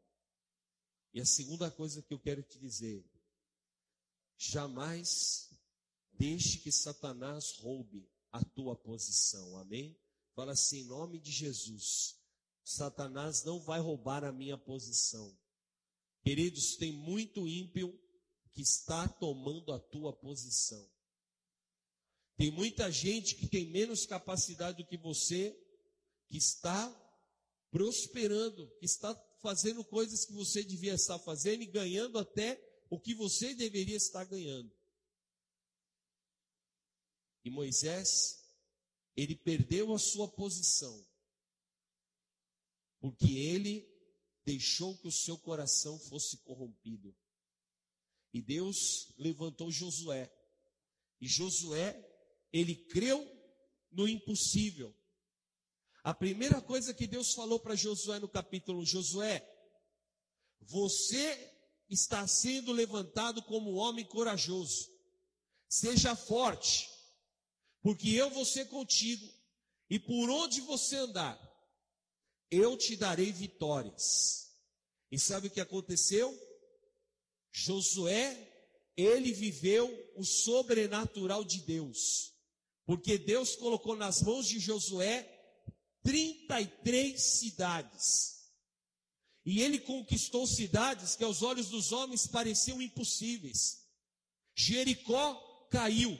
E 1.13 1.21
a 1.21 1.25
segunda 1.25 1.71
coisa 1.71 2.01
que 2.01 2.13
eu 2.13 2.19
quero 2.19 2.43
te 2.43 2.59
dizer: 2.59 3.05
jamais 4.37 5.54
deixe 6.17 6.59
que 6.59 6.71
Satanás 6.71 7.57
roube 7.59 8.09
a 8.31 8.43
tua 8.43 8.75
posição. 8.75 9.57
Amém? 9.57 9.97
Fala 10.33 10.51
assim, 10.51 10.81
em 10.81 10.87
nome 10.87 11.19
de 11.19 11.31
Jesus. 11.31 12.15
Satanás 12.63 13.43
não 13.43 13.59
vai 13.59 13.79
roubar 13.79 14.23
a 14.23 14.31
minha 14.31 14.57
posição. 14.57 15.37
Queridos, 16.23 16.75
tem 16.75 16.91
muito 16.91 17.47
ímpio 17.47 17.97
que 18.51 18.61
está 18.61 19.07
tomando 19.07 19.71
a 19.71 19.79
tua 19.79 20.11
posição. 20.11 20.89
Tem 22.37 22.51
muita 22.51 22.91
gente 22.91 23.35
que 23.35 23.47
tem 23.47 23.69
menos 23.69 24.05
capacidade 24.05 24.77
do 24.77 24.87
que 24.87 24.97
você, 24.97 25.57
que 26.27 26.37
está 26.37 26.89
prosperando, 27.71 28.67
que 28.79 28.85
está 28.85 29.15
fazendo 29.41 29.83
coisas 29.85 30.25
que 30.25 30.33
você 30.33 30.63
devia 30.63 30.95
estar 30.95 31.19
fazendo 31.19 31.61
e 31.61 31.67
ganhando 31.67 32.17
até 32.17 32.59
o 32.89 32.99
que 32.99 33.13
você 33.13 33.53
deveria 33.53 33.95
estar 33.95 34.25
ganhando. 34.25 34.74
E 37.45 37.49
Moisés, 37.51 38.43
ele 39.15 39.35
perdeu 39.35 39.93
a 39.93 39.99
sua 39.99 40.27
posição, 40.27 41.05
porque 42.99 43.37
ele 43.37 43.87
deixou 44.43 44.97
que 44.97 45.07
o 45.07 45.11
seu 45.11 45.37
coração 45.37 45.99
fosse 45.99 46.37
corrompido. 46.37 47.15
E 48.33 48.41
Deus 48.41 49.13
levantou 49.17 49.71
Josué. 49.71 50.29
E 51.21 51.27
Josué 51.27 52.03
ele 52.51 52.75
creu 52.75 53.23
no 53.91 54.07
impossível. 54.07 54.93
A 56.03 56.13
primeira 56.13 56.59
coisa 56.61 56.93
que 56.95 57.05
Deus 57.05 57.33
falou 57.33 57.59
para 57.59 57.75
Josué 57.75 58.19
no 58.19 58.27
capítulo: 58.27 58.83
Josué, 58.83 59.47
você 60.61 61.53
está 61.89 62.27
sendo 62.27 62.71
levantado 62.71 63.43
como 63.43 63.75
homem 63.75 64.05
corajoso. 64.05 64.89
Seja 65.67 66.15
forte, 66.15 66.89
porque 67.85 68.09
eu 68.09 68.31
vou 68.31 68.43
ser 68.43 68.65
contigo, 68.65 69.31
e 69.87 69.99
por 69.99 70.27
onde 70.27 70.59
você 70.61 70.95
andar, 70.95 71.39
eu 72.49 72.75
te 72.75 72.95
darei 72.95 73.31
vitórias. 73.31 74.49
E 75.11 75.19
sabe 75.19 75.49
o 75.49 75.51
que 75.51 75.61
aconteceu? 75.61 76.35
Josué, 77.51 78.35
ele 78.97 79.31
viveu 79.31 79.87
o 80.15 80.25
sobrenatural 80.25 81.43
de 81.43 81.61
Deus. 81.61 82.33
Porque 82.87 83.19
Deus 83.19 83.55
colocou 83.55 83.95
nas 83.95 84.19
mãos 84.23 84.47
de 84.47 84.59
Josué 84.59 85.21
33 86.01 87.21
cidades. 87.21 88.49
E 89.45 89.61
ele 89.61 89.77
conquistou 89.77 90.47
cidades 90.47 91.15
que 91.15 91.23
aos 91.23 91.43
olhos 91.43 91.69
dos 91.69 91.91
homens 91.91 92.25
pareciam 92.25 92.81
impossíveis. 92.81 93.85
Jericó 94.55 95.35
caiu. 95.69 96.17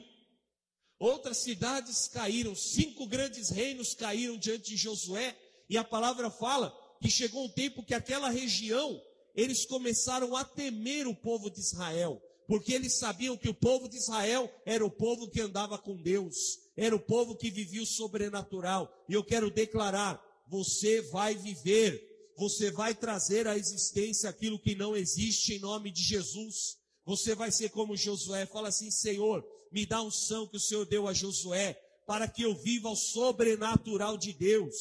Outras 1.05 1.37
cidades 1.37 2.07
caíram. 2.07 2.55
Cinco 2.55 3.05
grandes 3.05 3.51
reinos 3.51 3.93
caíram 3.93 4.39
diante 4.39 4.71
de 4.71 4.75
Josué. 4.75 5.37
E 5.69 5.77
a 5.77 5.83
palavra 5.83 6.31
fala 6.31 6.75
que 6.99 7.11
chegou 7.11 7.45
um 7.45 7.49
tempo 7.49 7.83
que 7.83 7.93
aquela 7.93 8.27
região, 8.29 8.99
eles 9.35 9.67
começaram 9.67 10.35
a 10.35 10.43
temer 10.43 11.07
o 11.07 11.13
povo 11.13 11.51
de 11.51 11.59
Israel 11.59 12.19
porque 12.47 12.73
eles 12.73 12.97
sabiam 12.97 13.37
que 13.37 13.49
o 13.49 13.53
povo 13.53 13.87
de 13.87 13.97
Israel 13.97 14.51
era 14.65 14.85
o 14.85 14.89
povo 14.89 15.27
que 15.29 15.41
andava 15.41 15.77
com 15.77 15.99
Deus, 15.99 16.59
era 16.77 16.95
o 16.95 16.99
povo 16.99 17.35
que 17.35 17.49
vivia 17.49 17.81
o 17.81 17.87
sobrenatural. 17.87 18.91
E 19.09 19.13
eu 19.13 19.23
quero 19.23 19.51
declarar: 19.51 20.19
você 20.47 21.01
vai 21.01 21.35
viver, 21.35 22.33
você 22.35 22.71
vai 22.71 22.93
trazer 22.93 23.47
à 23.47 23.57
existência 23.57 24.29
aquilo 24.29 24.59
que 24.59 24.75
não 24.75 24.95
existe 24.95 25.53
em 25.53 25.59
nome 25.59 25.91
de 25.91 26.01
Jesus. 26.01 26.77
Você 27.05 27.35
vai 27.35 27.51
ser 27.51 27.69
como 27.69 27.95
Josué, 27.95 28.45
fala 28.47 28.69
assim: 28.69 28.89
Senhor, 28.89 29.43
me 29.75 29.85
dá 29.85 30.01
um 30.01 30.09
são 30.09 30.47
que 30.47 30.55
o 30.55 30.59
Senhor 30.59 30.85
deu 30.85 31.05
a 31.05 31.13
Josué, 31.13 31.73
para 32.07 32.29
que 32.29 32.43
eu 32.43 32.55
viva 32.55 32.87
o 32.87 32.95
sobrenatural 32.95 34.17
de 34.17 34.31
Deus. 34.31 34.73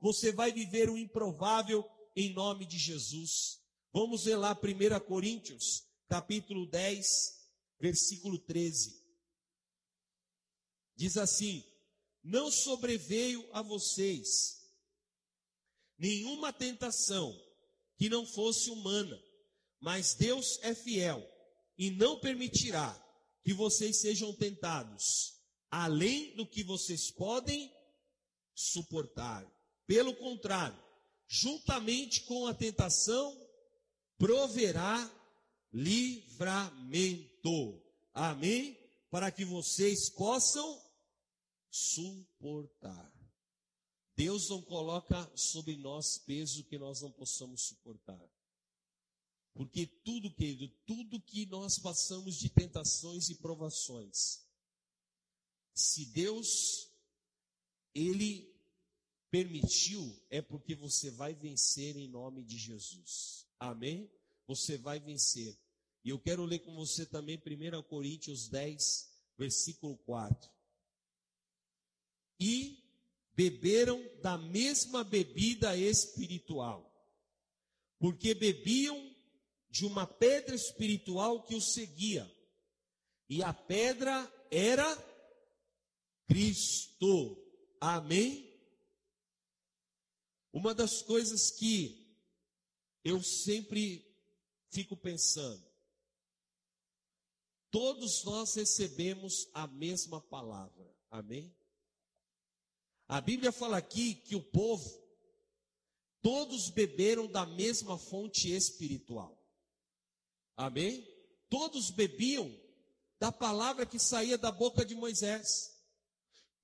Você 0.00 0.32
vai 0.32 0.50
viver 0.50 0.90
o 0.90 0.98
improvável 0.98 1.88
em 2.16 2.34
nome 2.34 2.66
de 2.66 2.76
Jesus. 2.76 3.60
Vamos 3.92 4.24
ver 4.24 4.34
lá 4.34 4.50
1 4.60 5.06
Coríntios 5.06 5.84
capítulo 6.08 6.66
10, 6.66 7.06
versículo 7.78 8.40
13. 8.40 9.00
Diz 10.96 11.16
assim: 11.16 11.64
Não 12.20 12.50
sobreveio 12.50 13.48
a 13.52 13.62
vocês 13.62 14.68
nenhuma 15.96 16.52
tentação 16.52 17.40
que 17.96 18.08
não 18.08 18.26
fosse 18.26 18.68
humana, 18.68 19.16
mas 19.78 20.14
Deus 20.14 20.58
é 20.62 20.74
fiel 20.74 21.24
e 21.78 21.92
não 21.92 22.18
permitirá 22.18 23.00
que 23.42 23.52
vocês 23.52 24.00
sejam 24.00 24.32
tentados 24.34 25.40
além 25.70 26.34
do 26.34 26.46
que 26.46 26.64
vocês 26.64 27.10
podem 27.10 27.72
suportar. 28.54 29.46
Pelo 29.86 30.14
contrário, 30.16 30.76
juntamente 31.28 32.22
com 32.22 32.46
a 32.46 32.54
tentação, 32.54 33.36
proverá 34.18 35.10
livramento. 35.72 36.60
Amém? 38.12 38.76
Para 39.10 39.30
que 39.30 39.44
vocês 39.44 40.10
possam 40.10 40.82
suportar. 41.70 43.10
Deus 44.16 44.50
não 44.50 44.60
coloca 44.60 45.30
sobre 45.34 45.76
nós 45.76 46.18
peso 46.18 46.64
que 46.64 46.76
nós 46.78 47.00
não 47.00 47.10
possamos 47.10 47.62
suportar. 47.62 48.20
Porque 49.60 49.86
tudo, 49.86 50.32
querido, 50.32 50.68
tudo 50.86 51.20
que 51.20 51.44
nós 51.44 51.78
passamos 51.78 52.38
de 52.38 52.48
tentações 52.48 53.28
e 53.28 53.34
provações, 53.34 54.40
se 55.74 56.06
Deus, 56.06 56.90
Ele 57.94 58.50
permitiu, 59.30 60.18
é 60.30 60.40
porque 60.40 60.74
você 60.74 61.10
vai 61.10 61.34
vencer 61.34 61.94
em 61.94 62.08
nome 62.08 62.42
de 62.42 62.56
Jesus. 62.56 63.46
Amém? 63.58 64.10
Você 64.46 64.78
vai 64.78 64.98
vencer. 64.98 65.54
E 66.02 66.08
eu 66.08 66.18
quero 66.18 66.46
ler 66.46 66.60
com 66.60 66.74
você 66.74 67.04
também 67.04 67.36
1 67.36 67.82
Coríntios 67.82 68.48
10, 68.48 69.10
versículo 69.36 69.98
4. 70.06 70.50
E 72.40 72.82
beberam 73.34 74.02
da 74.22 74.38
mesma 74.38 75.04
bebida 75.04 75.76
espiritual, 75.76 76.90
porque 77.98 78.32
bebiam 78.32 79.09
de 79.70 79.86
uma 79.86 80.06
pedra 80.06 80.54
espiritual 80.54 81.42
que 81.44 81.54
os 81.54 81.72
seguia. 81.72 82.30
E 83.28 83.42
a 83.42 83.52
pedra 83.54 84.30
era 84.50 84.84
Cristo. 86.26 87.36
Amém? 87.80 88.50
Uma 90.52 90.74
das 90.74 91.00
coisas 91.02 91.50
que 91.50 92.18
eu 93.04 93.22
sempre 93.22 94.04
fico 94.68 94.96
pensando, 94.96 95.64
todos 97.70 98.24
nós 98.24 98.54
recebemos 98.54 99.48
a 99.54 99.66
mesma 99.68 100.20
palavra. 100.20 100.92
Amém? 101.08 101.54
A 103.06 103.20
Bíblia 103.20 103.52
fala 103.52 103.78
aqui 103.78 104.14
que 104.14 104.36
o 104.36 104.42
povo, 104.42 104.88
todos 106.20 106.68
beberam 106.70 107.26
da 107.26 107.46
mesma 107.46 107.96
fonte 107.96 108.52
espiritual. 108.52 109.39
Amém? 110.56 111.06
Todos 111.48 111.90
bebiam 111.90 112.50
da 113.18 113.30
palavra 113.30 113.84
que 113.84 113.98
saía 113.98 114.38
da 114.38 114.50
boca 114.50 114.84
de 114.84 114.94
Moisés. 114.94 115.70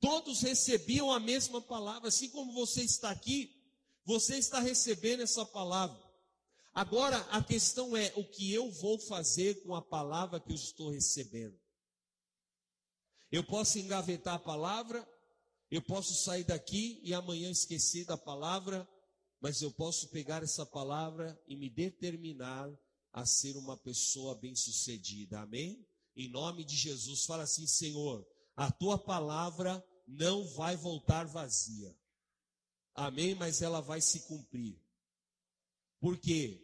Todos 0.00 0.42
recebiam 0.42 1.10
a 1.10 1.18
mesma 1.18 1.60
palavra, 1.60 2.08
assim 2.08 2.30
como 2.30 2.52
você 2.52 2.82
está 2.82 3.10
aqui, 3.10 3.50
você 4.04 4.36
está 4.36 4.60
recebendo 4.60 5.22
essa 5.22 5.44
palavra. 5.44 6.00
Agora 6.72 7.16
a 7.30 7.42
questão 7.42 7.96
é 7.96 8.12
o 8.16 8.24
que 8.24 8.52
eu 8.52 8.70
vou 8.70 8.98
fazer 8.98 9.62
com 9.62 9.74
a 9.74 9.82
palavra 9.82 10.38
que 10.38 10.52
eu 10.52 10.56
estou 10.56 10.90
recebendo. 10.90 11.58
Eu 13.30 13.42
posso 13.44 13.78
engavetar 13.78 14.34
a 14.34 14.38
palavra, 14.38 15.06
eu 15.70 15.82
posso 15.82 16.14
sair 16.14 16.44
daqui 16.44 17.00
e 17.02 17.12
amanhã 17.12 17.50
esquecer 17.50 18.04
da 18.04 18.16
palavra, 18.16 18.88
mas 19.40 19.62
eu 19.62 19.72
posso 19.72 20.10
pegar 20.10 20.42
essa 20.42 20.64
palavra 20.64 21.40
e 21.48 21.56
me 21.56 21.68
determinar 21.68 22.70
a 23.16 23.24
ser 23.24 23.56
uma 23.56 23.78
pessoa 23.78 24.34
bem-sucedida. 24.34 25.40
Amém? 25.40 25.88
Em 26.14 26.28
nome 26.28 26.62
de 26.62 26.76
Jesus, 26.76 27.24
fala 27.24 27.44
assim, 27.44 27.66
Senhor, 27.66 28.28
a 28.54 28.70
tua 28.70 28.98
palavra 28.98 29.82
não 30.06 30.46
vai 30.48 30.76
voltar 30.76 31.24
vazia. 31.24 31.96
Amém? 32.94 33.34
Mas 33.34 33.62
ela 33.62 33.80
vai 33.80 34.02
se 34.02 34.20
cumprir. 34.26 34.78
Porque 35.98 36.62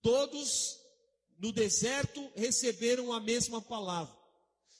todos 0.00 0.78
no 1.40 1.50
deserto 1.50 2.24
receberam 2.36 3.12
a 3.12 3.18
mesma 3.18 3.60
palavra. 3.60 4.16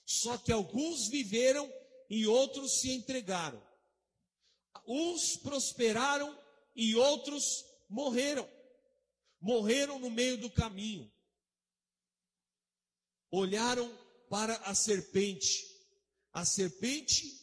Só 0.07 0.39
que 0.39 0.53
alguns 0.53 1.09
viveram 1.09 1.69
e 2.09 2.25
outros 2.25 2.79
se 2.81 2.93
entregaram. 2.93 3.61
Uns 4.87 5.37
prosperaram 5.39 6.39
e 6.77 6.95
outros 6.95 7.65
morreram 7.89 8.49
morreram 9.41 9.99
no 9.99 10.11
meio 10.11 10.37
do 10.39 10.51
caminho. 10.51 11.11
Olharam 13.31 13.89
para 14.29 14.57
a 14.59 14.75
serpente. 14.75 15.67
A 16.33 16.45
serpente 16.45 17.41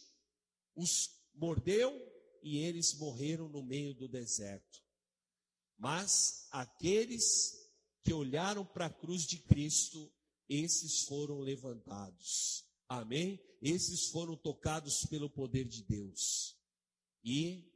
os 0.74 1.10
mordeu 1.34 1.92
e 2.42 2.58
eles 2.58 2.94
morreram 2.94 3.48
no 3.48 3.62
meio 3.62 3.94
do 3.94 4.08
deserto. 4.08 4.82
Mas 5.76 6.46
aqueles 6.50 7.54
que 8.02 8.12
olharam 8.12 8.64
para 8.64 8.86
a 8.86 8.92
cruz 8.92 9.22
de 9.26 9.38
Cristo, 9.38 10.12
esses 10.48 11.02
foram 11.02 11.40
levantados. 11.40 12.64
Amém? 12.88 13.38
Esses 13.60 14.08
foram 14.08 14.36
tocados 14.36 15.04
pelo 15.06 15.28
poder 15.28 15.64
de 15.64 15.82
Deus. 15.82 16.56
E 17.22 17.70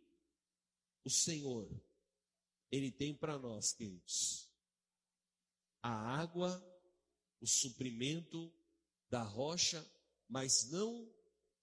o 1.05 1.11
Senhor 1.11 1.68
ele 2.73 2.91
tem 2.91 3.14
para 3.14 3.39
nós, 3.39 3.75
queridos, 3.75 4.51
a 5.83 5.91
água, 5.91 6.51
o 7.39 7.47
suprimento 7.47 8.51
da 9.11 9.23
rocha, 9.23 9.87
mas 10.27 10.70
não 10.70 11.07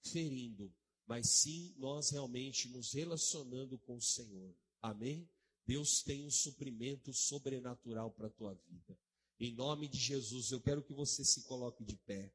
ferindo, 0.03 0.71
mas 1.07 1.27
sim 1.41 1.73
nós 1.77 2.11
realmente 2.11 2.69
nos 2.69 2.93
relacionando 2.93 3.79
com 3.79 3.95
o 3.95 4.01
Senhor. 4.01 4.55
Amém? 4.81 5.27
Deus 5.65 6.03
tem 6.03 6.25
um 6.25 6.31
suprimento 6.31 7.11
sobrenatural 7.11 8.11
para 8.11 8.27
a 8.27 8.31
tua 8.31 8.53
vida. 8.53 8.97
Em 9.39 9.53
nome 9.53 9.87
de 9.87 9.97
Jesus, 9.97 10.51
eu 10.51 10.61
quero 10.61 10.83
que 10.83 10.93
você 10.93 11.25
se 11.25 11.43
coloque 11.43 11.83
de 11.83 11.95
pé. 11.95 12.31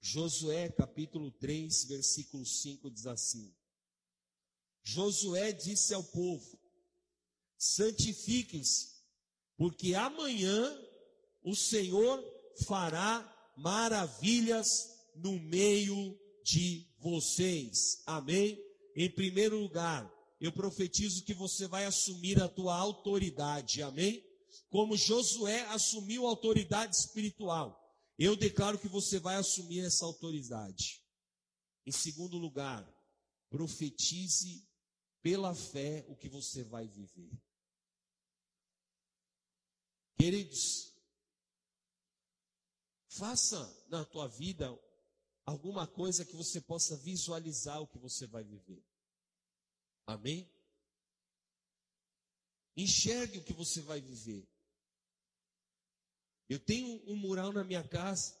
Josué 0.00 0.68
capítulo 0.70 1.30
3, 1.30 1.84
versículo 1.84 2.44
5 2.44 2.90
diz 2.90 3.06
assim: 3.06 3.54
Josué 4.82 5.52
disse 5.52 5.94
ao 5.94 6.02
povo: 6.02 6.65
santifiquem-se, 7.58 8.88
porque 9.56 9.94
amanhã 9.94 10.78
o 11.42 11.54
Senhor 11.54 12.22
fará 12.66 13.32
maravilhas 13.56 14.88
no 15.14 15.38
meio 15.38 16.18
de 16.44 16.86
vocês. 16.98 18.02
Amém? 18.06 18.58
Em 18.94 19.10
primeiro 19.10 19.58
lugar, 19.58 20.10
eu 20.40 20.52
profetizo 20.52 21.24
que 21.24 21.34
você 21.34 21.66
vai 21.66 21.84
assumir 21.84 22.42
a 22.42 22.48
tua 22.48 22.74
autoridade. 22.76 23.82
Amém? 23.82 24.24
Como 24.68 24.96
Josué 24.96 25.62
assumiu 25.68 26.26
a 26.26 26.30
autoridade 26.30 26.96
espiritual, 26.96 27.82
eu 28.18 28.36
declaro 28.36 28.78
que 28.78 28.88
você 28.88 29.18
vai 29.18 29.36
assumir 29.36 29.80
essa 29.80 30.04
autoridade. 30.04 31.02
Em 31.86 31.92
segundo 31.92 32.36
lugar, 32.36 32.86
profetize 33.48 34.66
pela 35.22 35.54
fé 35.54 36.04
o 36.08 36.16
que 36.16 36.28
você 36.28 36.64
vai 36.64 36.86
viver. 36.86 37.30
Queridos, 40.18 40.92
faça 43.08 43.86
na 43.88 44.04
tua 44.04 44.26
vida 44.26 44.66
alguma 45.44 45.86
coisa 45.86 46.24
que 46.24 46.34
você 46.34 46.60
possa 46.60 46.96
visualizar 46.96 47.80
o 47.80 47.86
que 47.86 47.98
você 47.98 48.26
vai 48.26 48.42
viver. 48.42 48.82
Amém? 50.06 50.50
Enxergue 52.76 53.38
o 53.38 53.44
que 53.44 53.52
você 53.52 53.80
vai 53.80 54.00
viver. 54.00 54.46
Eu 56.48 56.60
tenho 56.60 57.02
um 57.10 57.16
mural 57.16 57.52
na 57.52 57.64
minha 57.64 57.86
casa 57.86 58.34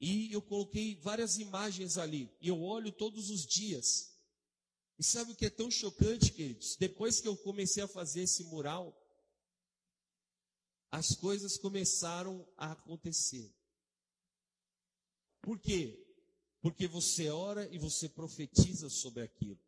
e 0.00 0.32
eu 0.32 0.40
coloquei 0.40 0.96
várias 0.96 1.38
imagens 1.38 1.98
ali. 1.98 2.30
E 2.40 2.48
eu 2.48 2.62
olho 2.62 2.92
todos 2.92 3.30
os 3.30 3.44
dias. 3.44 4.14
E 4.98 5.04
sabe 5.04 5.32
o 5.32 5.36
que 5.36 5.46
é 5.46 5.50
tão 5.50 5.70
chocante, 5.70 6.32
queridos? 6.32 6.76
Depois 6.76 7.20
que 7.20 7.26
eu 7.26 7.36
comecei 7.36 7.82
a 7.82 7.88
fazer 7.88 8.22
esse 8.22 8.44
mural, 8.44 8.94
as 10.94 11.16
coisas 11.16 11.58
começaram 11.58 12.48
a 12.56 12.70
acontecer. 12.70 13.52
Por 15.42 15.58
quê? 15.58 16.00
Porque 16.60 16.86
você 16.86 17.30
ora 17.30 17.68
e 17.74 17.78
você 17.78 18.08
profetiza 18.08 18.88
sobre 18.88 19.24
aquilo. 19.24 19.58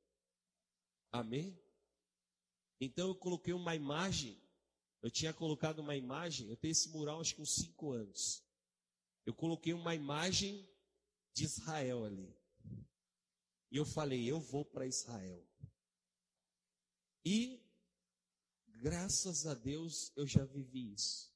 Amém? 1.11 1.61
Então 2.81 3.09
eu 3.09 3.15
coloquei 3.17 3.53
uma 3.53 3.75
imagem, 3.75 4.41
eu 5.03 5.11
tinha 5.11 5.35
colocado 5.35 5.81
uma 5.81 5.97
imagem, 5.97 6.49
eu 6.49 6.57
tenho 6.57 6.71
esse 6.71 6.91
mural 6.91 7.21
acho 7.21 7.35
que 7.35 7.43
uns 7.43 7.57
cinco 7.57 7.91
anos. 7.91 8.45
Eu 9.25 9.35
coloquei 9.35 9.73
uma 9.73 9.97
imagem 9.97 10.65
de 11.35 11.43
Israel 11.43 12.05
ali. 12.05 12.33
E 13.73 13.77
eu 13.77 13.85
falei, 13.85 14.31
eu 14.31 14.39
vou 14.39 14.65
para 14.65 14.87
Israel. 14.87 15.45
E, 17.25 17.66
graças 18.79 19.47
a 19.47 19.55
Deus, 19.55 20.13
eu 20.17 20.27
já 20.27 20.45
vivi 20.45 20.93
isso. 20.93 21.33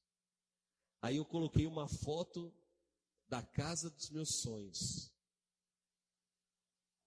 Aí 1.03 1.17
eu 1.17 1.25
coloquei 1.25 1.67
uma 1.67 1.89
foto 1.89 2.55
da 3.29 3.43
casa 3.43 3.91
dos 3.91 4.11
meus 4.11 4.41
sonhos. 4.41 5.13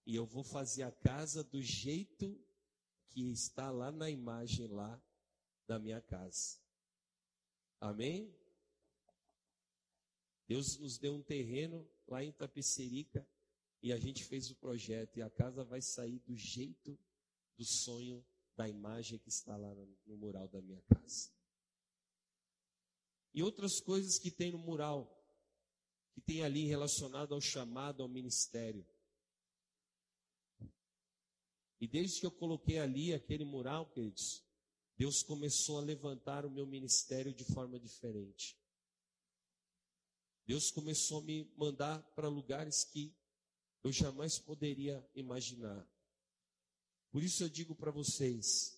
E 0.06 0.16
eu 0.16 0.26
vou 0.26 0.44
fazer 0.44 0.84
a 0.84 0.92
casa 0.92 1.44
do 1.44 1.62
jeito 1.62 2.40
que 3.10 3.32
está 3.32 3.70
lá 3.72 3.92
na 3.92 4.10
imagem 4.10 4.68
lá 4.68 5.02
da 5.68 5.80
minha 5.80 6.02
casa. 6.02 6.60
Amém? 7.80 8.36
Deus 10.48 10.78
nos 10.78 10.98
deu 10.98 11.14
um 11.14 11.22
terreno 11.22 11.90
lá 12.08 12.24
em 12.24 12.32
Tapecerica 12.32 13.28
e 13.82 13.94
a 13.94 13.98
gente 13.98 14.24
fez 14.26 14.50
o 14.50 14.56
projeto 14.56 15.18
e 15.18 15.22
a 15.22 15.30
casa 15.30 15.64
vai 15.64 15.82
sair 15.82 16.20
do 16.20 16.36
jeito 16.36 16.98
do 17.58 17.64
sonho 17.64 18.26
da 18.56 18.68
imagem 18.68 19.20
que 19.20 19.30
está 19.30 19.56
lá 19.58 19.74
no, 19.74 20.18
mural 20.18 20.48
da 20.48 20.62
minha 20.62 20.82
casa. 20.84 21.32
E 23.34 23.42
outras 23.42 23.80
coisas 23.80 24.20
que 24.20 24.30
tem 24.30 24.52
no 24.52 24.60
mural, 24.60 25.10
que 26.14 26.22
tem 26.22 26.44
ali 26.44 26.66
relacionado 26.66 27.34
ao 27.34 27.42
chamado 27.42 28.04
ao 28.04 28.10
ministério. 28.10 28.86
E 31.80 31.88
desde 31.88 32.20
que 32.20 32.26
eu 32.26 32.32
coloquei 32.32 32.80
ali 32.80 33.14
aquele 33.14 33.44
mural, 33.44 33.92
queridos, 33.92 34.46
Deus 34.96 35.24
começou 35.24 35.80
a 35.80 35.82
levantar 35.82 36.46
o 36.46 36.52
meu 36.52 36.68
ministério 36.68 37.34
de 37.34 37.44
forma 37.44 37.80
diferente. 37.80 38.58
Deus 40.46 40.70
começou 40.72 41.20
a 41.20 41.24
me 41.24 41.52
mandar 41.58 42.02
para 42.16 42.28
lugares 42.28 42.84
que 42.84 43.16
eu 43.84 43.92
jamais 43.92 44.38
poderia 44.38 45.06
imaginar. 45.16 45.88
Por 47.14 47.22
isso 47.22 47.44
eu 47.44 47.50
digo 47.50 47.76
para 47.76 47.92
vocês: 47.92 48.76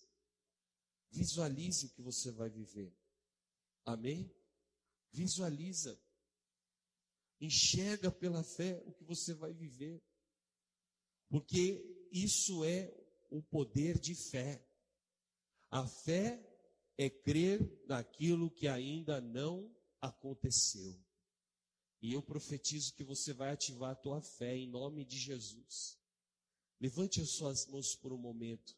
visualize 1.10 1.86
o 1.86 1.90
que 1.90 2.02
você 2.02 2.30
vai 2.30 2.50
viver. 2.50 2.94
Amém? 3.82 4.30
Visualiza. 5.10 5.98
Enxerga 7.40 8.10
pela 8.10 8.44
fé 8.44 8.82
o 8.84 8.92
que 8.92 9.04
você 9.04 9.32
vai 9.32 9.54
viver. 9.54 10.02
Porque 11.30 11.82
isso 12.12 12.62
é 12.62 12.94
o 13.30 13.42
poder 13.42 13.98
de 13.98 14.14
fé. 14.14 14.62
A 15.70 15.86
fé 15.86 16.38
é 16.98 17.08
crer 17.08 17.60
naquilo 17.86 18.50
que 18.50 18.68
ainda 18.68 19.18
não 19.18 19.74
aconteceu. 19.98 21.02
E 22.02 22.12
eu 22.12 22.22
profetizo 22.22 22.92
que 22.92 23.02
você 23.02 23.32
vai 23.32 23.50
ativar 23.50 23.92
a 23.92 23.96
tua 23.96 24.20
fé 24.20 24.54
em 24.54 24.68
nome 24.68 25.06
de 25.06 25.18
Jesus. 25.18 25.98
Levante 26.80 27.20
as 27.20 27.30
suas 27.30 27.66
mãos 27.66 27.94
por 27.96 28.12
um 28.12 28.18
momento. 28.18 28.76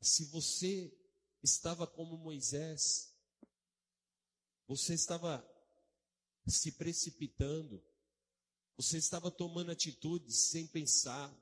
Se 0.00 0.24
você 0.26 0.92
estava 1.42 1.86
como 1.86 2.18
Moisés, 2.18 3.12
você 4.66 4.94
estava 4.94 5.44
se 6.46 6.72
precipitando, 6.72 7.82
você 8.76 8.98
estava 8.98 9.30
tomando 9.30 9.70
atitudes 9.70 10.50
sem 10.50 10.66
pensar, 10.66 11.34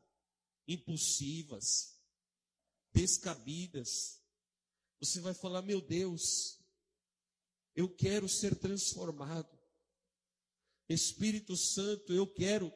impulsivas, 0.69 1.99
descabidas. 2.93 4.23
Você 5.01 5.21
vai 5.21 5.35
falar: 5.35 5.63
Meu 5.63 5.81
Deus, 5.81 6.61
eu 7.75 7.95
quero 7.95 8.29
ser 8.29 8.55
transformado. 8.57 9.54
Espírito 10.89 11.57
Santo, 11.57 12.13
eu 12.13 12.27
quero 12.27 12.73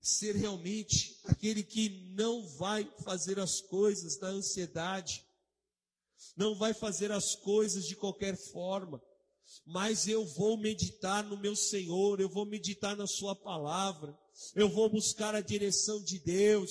ser 0.00 0.34
realmente 0.34 1.20
aquele 1.24 1.62
que 1.62 2.12
não 2.14 2.46
vai 2.56 2.90
fazer 3.04 3.38
as 3.38 3.60
coisas 3.60 4.18
na 4.18 4.28
ansiedade, 4.28 5.24
não 6.36 6.54
vai 6.54 6.72
fazer 6.72 7.12
as 7.12 7.34
coisas 7.34 7.86
de 7.86 7.94
qualquer 7.94 8.36
forma, 8.36 9.02
mas 9.66 10.08
eu 10.08 10.24
vou 10.24 10.56
meditar 10.56 11.22
no 11.24 11.36
meu 11.36 11.54
Senhor, 11.54 12.20
eu 12.20 12.28
vou 12.28 12.46
meditar 12.46 12.96
na 12.96 13.06
Sua 13.06 13.34
palavra, 13.34 14.16
eu 14.54 14.68
vou 14.68 14.88
buscar 14.88 15.34
a 15.34 15.40
direção 15.40 16.02
de 16.02 16.18
Deus, 16.18 16.70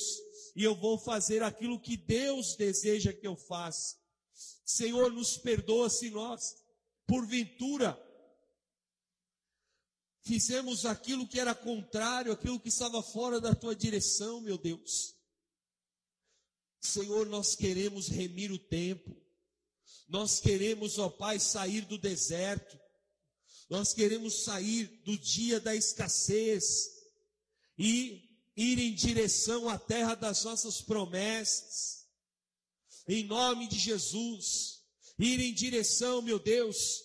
e 0.56 0.64
eu 0.64 0.76
vou 0.76 0.98
fazer 0.98 1.44
aquilo 1.44 1.80
que 1.80 1.96
Deus 1.96 2.56
deseja 2.56 3.14
que 3.14 3.28
eu 3.28 3.36
faça. 3.36 3.96
Senhor, 4.66 5.12
nos 5.12 5.38
perdoa 5.38 5.90
se 5.90 6.10
nós 6.10 6.56
porventura, 7.06 8.00
fizemos 10.30 10.86
aquilo 10.86 11.28
que 11.28 11.40
era 11.40 11.56
contrário, 11.56 12.32
aquilo 12.32 12.60
que 12.60 12.70
estava 12.70 13.02
fora 13.02 13.42
da 13.42 13.56
tua 13.56 13.76
direção, 13.76 14.40
meu 14.40 14.60
Deus. 14.60 15.16
Senhor, 16.80 17.26
nós 17.26 17.56
queremos 17.56 18.10
remir 18.10 18.52
o 18.52 18.60
tempo, 18.60 19.10
nós 20.08 20.40
queremos, 20.40 21.00
ó 21.00 21.10
Pai, 21.10 21.40
sair 21.40 21.82
do 21.82 21.98
deserto, 21.98 22.80
nós 23.72 23.92
queremos 23.92 24.44
sair 24.44 24.86
do 25.04 25.18
dia 25.18 25.60
da 25.60 25.76
escassez 25.76 26.92
e 27.76 28.22
ir 28.56 28.78
em 28.78 28.94
direção 28.94 29.68
à 29.68 29.80
terra 29.80 30.14
das 30.14 30.44
nossas 30.44 30.80
promessas, 30.80 32.06
em 33.08 33.24
nome 33.24 33.68
de 33.68 33.80
Jesus 33.80 34.78
ir 35.18 35.40
em 35.40 35.54
direção, 35.54 36.22
meu 36.22 36.38
Deus, 36.38 37.04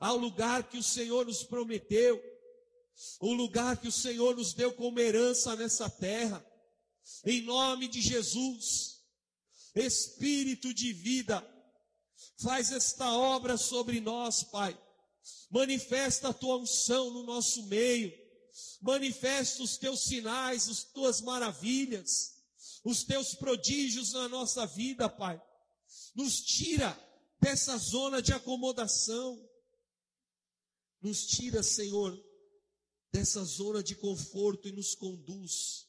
ao 0.00 0.16
lugar 0.16 0.70
que 0.70 0.78
o 0.78 0.82
Senhor 0.82 1.26
nos 1.26 1.44
prometeu, 1.44 2.31
o 3.20 3.32
lugar 3.32 3.76
que 3.76 3.88
o 3.88 3.92
Senhor 3.92 4.36
nos 4.36 4.52
deu 4.52 4.72
como 4.72 4.98
herança 4.98 5.54
nessa 5.56 5.88
terra. 5.88 6.44
Em 7.24 7.42
nome 7.42 7.88
de 7.88 8.00
Jesus, 8.00 9.00
Espírito 9.74 10.72
de 10.74 10.92
vida, 10.92 11.46
faz 12.42 12.72
esta 12.72 13.12
obra 13.12 13.56
sobre 13.56 14.00
nós, 14.00 14.42
Pai. 14.42 14.78
Manifesta 15.50 16.28
a 16.28 16.34
tua 16.34 16.56
unção 16.58 17.10
no 17.10 17.22
nosso 17.22 17.64
meio. 17.64 18.12
Manifesta 18.80 19.62
os 19.62 19.76
teus 19.78 20.02
sinais, 20.02 20.68
as 20.68 20.84
tuas 20.84 21.20
maravilhas, 21.20 22.34
os 22.84 23.04
teus 23.04 23.34
prodígios 23.34 24.12
na 24.12 24.28
nossa 24.28 24.66
vida, 24.66 25.08
Pai. 25.08 25.40
Nos 26.14 26.40
tira 26.42 26.98
dessa 27.40 27.76
zona 27.78 28.20
de 28.20 28.32
acomodação. 28.32 29.48
Nos 31.00 31.26
tira, 31.26 31.62
Senhor, 31.62 32.18
dessa 33.12 33.44
zona 33.44 33.82
de 33.82 33.94
conforto 33.94 34.68
e 34.68 34.72
nos 34.72 34.94
conduz 34.94 35.86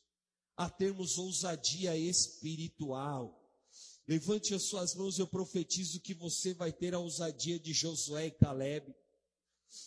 a 0.57 0.69
termos 0.69 1.17
ousadia 1.17 1.97
espiritual. 1.97 3.39
Levante 4.05 4.53
as 4.53 4.63
suas 4.63 4.93
mãos, 4.93 5.17
eu 5.17 5.25
profetizo 5.25 6.01
que 6.01 6.13
você 6.13 6.53
vai 6.53 6.73
ter 6.73 6.93
a 6.93 6.99
ousadia 6.99 7.57
de 7.57 7.71
Josué 7.71 8.27
e 8.27 8.31
Caleb. 8.31 8.93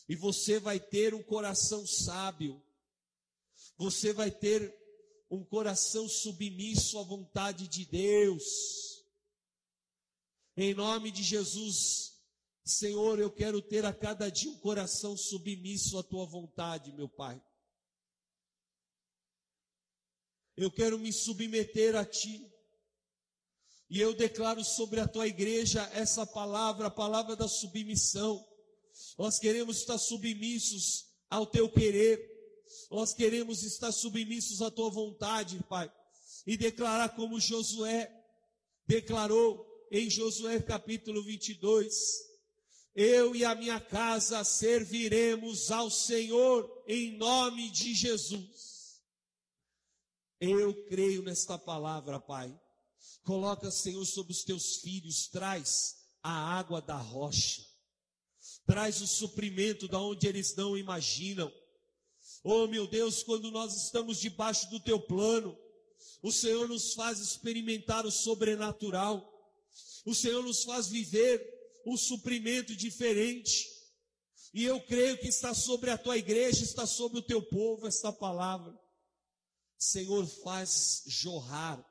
E 0.08 0.16
você 0.16 0.58
vai 0.58 0.80
ter 0.80 1.14
um 1.14 1.22
coração 1.22 1.86
sábio. 1.86 2.60
Você 3.76 4.12
vai 4.14 4.30
ter 4.30 4.74
um 5.30 5.44
coração 5.44 6.08
submisso 6.08 6.98
à 6.98 7.02
vontade 7.02 7.68
de 7.68 7.84
Deus. 7.84 9.04
Em 10.56 10.72
nome 10.72 11.10
de 11.10 11.22
Jesus, 11.22 12.15
Senhor, 12.66 13.20
eu 13.20 13.30
quero 13.30 13.62
ter 13.62 13.84
a 13.84 13.92
cada 13.92 14.28
dia 14.28 14.50
um 14.50 14.58
coração 14.58 15.16
submisso 15.16 15.96
à 15.98 16.02
tua 16.02 16.26
vontade, 16.26 16.90
meu 16.90 17.08
Pai. 17.08 17.40
Eu 20.56 20.68
quero 20.68 20.98
me 20.98 21.12
submeter 21.12 21.94
a 21.94 22.04
ti. 22.04 22.52
E 23.88 24.00
eu 24.00 24.12
declaro 24.12 24.64
sobre 24.64 24.98
a 24.98 25.06
tua 25.06 25.28
igreja 25.28 25.88
essa 25.94 26.26
palavra, 26.26 26.88
a 26.88 26.90
palavra 26.90 27.36
da 27.36 27.46
submissão. 27.46 28.44
Nós 29.16 29.38
queremos 29.38 29.76
estar 29.76 29.96
submissos 29.96 31.06
ao 31.30 31.46
teu 31.46 31.70
querer. 31.70 32.18
Nós 32.90 33.14
queremos 33.14 33.62
estar 33.62 33.92
submissos 33.92 34.60
à 34.60 34.72
tua 34.72 34.90
vontade, 34.90 35.62
Pai. 35.68 35.88
E 36.44 36.56
declarar 36.56 37.10
como 37.10 37.38
Josué 37.38 38.10
declarou: 38.88 39.64
em 39.92 40.10
Josué 40.10 40.60
capítulo 40.60 41.22
22. 41.22 42.25
Eu 42.96 43.36
e 43.36 43.44
a 43.44 43.54
minha 43.54 43.78
casa 43.78 44.42
serviremos 44.42 45.70
ao 45.70 45.90
Senhor 45.90 46.82
em 46.88 47.14
nome 47.18 47.70
de 47.70 47.92
Jesus. 47.92 49.02
Eu 50.40 50.72
creio 50.86 51.20
nesta 51.20 51.58
palavra, 51.58 52.18
Pai. 52.18 52.58
Coloca, 53.22 53.70
Senhor, 53.70 54.02
sobre 54.06 54.32
os 54.32 54.44
teus 54.44 54.76
filhos, 54.76 55.28
traz 55.28 56.08
a 56.22 56.58
água 56.58 56.80
da 56.80 56.96
rocha. 56.96 57.62
Traz 58.64 59.02
o 59.02 59.06
suprimento 59.06 59.86
da 59.86 60.00
onde 60.00 60.26
eles 60.26 60.56
não 60.56 60.74
imaginam. 60.74 61.52
Oh, 62.42 62.66
meu 62.66 62.86
Deus, 62.86 63.22
quando 63.22 63.50
nós 63.50 63.76
estamos 63.76 64.18
debaixo 64.18 64.70
do 64.70 64.80
teu 64.80 64.98
plano, 64.98 65.54
o 66.22 66.32
Senhor 66.32 66.66
nos 66.66 66.94
faz 66.94 67.18
experimentar 67.18 68.06
o 68.06 68.10
sobrenatural. 68.10 69.22
O 70.06 70.14
Senhor 70.14 70.42
nos 70.42 70.64
faz 70.64 70.88
viver 70.88 71.55
um 71.86 71.96
suprimento 71.96 72.74
diferente. 72.74 73.64
E 74.52 74.64
eu 74.64 74.80
creio 74.84 75.18
que 75.18 75.28
está 75.28 75.54
sobre 75.54 75.90
a 75.90 75.96
tua 75.96 76.18
igreja, 76.18 76.64
está 76.64 76.84
sobre 76.86 77.20
o 77.20 77.22
teu 77.22 77.40
povo 77.40 77.86
esta 77.86 78.12
palavra. 78.12 78.76
Senhor, 79.78 80.26
faz 80.42 81.04
jorrar 81.06 81.84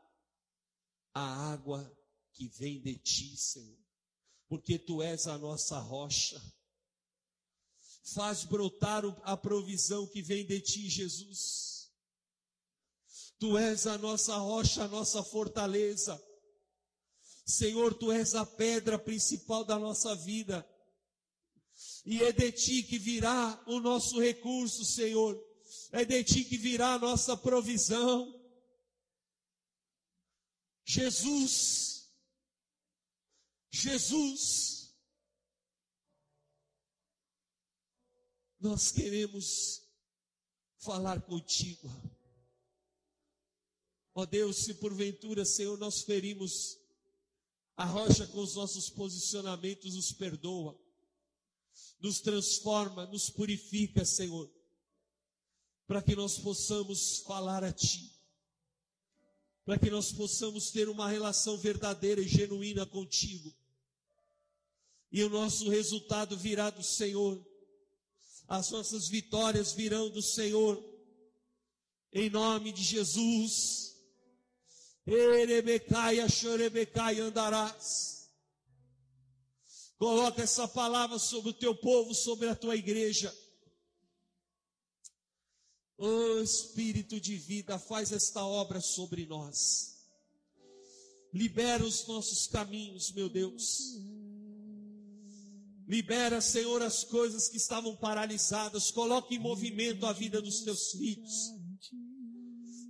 a 1.14 1.54
água 1.54 1.90
que 2.34 2.50
vem 2.50 2.82
de 2.82 2.98
ti, 2.98 3.38
Senhor, 3.38 3.80
porque 4.50 4.78
tu 4.78 5.02
és 5.02 5.28
a 5.28 5.38
nossa 5.38 5.80
rocha. 5.80 6.42
Faz 8.14 8.44
brotar 8.44 9.04
a 9.24 9.38
provisão 9.38 10.06
que 10.08 10.22
vem 10.22 10.46
de 10.46 10.60
ti, 10.60 10.90
Jesus. 10.90 11.92
Tu 13.40 13.58
és 13.58 13.88
a 13.88 13.98
nossa 13.98 14.36
rocha, 14.38 14.84
a 14.84 14.88
nossa 14.88 15.24
fortaleza. 15.24 16.22
Senhor, 17.46 17.94
tu 17.94 18.12
és 18.12 18.34
a 18.34 18.44
pedra 18.44 18.98
principal 18.98 19.64
da 19.64 19.78
nossa 19.78 20.16
vida. 20.16 20.68
E 22.04 22.24
é 22.24 22.32
de 22.32 22.52
ti 22.52 22.82
que 22.82 22.98
virá 22.98 23.64
o 23.68 23.80
nosso 23.80 24.20
recurso, 24.20 24.84
Senhor. 24.84 25.40
É 25.92 26.04
de 26.04 26.24
ti 26.24 26.44
que 26.44 26.58
virá 26.58 26.96
a 26.96 27.00
nossa 27.00 27.38
provisão. 27.38 28.34
Jesus, 30.84 32.12
Jesus, 33.72 34.96
nós 38.60 38.92
queremos 38.92 39.84
falar 40.78 41.22
contigo. 41.22 41.90
Ó 44.14 44.26
Deus, 44.26 44.64
se 44.64 44.76
porventura, 44.76 45.44
Senhor, 45.46 45.78
nós 45.78 46.04
ferimos 46.04 46.85
a 47.78 47.86
rocha 47.86 48.28
com 48.28 48.40
os 48.40 48.56
nossos 48.56 48.90
posicionamentos, 48.90 49.96
nos 49.96 50.12
perdoa, 50.12 50.80
nos 52.00 52.22
transforma, 52.22 53.06
nos 53.08 53.30
purifica, 53.30 54.06
Senhor, 54.06 54.50
para 55.88 56.02
que 56.02 56.16
nós 56.16 56.38
possamos 56.38 57.20
falar 57.20 57.64
a 57.64 57.72
Ti 57.72 58.16
para 59.66 59.80
que 59.80 59.90
nós 59.90 60.12
possamos 60.12 60.70
ter 60.70 60.88
uma 60.88 61.10
relação 61.10 61.58
verdadeira 61.58 62.22
e 62.22 62.28
genuína 62.28 62.86
contigo. 62.86 63.52
E 65.12 65.24
o 65.24 65.30
nosso 65.30 65.68
resultado 65.70 66.38
virá 66.38 66.70
do 66.70 66.84
Senhor. 66.84 67.44
As 68.48 68.70
nossas 68.70 69.08
vitórias 69.08 69.74
virão 69.74 70.08
do 70.10 70.22
Senhor. 70.22 70.82
Em 72.14 72.30
nome 72.30 72.72
de 72.72 72.84
Jesus. 72.84 73.95
Erebecaia, 75.06 76.28
chorebecaia 76.28 77.26
andarás. 77.26 78.30
Coloca 79.98 80.42
essa 80.42 80.68
palavra 80.68 81.20
sobre 81.20 81.52
o 81.52 81.54
teu 81.54 81.76
povo, 81.76 82.14
sobre 82.14 82.50
a 82.50 82.56
tua 82.56 82.76
igreja. 82.76 83.34
Oh 85.98 86.42
Espírito 86.42 87.20
de 87.22 87.38
vida, 87.38 87.80
faz 87.80 88.12
esta 88.12 88.44
obra 88.46 88.82
sobre 88.82 89.26
nós. 89.26 89.96
Libera 91.34 91.84
os 91.84 92.06
nossos 92.08 92.48
caminhos, 92.48 93.12
meu 93.12 93.30
Deus. 93.30 93.96
Libera, 95.88 96.42
Senhor, 96.42 96.82
as 96.82 97.04
coisas 97.04 97.48
que 97.48 97.58
estavam 97.58 97.96
paralisadas. 97.96 98.90
Coloque 98.92 99.36
em 99.36 99.40
movimento 99.40 100.06
a 100.06 100.14
vida 100.14 100.42
dos 100.42 100.62
teus 100.62 100.92
filhos. 100.92 101.55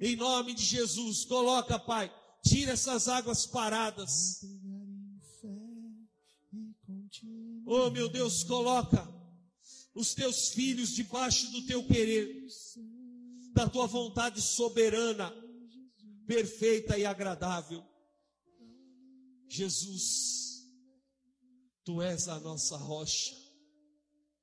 Em 0.02 0.16
nome 0.16 0.54
de 0.54 0.64
Jesus, 0.64 1.26
coloca, 1.26 1.80
Pai. 1.80 2.12
Tira 2.44 2.74
essas 2.74 3.08
águas 3.08 3.46
paradas. 3.46 4.42
Oh, 7.66 7.90
meu 7.90 8.08
Deus, 8.10 8.44
coloca 8.44 9.08
os 9.96 10.14
teus 10.14 10.50
filhos 10.50 10.90
debaixo 10.90 11.50
do 11.52 11.66
teu 11.66 11.86
querer 11.88 12.46
da 13.56 13.70
tua 13.70 13.88
vontade 13.88 14.42
soberana, 14.42 15.34
perfeita 16.28 16.98
e 16.98 17.06
agradável. 17.06 17.82
Jesus, 19.48 20.68
tu 21.86 22.02
és 22.02 22.28
a 22.28 22.38
nossa 22.42 22.76
rocha, 22.76 23.34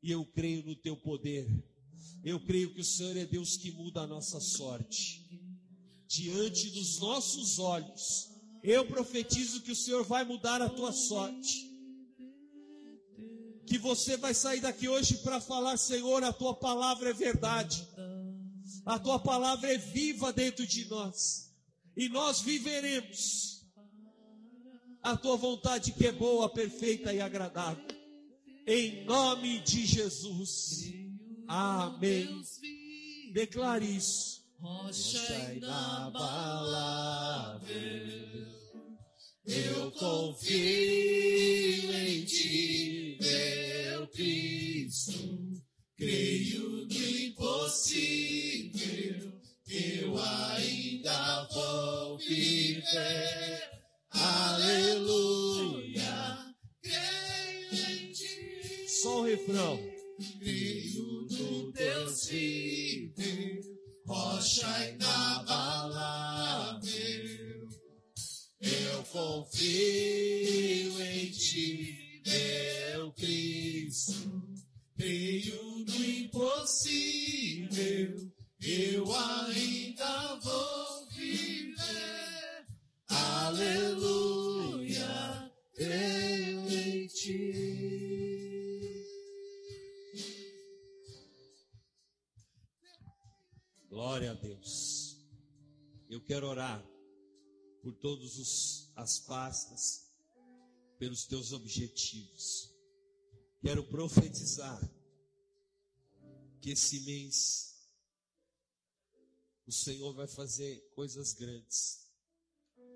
e 0.02 0.10
eu 0.10 0.24
creio 0.24 0.64
no 0.64 0.74
teu 0.74 0.96
poder. 0.96 1.46
Eu 2.24 2.40
creio 2.40 2.72
que 2.72 2.80
o 2.80 2.84
Senhor 2.84 3.16
é 3.18 3.26
Deus 3.26 3.58
que 3.58 3.70
muda 3.70 4.00
a 4.00 4.06
nossa 4.06 4.40
sorte. 4.40 5.41
Diante 6.12 6.68
dos 6.68 7.00
nossos 7.00 7.58
olhos, 7.58 8.28
eu 8.62 8.84
profetizo 8.84 9.62
que 9.62 9.72
o 9.72 9.74
Senhor 9.74 10.04
vai 10.04 10.22
mudar 10.26 10.60
a 10.60 10.68
tua 10.68 10.92
sorte. 10.92 11.72
Que 13.66 13.78
você 13.78 14.18
vai 14.18 14.34
sair 14.34 14.60
daqui 14.60 14.86
hoje 14.88 15.16
para 15.22 15.40
falar, 15.40 15.78
Senhor, 15.78 16.22
a 16.22 16.30
tua 16.30 16.54
palavra 16.54 17.08
é 17.08 17.12
verdade. 17.14 17.88
A 18.84 18.98
tua 18.98 19.18
palavra 19.18 19.72
é 19.72 19.78
viva 19.78 20.34
dentro 20.34 20.66
de 20.66 20.84
nós. 20.84 21.50
E 21.96 22.10
nós 22.10 22.42
viveremos 22.42 23.64
a 25.02 25.16
tua 25.16 25.38
vontade 25.38 25.92
que 25.92 26.06
é 26.06 26.12
boa, 26.12 26.52
perfeita 26.52 27.10
e 27.14 27.22
agradável. 27.22 27.86
Em 28.66 29.02
nome 29.06 29.60
de 29.60 29.86
Jesus. 29.86 30.92
Amém. 31.48 32.42
Declare 33.32 33.96
isso. 33.96 34.41
Rocha 34.62 35.54
inabalável, 35.56 37.66
eu 39.44 39.90
confio 39.90 41.92
em 41.92 42.24
ti, 42.24 43.18
meu 43.20 44.06
Cristo. 44.06 45.60
Creio 45.96 46.86
no 46.86 46.92
impossível, 46.92 48.01
as 99.02 99.18
pastas, 99.18 100.06
pelos 100.98 101.26
teus 101.26 101.52
objetivos. 101.52 102.72
Quero 103.60 103.84
profetizar 103.88 104.80
que 106.60 106.70
esse 106.70 107.00
mês 107.00 107.72
o 109.66 109.72
Senhor 109.72 110.12
vai 110.14 110.28
fazer 110.28 110.80
coisas 110.94 111.32
grandes. 111.32 112.06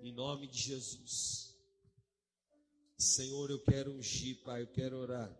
Em 0.01 0.13
nome 0.13 0.47
de 0.47 0.57
Jesus. 0.57 1.53
Senhor, 2.97 3.49
eu 3.51 3.61
quero 3.63 3.93
ungir, 3.93 4.41
Pai, 4.43 4.61
eu 4.61 4.67
quero 4.67 4.97
orar 4.97 5.37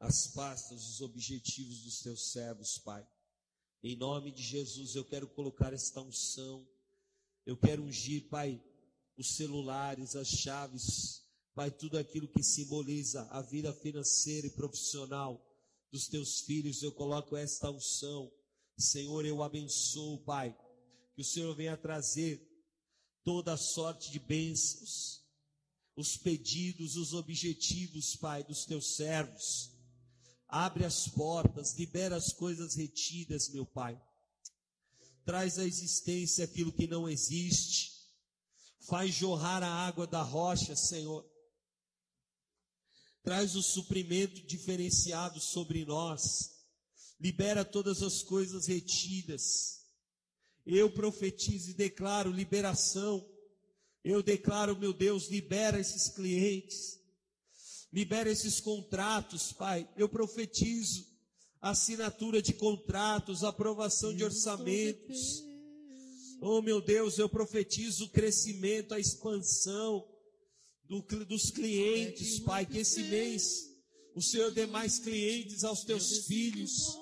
as 0.00 0.26
pastas, 0.26 0.88
os 0.88 1.00
objetivos 1.00 1.82
dos 1.82 2.00
teus 2.00 2.32
servos, 2.32 2.78
Pai. 2.78 3.06
Em 3.82 3.94
nome 3.96 4.32
de 4.32 4.42
Jesus, 4.42 4.96
eu 4.96 5.04
quero 5.04 5.28
colocar 5.28 5.72
esta 5.72 6.00
unção. 6.00 6.68
Eu 7.46 7.56
quero 7.56 7.84
ungir, 7.84 8.28
Pai, 8.28 8.60
os 9.22 9.36
celulares, 9.36 10.16
as 10.16 10.26
chaves, 10.26 11.22
Pai, 11.54 11.70
tudo 11.70 11.96
aquilo 11.96 12.26
que 12.26 12.42
simboliza 12.42 13.22
a 13.30 13.40
vida 13.40 13.72
financeira 13.72 14.48
e 14.48 14.50
profissional 14.50 15.40
dos 15.92 16.08
teus 16.08 16.40
filhos, 16.40 16.82
eu 16.82 16.90
coloco 16.90 17.36
esta 17.36 17.70
unção. 17.70 18.32
Senhor, 18.76 19.24
eu 19.24 19.40
abençoo, 19.40 20.18
Pai, 20.24 20.56
que 21.14 21.20
o 21.20 21.24
Senhor 21.24 21.54
venha 21.54 21.76
trazer 21.76 22.42
toda 23.22 23.52
a 23.52 23.56
sorte 23.56 24.10
de 24.10 24.18
bênçãos, 24.18 25.22
os 25.94 26.16
pedidos, 26.16 26.96
os 26.96 27.12
objetivos, 27.12 28.16
Pai, 28.16 28.42
dos 28.42 28.64
teus 28.64 28.96
servos. 28.96 29.70
Abre 30.48 30.84
as 30.84 31.06
portas, 31.06 31.78
libera 31.78 32.16
as 32.16 32.32
coisas 32.32 32.74
retidas, 32.74 33.50
meu 33.50 33.64
Pai. 33.66 34.02
Traz 35.24 35.60
à 35.60 35.64
existência 35.64 36.44
aquilo 36.44 36.72
que 36.72 36.88
não 36.88 37.08
existe. 37.08 38.01
Faz 38.88 39.14
jorrar 39.14 39.62
a 39.62 39.70
água 39.86 40.06
da 40.06 40.22
rocha, 40.22 40.74
Senhor. 40.74 41.24
Traz 43.22 43.54
o 43.54 43.62
suprimento 43.62 44.44
diferenciado 44.46 45.40
sobre 45.40 45.84
nós. 45.84 46.50
Libera 47.20 47.64
todas 47.64 48.02
as 48.02 48.22
coisas 48.22 48.66
retidas. 48.66 49.82
Eu 50.66 50.92
profetizo 50.92 51.70
e 51.70 51.74
declaro 51.74 52.30
liberação 52.30 53.28
Eu 54.04 54.20
declaro, 54.20 54.76
meu 54.76 54.92
Deus, 54.92 55.28
libera 55.28 55.78
esses 55.78 56.08
clientes, 56.08 56.98
libera 57.92 58.28
esses 58.28 58.58
contratos, 58.58 59.52
Pai. 59.52 59.88
Eu 59.96 60.08
profetizo 60.08 61.06
assinatura 61.60 62.42
de 62.42 62.52
contratos, 62.52 63.44
aprovação 63.44 64.12
de 64.12 64.24
orçamentos. 64.24 65.51
Oh, 66.44 66.60
meu 66.60 66.80
Deus, 66.80 67.18
eu 67.18 67.28
profetizo 67.28 68.06
o 68.06 68.08
crescimento, 68.08 68.92
a 68.92 68.98
expansão 68.98 70.04
do, 70.88 71.00
dos 71.24 71.52
clientes, 71.52 72.40
Pai. 72.40 72.66
Que 72.66 72.78
esse 72.78 73.00
mês 73.04 73.72
o 74.12 74.20
Senhor 74.20 74.50
dê 74.50 74.66
mais 74.66 74.98
clientes 74.98 75.62
aos 75.62 75.84
teus 75.84 76.26
filhos. 76.26 76.98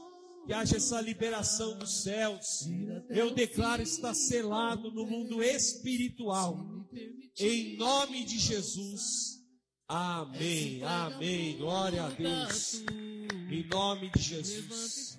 Que 0.46 0.52
haja 0.52 0.76
essa 0.76 1.00
liberação 1.00 1.78
dos 1.78 2.02
céus. 2.02 2.66
Eu 3.08 3.34
declaro 3.34 3.80
está 3.80 4.12
selado 4.12 4.90
no 4.92 5.06
mundo 5.06 5.42
espiritual. 5.42 6.58
Em 7.38 7.78
nome 7.78 8.24
de 8.24 8.38
Jesus. 8.38 9.40
Amém. 9.88 10.82
Amém. 10.82 11.56
Glória 11.56 12.04
a 12.04 12.10
Deus. 12.10 12.82
Em 13.50 13.66
nome 13.68 14.10
de 14.10 14.20
Jesus. 14.20 15.16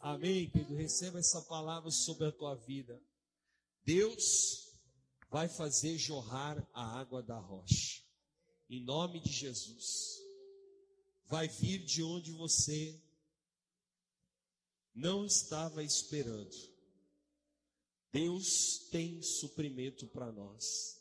Amém, 0.00 0.48
querido. 0.48 0.74
Receba 0.74 1.18
essa 1.18 1.42
palavra 1.42 1.90
sobre 1.90 2.28
a 2.28 2.32
tua 2.32 2.54
vida. 2.54 2.98
Deus 3.86 4.66
vai 5.30 5.48
fazer 5.48 5.96
jorrar 5.96 6.68
a 6.74 6.98
água 6.98 7.22
da 7.22 7.38
rocha. 7.38 8.02
Em 8.68 8.82
nome 8.82 9.20
de 9.20 9.30
Jesus. 9.30 10.18
Vai 11.26 11.46
vir 11.46 11.84
de 11.84 12.02
onde 12.02 12.32
você 12.32 13.00
não 14.92 15.24
estava 15.24 15.84
esperando. 15.84 16.56
Deus 18.12 18.88
tem 18.90 19.22
suprimento 19.22 20.08
para 20.08 20.32
nós. 20.32 21.00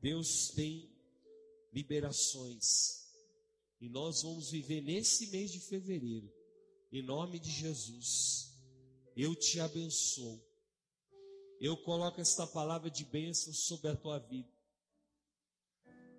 Deus 0.00 0.48
tem 0.48 0.92
liberações. 1.72 3.04
E 3.80 3.88
nós 3.88 4.22
vamos 4.22 4.50
viver 4.50 4.80
nesse 4.80 5.28
mês 5.28 5.52
de 5.52 5.60
fevereiro. 5.60 6.28
Em 6.90 7.02
nome 7.02 7.38
de 7.38 7.52
Jesus. 7.52 8.52
Eu 9.16 9.36
te 9.36 9.60
abençoo 9.60 10.53
eu 11.64 11.78
coloco 11.78 12.20
esta 12.20 12.46
palavra 12.46 12.90
de 12.90 13.06
bênção 13.06 13.50
sobre 13.54 13.88
a 13.88 13.96
tua 13.96 14.18
vida. 14.18 14.52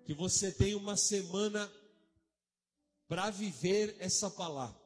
Que 0.04 0.12
você 0.12 0.50
tenha 0.50 0.76
uma 0.76 0.96
semana 0.96 1.72
para 3.06 3.30
viver 3.30 3.96
essa 4.00 4.28
palavra. 4.28 4.84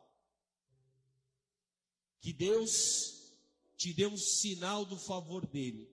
Que 2.21 2.31
Deus 2.31 3.33
te 3.75 3.95
dê 3.95 4.07
um 4.07 4.19
sinal 4.19 4.85
do 4.85 4.99
favor 4.99 5.47
dele. 5.47 5.91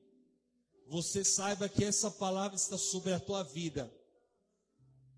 Você 0.88 1.24
saiba 1.24 1.70
que 1.70 1.86
essa 1.86 2.12
palavra 2.12 2.58
está 2.58 2.78
sobre 2.78 3.14
a 3.14 3.22
tua 3.22 3.44
vida. 3.44 3.90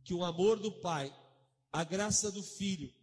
Que 0.04 0.14
o 0.14 0.24
amor 0.24 0.60
do 0.60 0.72
Pai, 0.80 1.12
a 1.72 1.84
graça 1.84 2.32
do 2.32 2.44
Filho 2.44 2.94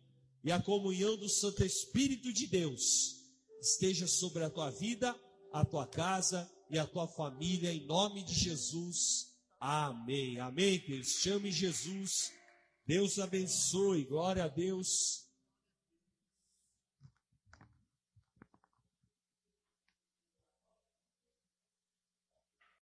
e 0.45 0.53
a 0.53 0.63
comunhão 0.63 1.17
do 1.17 1.29
Santo 1.29 1.65
Espírito 1.65 2.33
de 2.33 2.47
Deus 2.47 3.17
esteja 3.61 4.07
sobre 4.07 4.45
a 4.45 4.51
tua 4.51 4.71
vida 4.71 5.26
a 5.53 5.65
tua 5.65 5.87
casa 5.87 6.51
e 6.71 6.79
a 6.79 6.87
tua 6.87 7.07
família, 7.07 7.73
em 7.73 7.87
nome 7.87 8.23
de 8.23 8.35
Jesus. 8.35 9.27
Amém. 9.59 10.39
Amém, 10.39 10.79
queridos. 10.79 11.21
Chame 11.21 11.51
Jesus. 11.51 12.33
Deus 12.87 13.19
abençoe. 13.19 14.05
Glória 14.05 14.45
a 14.45 14.49
Deus. 14.49 15.26